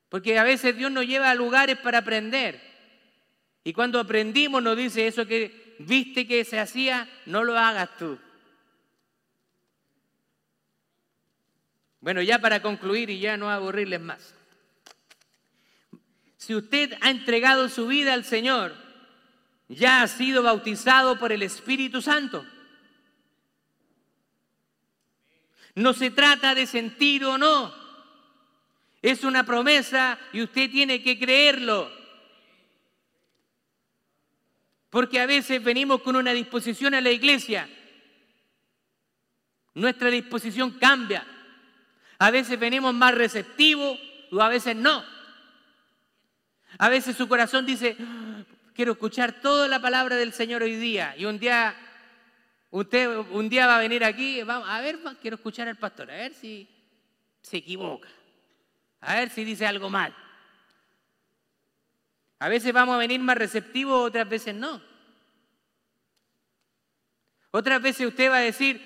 Porque 0.09 0.39
a 0.39 0.45
veces 0.45 0.77
Dios 0.77 0.91
nos 0.91 1.07
lleva 1.07 1.31
a 1.31 1.35
lugares 1.35 1.79
para 1.79 1.99
aprender. 1.99 2.61
Y 3.65 3.73
cuando 3.73 3.99
aprendimos 3.99 4.63
nos 4.63 4.77
dice 4.77 5.07
eso 5.07 5.27
que 5.27 5.77
viste 5.79 6.27
que 6.27 6.45
se 6.45 6.59
hacía, 6.59 7.09
no 7.27 7.43
lo 7.43 7.59
hagas 7.59 7.97
tú. 7.97 8.19
Bueno, 12.01 12.23
ya 12.23 12.39
para 12.39 12.63
concluir 12.63 13.11
y 13.11 13.19
ya 13.19 13.37
no 13.37 13.51
aburrirles 13.51 14.01
más. 14.01 14.35
Si 16.37 16.55
usted 16.55 16.97
ha 17.01 17.11
entregado 17.11 17.69
su 17.69 17.89
vida 17.89 18.15
al 18.15 18.25
Señor, 18.25 18.86
ya 19.69 20.03
ha 20.03 20.09
sido 20.09 20.43
bautizado 20.43 21.19
por 21.19 21.33
el 21.33 21.43
Espíritu 21.43 22.01
Santo. 22.01 22.45
No 25.75 25.93
se 25.93 26.11
trata 26.11 26.55
de 26.55 26.67
sentir 26.67 27.25
o 27.25 27.37
no. 27.37 27.75
Es 29.03 29.25
una 29.25 29.45
promesa 29.45 30.19
y 30.33 30.43
usted 30.43 30.71
tiene 30.71 31.03
que 31.03 31.19
creerlo. 31.19 31.91
Porque 34.89 35.21
a 35.21 35.27
veces 35.27 35.63
venimos 35.63 36.01
con 36.01 36.17
una 36.17 36.33
disposición 36.33 36.95
a 36.95 37.01
la 37.01 37.11
iglesia. 37.11 37.69
Nuestra 39.75 40.11
disposición 40.11 40.79
cambia. 40.79 41.27
A 42.19 42.31
veces 42.31 42.59
venimos 42.59 42.95
más 42.95 43.15
receptivos 43.15 43.99
o 44.31 44.41
a 44.41 44.49
veces 44.49 44.75
no. 44.75 45.05
A 46.79 46.89
veces 46.89 47.17
su 47.17 47.29
corazón 47.29 47.67
dice, 47.67 47.97
quiero 48.77 48.93
escuchar 48.93 49.41
toda 49.41 49.67
la 49.67 49.81
palabra 49.81 50.17
del 50.17 50.35
Señor 50.35 50.63
hoy 50.63 50.77
día. 50.77 51.15
Y 51.17 51.25
un 51.25 51.39
día, 51.39 51.75
usted 52.71 53.09
un 53.31 53.49
día 53.49 53.67
va 53.67 53.79
a 53.79 53.81
venir 53.81 54.05
aquí, 54.05 54.43
vamos, 54.43 54.69
a 54.69 54.81
ver, 54.83 54.99
quiero 55.21 55.37
escuchar 55.37 55.67
al 55.67 55.79
pastor, 55.79 56.11
a 56.11 56.15
ver 56.15 56.35
si 56.35 56.69
se 57.41 57.57
equivoca, 57.57 58.09
a 59.01 59.15
ver 59.15 59.31
si 59.31 59.45
dice 59.45 59.67
algo 59.67 59.89
mal. 59.89 60.15
A 62.39 62.51
veces 62.51 62.71
vamos 62.75 62.95
a 62.95 62.99
venir 62.99 63.19
más 63.19 63.39
receptivos, 63.39 64.09
otras 64.09 64.29
veces 64.29 64.55
no. 64.55 64.83
Otras 67.51 67.81
veces 67.81 68.07
usted 68.07 68.31
va 68.31 68.37
a 68.37 68.41
decir, 68.41 68.79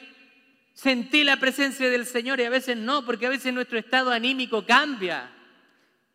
sentí 0.73 1.25
la 1.25 1.39
presencia 1.39 1.91
del 1.91 2.07
Señor 2.07 2.39
y 2.39 2.45
a 2.45 2.51
veces 2.51 2.77
no, 2.77 3.05
porque 3.05 3.27
a 3.27 3.31
veces 3.31 3.53
nuestro 3.53 3.77
estado 3.77 4.13
anímico 4.13 4.65
cambia. 4.65 5.33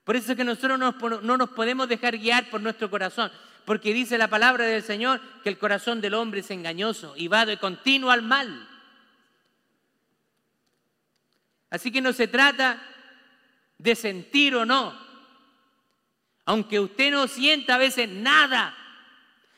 Por 0.06 0.16
eso 0.16 0.32
es 0.32 0.38
que 0.38 0.46
nosotros 0.46 0.80
no 0.80 1.38
nos 1.38 1.50
podemos 1.50 1.90
dejar 1.90 2.18
guiar 2.18 2.50
por 2.50 2.62
nuestro 2.62 2.90
corazón 2.90 3.30
porque 3.66 3.94
dice 3.94 4.18
la 4.18 4.30
palabra 4.30 4.66
del 4.66 4.84
Señor 4.84 5.20
que 5.44 5.50
el 5.50 5.58
corazón 5.58 6.00
del 6.02 6.14
hombre 6.14 6.42
es 6.42 6.52
engañoso 6.52 7.14
y 7.18 7.28
va 7.28 7.46
de 7.46 7.58
continuo 7.58 8.12
al 8.12 8.22
mal. 8.22 8.68
Así 11.70 11.92
que 11.92 12.02
no 12.02 12.14
se 12.14 12.28
trata 12.28 12.82
de 13.78 13.96
sentir 13.96 14.56
o 14.56 14.66
no, 14.66 14.98
aunque 16.46 16.80
usted 16.80 17.12
no 17.12 17.28
sienta 17.28 17.76
a 17.76 17.80
veces 17.80 18.08
nada, 18.08 18.76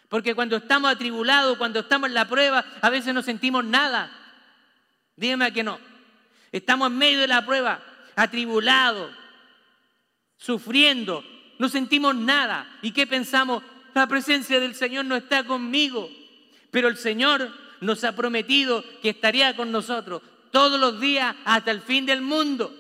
porque 0.10 0.34
cuando 0.34 0.55
estamos 0.55 0.89
atribulados, 0.89 1.58
cuando 1.58 1.82
estamos 1.82 2.08
en 2.08 2.16
la 2.16 2.28
prueba, 2.28 2.66
a 2.82 2.89
veces 2.89 3.14
no 3.14 3.22
sentimos 3.22 3.64
nada. 3.66 4.10
Dígame 5.18 5.51
que 5.51 5.64
no. 5.64 5.80
Estamos 6.51 6.89
en 6.89 6.97
medio 6.97 7.20
de 7.20 7.28
la 7.28 7.45
prueba, 7.45 7.84
atribulados, 8.16 9.12
sufriendo, 10.38 11.26
no 11.60 11.68
sentimos 11.68 12.16
nada. 12.16 12.80
¿Y 12.82 12.91
qué 12.91 13.05
pensamos? 13.05 13.62
La 13.98 14.06
presencia 14.06 14.60
del 14.60 14.76
Señor 14.76 15.06
no 15.06 15.16
está 15.16 15.43
conmigo, 15.43 16.08
pero 16.70 16.88
el 16.88 16.98
Señor 16.98 17.52
nos 17.82 18.04
ha 18.04 18.16
prometido 18.16 18.84
que 19.02 19.10
estaría 19.10 19.56
con 19.56 19.72
nosotros 19.72 20.22
todos 20.52 20.80
los 20.80 21.02
días 21.02 21.36
hasta 21.45 21.72
el 21.72 21.82
fin 21.82 22.06
del 22.06 22.22
mundo. 22.22 22.72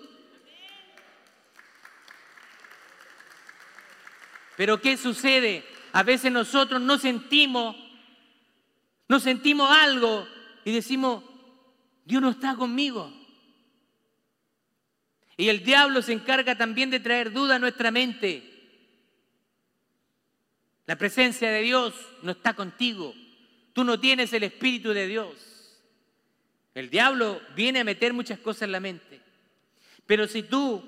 Pero 4.57 4.79
¿qué 4.79 4.95
sucede? 4.95 5.65
A 5.91 6.03
veces 6.03 6.31
nosotros 6.31 6.79
no 6.81 6.99
sentimos, 6.99 7.75
no 9.07 9.19
sentimos 9.19 9.75
algo 9.75 10.27
y 10.65 10.71
decimos, 10.71 11.23
Dios 12.05 12.21
no 12.21 12.29
está 12.29 12.55
conmigo. 12.55 13.11
Y 15.35 15.49
el 15.49 15.63
diablo 15.63 16.03
se 16.03 16.13
encarga 16.13 16.55
también 16.55 16.91
de 16.91 16.99
traer 16.99 17.33
duda 17.33 17.55
a 17.55 17.59
nuestra 17.59 17.89
mente. 17.89 18.56
La 20.87 20.95
presencia 20.95 21.51
de 21.51 21.61
Dios 21.61 21.93
no 22.23 22.31
está 22.31 22.55
contigo. 22.55 23.13
Tú 23.73 23.83
no 23.83 23.99
tienes 23.99 24.33
el 24.33 24.43
Espíritu 24.43 24.93
de 24.93 25.05
Dios. 25.05 25.79
El 26.73 26.89
diablo 26.89 27.41
viene 27.55 27.81
a 27.81 27.83
meter 27.83 28.13
muchas 28.13 28.39
cosas 28.39 28.63
en 28.63 28.71
la 28.71 28.79
mente. 28.79 29.21
Pero 30.05 30.27
si 30.27 30.43
tú 30.43 30.83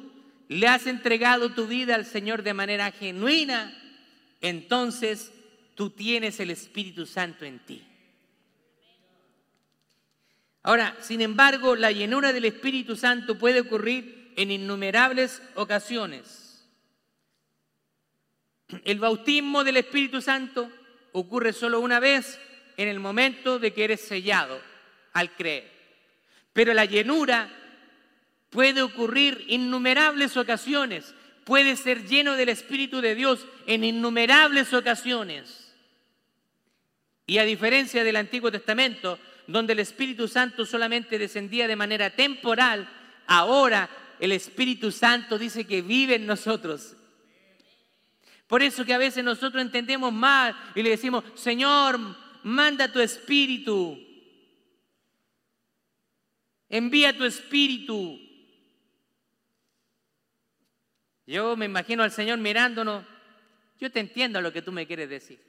le 0.48 0.68
has 0.68 0.88
entregado 0.88 1.54
tu 1.54 1.68
vida 1.68 1.96
al 1.96 2.06
Señor 2.06 2.44
de 2.44 2.54
manera 2.54 2.92
genuina, 2.92 3.76
entonces 4.42 5.34
tú 5.76 5.90
tienes 5.90 6.40
el 6.40 6.50
Espíritu 6.50 7.06
Santo 7.06 7.44
en 7.44 7.60
ti. 7.60 7.84
Ahora, 10.64 10.96
sin 11.02 11.22
embargo, 11.22 11.76
la 11.76 11.92
llenura 11.92 12.32
del 12.32 12.46
Espíritu 12.46 12.96
Santo 12.96 13.38
puede 13.38 13.62
ocurrir 13.62 14.34
en 14.38 14.52
innumerables 14.52 15.42
ocasiones. 15.56 16.49
El 18.84 19.00
bautismo 19.00 19.64
del 19.64 19.78
Espíritu 19.78 20.22
Santo 20.22 20.70
ocurre 21.12 21.54
solo 21.54 21.80
una 21.80 22.00
vez 22.00 22.40
en 22.78 22.88
el 22.88 23.00
momento 23.00 23.60
de 23.60 23.74
que 23.74 23.84
eres 23.84 24.02
sellado 24.02 24.62
al 25.14 25.32
creer. 25.36 25.70
Pero 26.54 26.74
la 26.74 26.86
llenura 26.86 27.50
puede 28.50 28.82
ocurrir 28.82 29.44
innumerables 29.48 30.38
ocasiones, 30.38 31.14
puede 31.46 31.76
ser 31.76 32.06
lleno 32.06 32.36
del 32.36 32.50
Espíritu 32.50 33.02
de 33.02 33.16
Dios 33.16 33.46
en 33.66 33.84
innumerables 33.84 34.74
ocasiones. 34.74 35.74
Y 37.26 37.38
a 37.38 37.44
diferencia 37.44 38.04
del 38.04 38.16
Antiguo 38.16 38.52
Testamento, 38.52 39.20
donde 39.48 39.74
el 39.74 39.80
Espíritu 39.80 40.28
Santo 40.28 40.66
solamente 40.66 41.18
descendía 41.18 41.68
de 41.68 41.76
manera 41.76 42.12
temporal, 42.12 42.88
ahora 43.26 43.90
el 44.20 44.32
Espíritu 44.32 44.92
Santo 44.92 45.38
dice 45.40 45.66
que 45.66 45.82
vive 45.82 46.16
en 46.16 46.26
nosotros 46.26 46.96
Por 48.50 48.64
eso 48.64 48.84
que 48.84 48.96
a 48.96 48.98
veces 48.98 49.24
nosotros 49.24 49.62
entendemos 49.62 50.12
mal 50.12 50.58
y 50.74 50.82
le 50.82 50.90
decimos, 50.90 51.24
Señor, 51.36 52.00
manda 52.42 52.92
tu 52.92 53.00
espíritu. 53.00 53.96
Envía 56.68 57.16
tu 57.16 57.26
espíritu. 57.26 58.20
Yo 61.28 61.56
me 61.56 61.66
imagino 61.66 62.02
al 62.02 62.10
Señor 62.10 62.40
mirándonos. 62.40 63.06
Yo 63.80 63.92
te 63.92 64.00
entiendo 64.00 64.42
lo 64.42 64.52
que 64.52 64.64
tú 64.64 64.72
me 64.72 64.88
quieres 64.88 65.12
decir. 65.12 65.40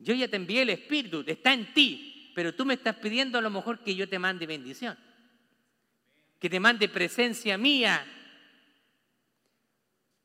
Yo 0.00 0.14
ya 0.14 0.26
te 0.26 0.34
envié 0.34 0.62
el 0.62 0.70
espíritu, 0.70 1.22
está 1.24 1.52
en 1.52 1.72
ti, 1.72 2.32
pero 2.34 2.56
tú 2.56 2.66
me 2.66 2.74
estás 2.74 2.96
pidiendo 2.96 3.38
a 3.38 3.40
lo 3.40 3.50
mejor 3.50 3.84
que 3.84 3.94
yo 3.94 4.08
te 4.08 4.18
mande 4.18 4.48
bendición, 4.48 4.98
que 6.40 6.50
te 6.50 6.58
mande 6.58 6.88
presencia 6.88 7.56
mía. 7.56 8.04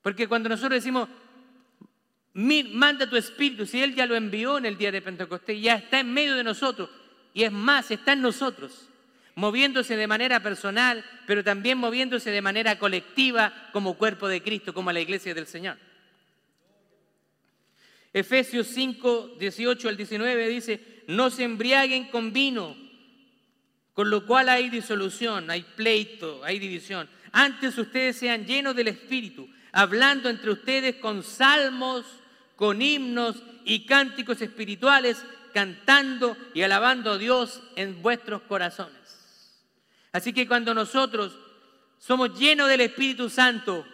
Porque 0.07 0.25
cuando 0.25 0.47
nosotros 0.47 0.81
decimos, 0.81 1.09
manda 2.33 3.09
tu 3.09 3.17
espíritu, 3.17 3.65
si 3.65 3.83
Él 3.83 3.93
ya 3.93 4.05
lo 4.05 4.15
envió 4.15 4.57
en 4.57 4.65
el 4.65 4.77
día 4.77 4.89
de 4.89 5.01
Pentecostés, 5.01 5.61
ya 5.61 5.75
está 5.75 5.99
en 5.99 6.13
medio 6.13 6.35
de 6.35 6.45
nosotros, 6.45 6.89
y 7.33 7.43
es 7.43 7.51
más, 7.51 7.91
está 7.91 8.13
en 8.13 8.21
nosotros, 8.21 8.87
moviéndose 9.35 9.97
de 9.97 10.07
manera 10.07 10.41
personal, 10.41 11.03
pero 11.25 11.43
también 11.43 11.77
moviéndose 11.77 12.31
de 12.31 12.41
manera 12.41 12.79
colectiva 12.79 13.51
como 13.73 13.97
cuerpo 13.97 14.29
de 14.29 14.41
Cristo, 14.41 14.73
como 14.73 14.93
la 14.93 15.01
iglesia 15.01 15.33
del 15.33 15.45
Señor. 15.45 15.77
Efesios 18.13 18.67
5, 18.67 19.35
18 19.37 19.89
al 19.89 19.97
19 19.97 20.47
dice, 20.47 21.03
no 21.07 21.29
se 21.29 21.43
embriaguen 21.43 22.05
con 22.05 22.31
vino, 22.31 22.77
con 23.93 24.09
lo 24.09 24.25
cual 24.25 24.47
hay 24.47 24.69
disolución, 24.69 25.51
hay 25.51 25.63
pleito, 25.75 26.45
hay 26.45 26.59
división. 26.59 27.09
Antes 27.33 27.77
ustedes 27.77 28.15
sean 28.15 28.45
llenos 28.45 28.73
del 28.73 28.87
Espíritu, 28.87 29.49
hablando 29.77 30.27
entre 30.27 30.49
ustedes 30.49 30.95
con 30.95 31.21
salmos, 31.21 32.03
con 32.55 32.81
himnos 32.81 33.35
y 33.63 33.85
cánticos 33.85 34.41
espirituales, 34.41 35.23
cantando 35.53 36.35
y 36.55 36.63
alabando 36.63 37.11
a 37.11 37.17
Dios 37.19 37.61
en 37.75 38.01
vuestros 38.01 38.41
corazones. 38.41 39.61
Así 40.11 40.33
que 40.33 40.47
cuando 40.47 40.73
nosotros 40.73 41.37
somos 41.99 42.39
llenos 42.39 42.67
del 42.69 42.81
Espíritu 42.81 43.29
Santo, 43.29 43.85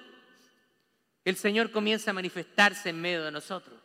el 1.26 1.36
Señor 1.36 1.70
comienza 1.70 2.12
a 2.12 2.14
manifestarse 2.14 2.88
en 2.88 3.02
medio 3.02 3.26
de 3.26 3.32
nosotros. 3.32 3.78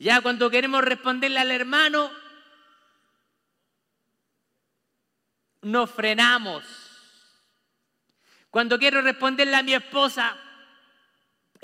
Ya 0.00 0.22
cuando 0.22 0.50
queremos 0.50 0.82
responderle 0.82 1.38
al 1.38 1.52
hermano, 1.52 2.10
nos 5.62 5.88
frenamos. 5.88 6.64
Cuando 8.50 8.76
quiero 8.76 9.02
responderle 9.02 9.54
a 9.54 9.62
mi 9.62 9.72
esposa, 9.72 10.36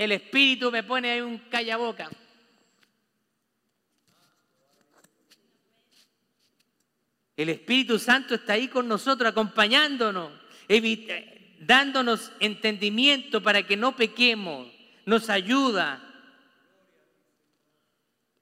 el 0.05 0.13
espíritu 0.13 0.73
me 0.73 0.83
pone 0.83 1.11
ahí 1.11 1.21
un 1.21 1.37
callaboca. 1.51 2.09
El 7.37 7.51
Espíritu 7.51 7.99
Santo 7.99 8.35
está 8.35 8.55
ahí 8.55 8.69
con 8.69 8.89
nosotros, 8.89 9.31
acompañándonos, 9.31 10.33
dándonos 11.59 12.33
entendimiento 12.41 13.43
para 13.43 13.63
que 13.63 13.77
no 13.77 13.95
pequemos, 13.95 14.69
nos 15.05 15.29
ayuda. 15.29 16.03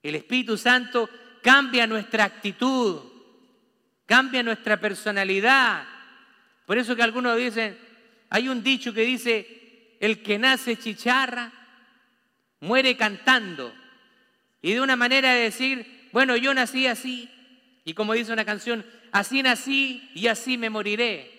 El 0.00 0.14
Espíritu 0.14 0.56
Santo 0.56 1.10
cambia 1.42 1.88
nuestra 1.88 2.22
actitud, 2.22 3.00
cambia 4.06 4.44
nuestra 4.44 4.80
personalidad. 4.80 5.86
Por 6.66 6.78
eso 6.78 6.94
que 6.94 7.02
algunos 7.02 7.36
dicen, 7.36 7.76
hay 8.30 8.48
un 8.48 8.62
dicho 8.62 8.92
que 8.92 9.02
dice, 9.02 9.57
el 10.00 10.22
que 10.22 10.38
nace 10.38 10.76
chicharra, 10.76 11.52
muere 12.60 12.96
cantando. 12.96 13.74
Y 14.62 14.72
de 14.72 14.80
una 14.80 14.96
manera 14.96 15.34
de 15.34 15.42
decir, 15.42 16.08
bueno, 16.12 16.36
yo 16.36 16.54
nací 16.54 16.86
así, 16.86 17.28
y 17.84 17.94
como 17.94 18.12
dice 18.12 18.32
una 18.32 18.44
canción, 18.44 18.84
así 19.12 19.42
nací 19.42 20.10
y 20.14 20.26
así 20.26 20.58
me 20.58 20.70
moriré. 20.70 21.38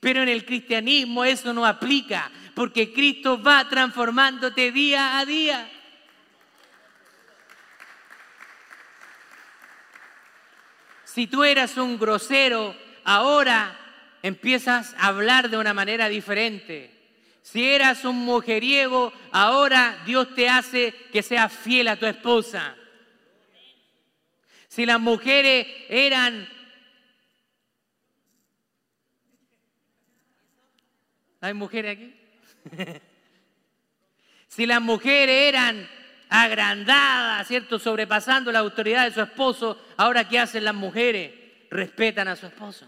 Pero 0.00 0.22
en 0.22 0.28
el 0.28 0.44
cristianismo 0.44 1.24
eso 1.24 1.52
no 1.52 1.66
aplica, 1.66 2.30
porque 2.54 2.92
Cristo 2.92 3.42
va 3.42 3.68
transformándote 3.68 4.72
día 4.72 5.18
a 5.18 5.26
día. 5.26 5.70
Si 11.04 11.26
tú 11.26 11.42
eras 11.42 11.76
un 11.76 11.98
grosero, 11.98 12.74
ahora 13.04 13.76
empiezas 14.22 14.94
a 14.96 15.08
hablar 15.08 15.50
de 15.50 15.56
una 15.56 15.74
manera 15.74 16.08
diferente. 16.08 16.89
Si 17.42 17.64
eras 17.64 18.04
un 18.04 18.16
mujeriego, 18.16 19.12
ahora 19.32 20.02
Dios 20.04 20.34
te 20.34 20.48
hace 20.48 20.94
que 21.12 21.22
seas 21.22 21.52
fiel 21.52 21.88
a 21.88 21.96
tu 21.96 22.06
esposa. 22.06 22.76
Si 24.68 24.86
las 24.86 25.00
mujeres 25.00 25.66
eran... 25.88 26.48
¿Hay 31.40 31.54
mujeres 31.54 31.96
aquí? 31.96 32.14
si 34.48 34.66
las 34.66 34.80
mujeres 34.80 35.48
eran 35.48 35.88
agrandadas, 36.28 37.48
¿cierto? 37.48 37.78
Sobrepasando 37.78 38.52
la 38.52 38.60
autoridad 38.60 39.06
de 39.06 39.14
su 39.14 39.22
esposo, 39.22 39.82
ahora 39.96 40.28
¿qué 40.28 40.38
hacen 40.38 40.64
las 40.64 40.74
mujeres? 40.74 41.32
Respetan 41.70 42.28
a 42.28 42.36
su 42.36 42.46
esposo. 42.46 42.86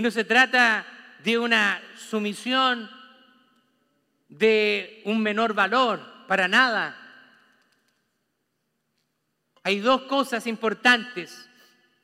Y 0.00 0.02
no 0.02 0.10
se 0.10 0.24
trata 0.24 0.86
de 1.22 1.38
una 1.38 1.78
sumisión 1.94 2.90
de 4.30 5.02
un 5.04 5.22
menor 5.22 5.52
valor, 5.52 6.00
para 6.26 6.48
nada. 6.48 6.96
Hay 9.62 9.80
dos 9.80 10.00
cosas 10.04 10.46
importantes 10.46 11.46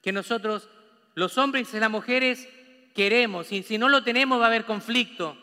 que 0.03 0.13
nosotros, 0.13 0.69
los 1.15 1.39
hombres 1.39 1.73
y 1.73 1.81
las 1.81 1.91
mujeres, 1.91 2.47
queremos. 2.95 3.51
Y 3.51 3.63
si 3.63 3.79
no 3.79 3.89
lo 3.89 4.05
tenemos 4.05 4.39
va 4.39 4.45
a 4.45 4.49
haber 4.49 4.67
conflicto. 4.67 5.35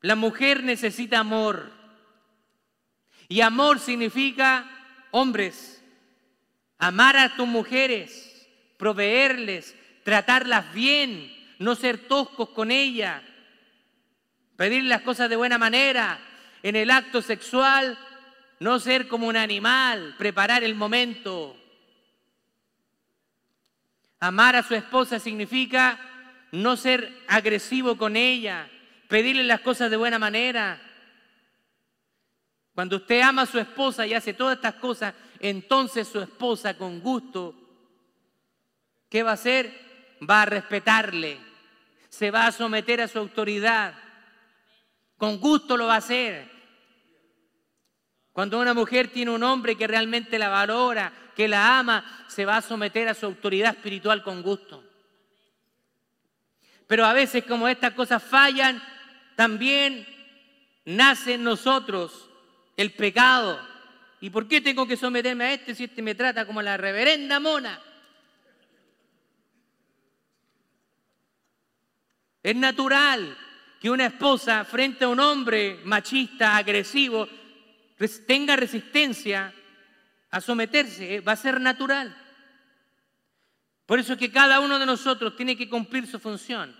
La 0.00 0.14
mujer 0.14 0.62
necesita 0.62 1.18
amor. 1.18 1.72
Y 3.28 3.40
amor 3.40 3.80
significa, 3.80 4.70
hombres, 5.10 5.82
amar 6.78 7.16
a 7.16 7.34
tus 7.34 7.48
mujeres, 7.48 8.48
proveerles, 8.76 9.74
tratarlas 10.02 10.72
bien, 10.72 11.32
no 11.58 11.74
ser 11.74 12.06
toscos 12.08 12.50
con 12.50 12.70
ellas, 12.70 13.22
pedir 14.56 14.84
las 14.84 15.02
cosas 15.02 15.28
de 15.30 15.36
buena 15.36 15.58
manera. 15.58 16.20
En 16.62 16.76
el 16.76 16.90
acto 16.90 17.22
sexual, 17.22 17.98
no 18.60 18.78
ser 18.78 19.08
como 19.08 19.26
un 19.26 19.36
animal, 19.36 20.14
preparar 20.18 20.62
el 20.62 20.74
momento. 20.74 21.56
Amar 24.20 24.54
a 24.54 24.62
su 24.62 24.74
esposa 24.76 25.18
significa 25.18 25.98
no 26.52 26.76
ser 26.76 27.24
agresivo 27.26 27.96
con 27.96 28.14
ella, 28.14 28.70
pedirle 29.08 29.42
las 29.42 29.60
cosas 29.60 29.90
de 29.90 29.96
buena 29.96 30.18
manera. 30.18 30.80
Cuando 32.74 32.96
usted 32.96 33.20
ama 33.20 33.42
a 33.42 33.46
su 33.46 33.58
esposa 33.58 34.06
y 34.06 34.14
hace 34.14 34.32
todas 34.32 34.56
estas 34.56 34.74
cosas, 34.74 35.14
entonces 35.40 36.06
su 36.06 36.20
esposa 36.20 36.78
con 36.78 37.00
gusto, 37.00 37.54
¿qué 39.08 39.22
va 39.22 39.32
a 39.32 39.34
hacer? 39.34 39.91
Va 40.28 40.42
a 40.42 40.46
respetarle, 40.46 41.38
se 42.08 42.30
va 42.30 42.46
a 42.46 42.52
someter 42.52 43.00
a 43.00 43.08
su 43.08 43.18
autoridad, 43.18 43.94
con 45.16 45.38
gusto 45.38 45.76
lo 45.76 45.86
va 45.86 45.94
a 45.94 45.98
hacer. 45.98 46.50
Cuando 48.32 48.60
una 48.60 48.74
mujer 48.74 49.08
tiene 49.08 49.30
un 49.30 49.42
hombre 49.42 49.76
que 49.76 49.86
realmente 49.86 50.38
la 50.38 50.48
valora, 50.48 51.12
que 51.36 51.48
la 51.48 51.78
ama, 51.78 52.24
se 52.28 52.44
va 52.44 52.58
a 52.58 52.62
someter 52.62 53.08
a 53.08 53.14
su 53.14 53.26
autoridad 53.26 53.74
espiritual 53.74 54.22
con 54.22 54.42
gusto. 54.42 54.82
Pero 56.86 57.04
a 57.04 57.12
veces 57.12 57.44
como 57.44 57.68
estas 57.68 57.92
cosas 57.94 58.22
fallan, 58.22 58.82
también 59.36 60.06
nace 60.84 61.34
en 61.34 61.44
nosotros 61.44 62.28
el 62.76 62.92
pecado. 62.92 63.60
¿Y 64.20 64.30
por 64.30 64.46
qué 64.46 64.60
tengo 64.60 64.86
que 64.86 64.96
someterme 64.96 65.44
a 65.44 65.52
este 65.54 65.74
si 65.74 65.84
este 65.84 66.02
me 66.02 66.14
trata 66.14 66.46
como 66.46 66.62
la 66.62 66.76
reverenda 66.76 67.40
mona? 67.40 67.80
Es 72.42 72.56
natural 72.56 73.36
que 73.80 73.90
una 73.90 74.06
esposa 74.06 74.64
frente 74.64 75.04
a 75.04 75.08
un 75.08 75.20
hombre 75.20 75.80
machista, 75.84 76.56
agresivo, 76.56 77.28
tenga 78.26 78.56
resistencia 78.56 79.52
a 80.30 80.40
someterse, 80.40 81.16
¿eh? 81.16 81.20
va 81.20 81.32
a 81.32 81.36
ser 81.36 81.60
natural. 81.60 82.16
Por 83.86 83.98
eso 83.98 84.14
es 84.14 84.18
que 84.18 84.30
cada 84.30 84.60
uno 84.60 84.78
de 84.78 84.86
nosotros 84.86 85.36
tiene 85.36 85.56
que 85.56 85.68
cumplir 85.68 86.06
su 86.06 86.18
función. 86.18 86.74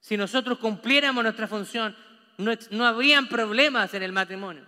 Si 0.00 0.16
nosotros 0.16 0.58
cumpliéramos 0.58 1.22
nuestra 1.22 1.46
función, 1.46 1.96
no, 2.38 2.86
habrían 2.86 3.28
problemas 3.28 3.92
en 3.94 4.02
el 4.02 4.12
matrimonio. 4.12 4.64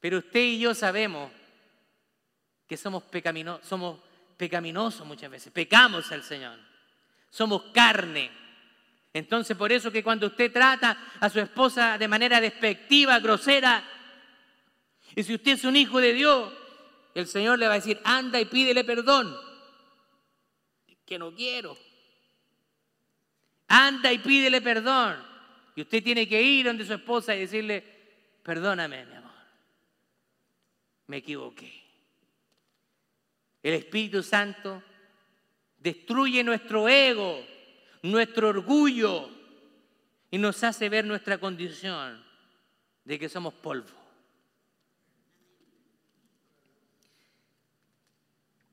Pero 0.00 0.18
usted 0.18 0.40
y 0.40 0.58
yo 0.58 0.74
sabemos 0.74 1.30
que 2.66 2.76
somos, 2.76 3.04
somos 3.62 4.00
pecaminosos 4.36 5.06
muchas 5.06 5.30
veces, 5.30 5.52
pecamos 5.52 6.10
al 6.12 6.22
Señor. 6.22 6.71
Somos 7.32 7.62
carne. 7.72 8.30
Entonces 9.12 9.56
por 9.56 9.72
eso 9.72 9.90
que 9.90 10.04
cuando 10.04 10.26
usted 10.28 10.52
trata 10.52 11.12
a 11.18 11.28
su 11.30 11.40
esposa 11.40 11.98
de 11.98 12.06
manera 12.06 12.40
despectiva, 12.40 13.18
grosera, 13.18 13.82
y 15.16 15.22
si 15.22 15.34
usted 15.34 15.52
es 15.52 15.64
un 15.64 15.76
hijo 15.76 15.98
de 15.98 16.12
Dios, 16.12 16.52
el 17.14 17.26
Señor 17.26 17.58
le 17.58 17.66
va 17.66 17.72
a 17.72 17.76
decir, 17.76 17.98
anda 18.04 18.40
y 18.40 18.44
pídele 18.44 18.84
perdón. 18.84 19.34
Que 21.04 21.18
no 21.18 21.34
quiero. 21.34 21.76
Anda 23.68 24.12
y 24.12 24.18
pídele 24.18 24.60
perdón. 24.60 25.16
Y 25.74 25.82
usted 25.82 26.02
tiene 26.02 26.28
que 26.28 26.40
ir 26.40 26.66
donde 26.66 26.84
su 26.84 26.94
esposa 26.94 27.34
y 27.34 27.40
decirle, 27.40 27.82
perdóname, 28.42 29.04
mi 29.06 29.14
amor. 29.14 29.32
Me 31.06 31.16
equivoqué. 31.18 31.82
El 33.62 33.74
Espíritu 33.74 34.22
Santo 34.22 34.82
destruye 35.82 36.44
nuestro 36.44 36.88
ego, 36.88 37.44
nuestro 38.02 38.48
orgullo 38.48 39.28
y 40.30 40.38
nos 40.38 40.62
hace 40.62 40.88
ver 40.88 41.04
nuestra 41.04 41.38
condición 41.38 42.22
de 43.04 43.18
que 43.18 43.28
somos 43.28 43.52
polvo. 43.54 43.90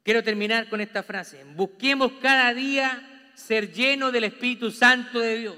Quiero 0.04 0.24
terminar 0.24 0.70
con 0.70 0.82
esta 0.82 1.04
frase. 1.04 1.44
Busquemos 1.56 2.14
cada 2.22 2.54
día 2.54 3.32
ser 3.36 3.72
llenos 3.72 4.14
del 4.14 4.26
Espíritu 4.26 4.72
Santo 4.72 5.20
de 5.20 5.38
Dios 5.38 5.58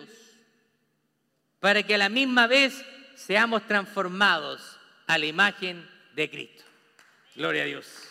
para 1.60 1.84
que 1.84 1.95
a 1.95 1.97
la 1.97 2.10
misma 2.10 2.47
vez 2.47 2.84
seamos 3.16 3.68
transformados 3.68 4.80
a 5.08 5.18
la 5.18 5.26
imagen 5.26 5.88
de 6.16 6.30
Cristo. 6.30 6.64
Gloria 7.36 7.64
a 7.64 7.66
Dios. 7.66 8.11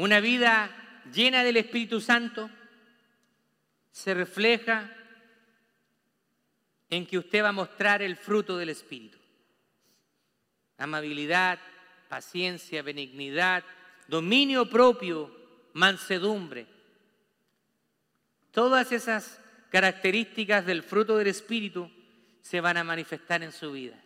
Una 0.00 0.18
vida 0.20 0.70
llena 1.12 1.44
del 1.44 1.58
Espíritu 1.58 2.00
Santo 2.00 2.48
se 3.92 4.14
refleja 4.14 4.90
en 6.88 7.06
que 7.06 7.18
usted 7.18 7.44
va 7.44 7.50
a 7.50 7.52
mostrar 7.52 8.00
el 8.00 8.16
fruto 8.16 8.56
del 8.56 8.70
Espíritu. 8.70 9.18
Amabilidad, 10.78 11.58
paciencia, 12.08 12.80
benignidad, 12.80 13.62
dominio 14.08 14.70
propio, 14.70 15.36
mansedumbre. 15.74 16.66
Todas 18.52 18.92
esas 18.92 19.38
características 19.68 20.64
del 20.64 20.82
fruto 20.82 21.18
del 21.18 21.26
Espíritu 21.26 21.90
se 22.40 22.62
van 22.62 22.78
a 22.78 22.84
manifestar 22.84 23.42
en 23.42 23.52
su 23.52 23.72
vida. 23.72 24.02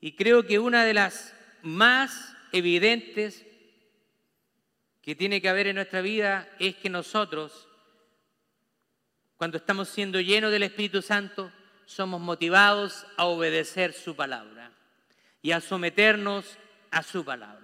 Y 0.00 0.16
creo 0.16 0.44
que 0.44 0.58
una 0.58 0.84
de 0.84 0.94
las 0.94 1.32
más 1.62 2.34
evidentes 2.50 3.46
que 5.04 5.14
tiene 5.14 5.42
que 5.42 5.50
haber 5.50 5.66
en 5.66 5.76
nuestra 5.76 6.00
vida 6.00 6.48
es 6.58 6.76
que 6.76 6.88
nosotros, 6.88 7.68
cuando 9.36 9.58
estamos 9.58 9.90
siendo 9.90 10.18
llenos 10.18 10.50
del 10.50 10.62
Espíritu 10.62 11.02
Santo, 11.02 11.52
somos 11.84 12.22
motivados 12.22 13.06
a 13.18 13.26
obedecer 13.26 13.92
su 13.92 14.16
palabra 14.16 14.72
y 15.42 15.52
a 15.52 15.60
someternos 15.60 16.56
a 16.90 17.02
su 17.02 17.22
palabra. 17.22 17.63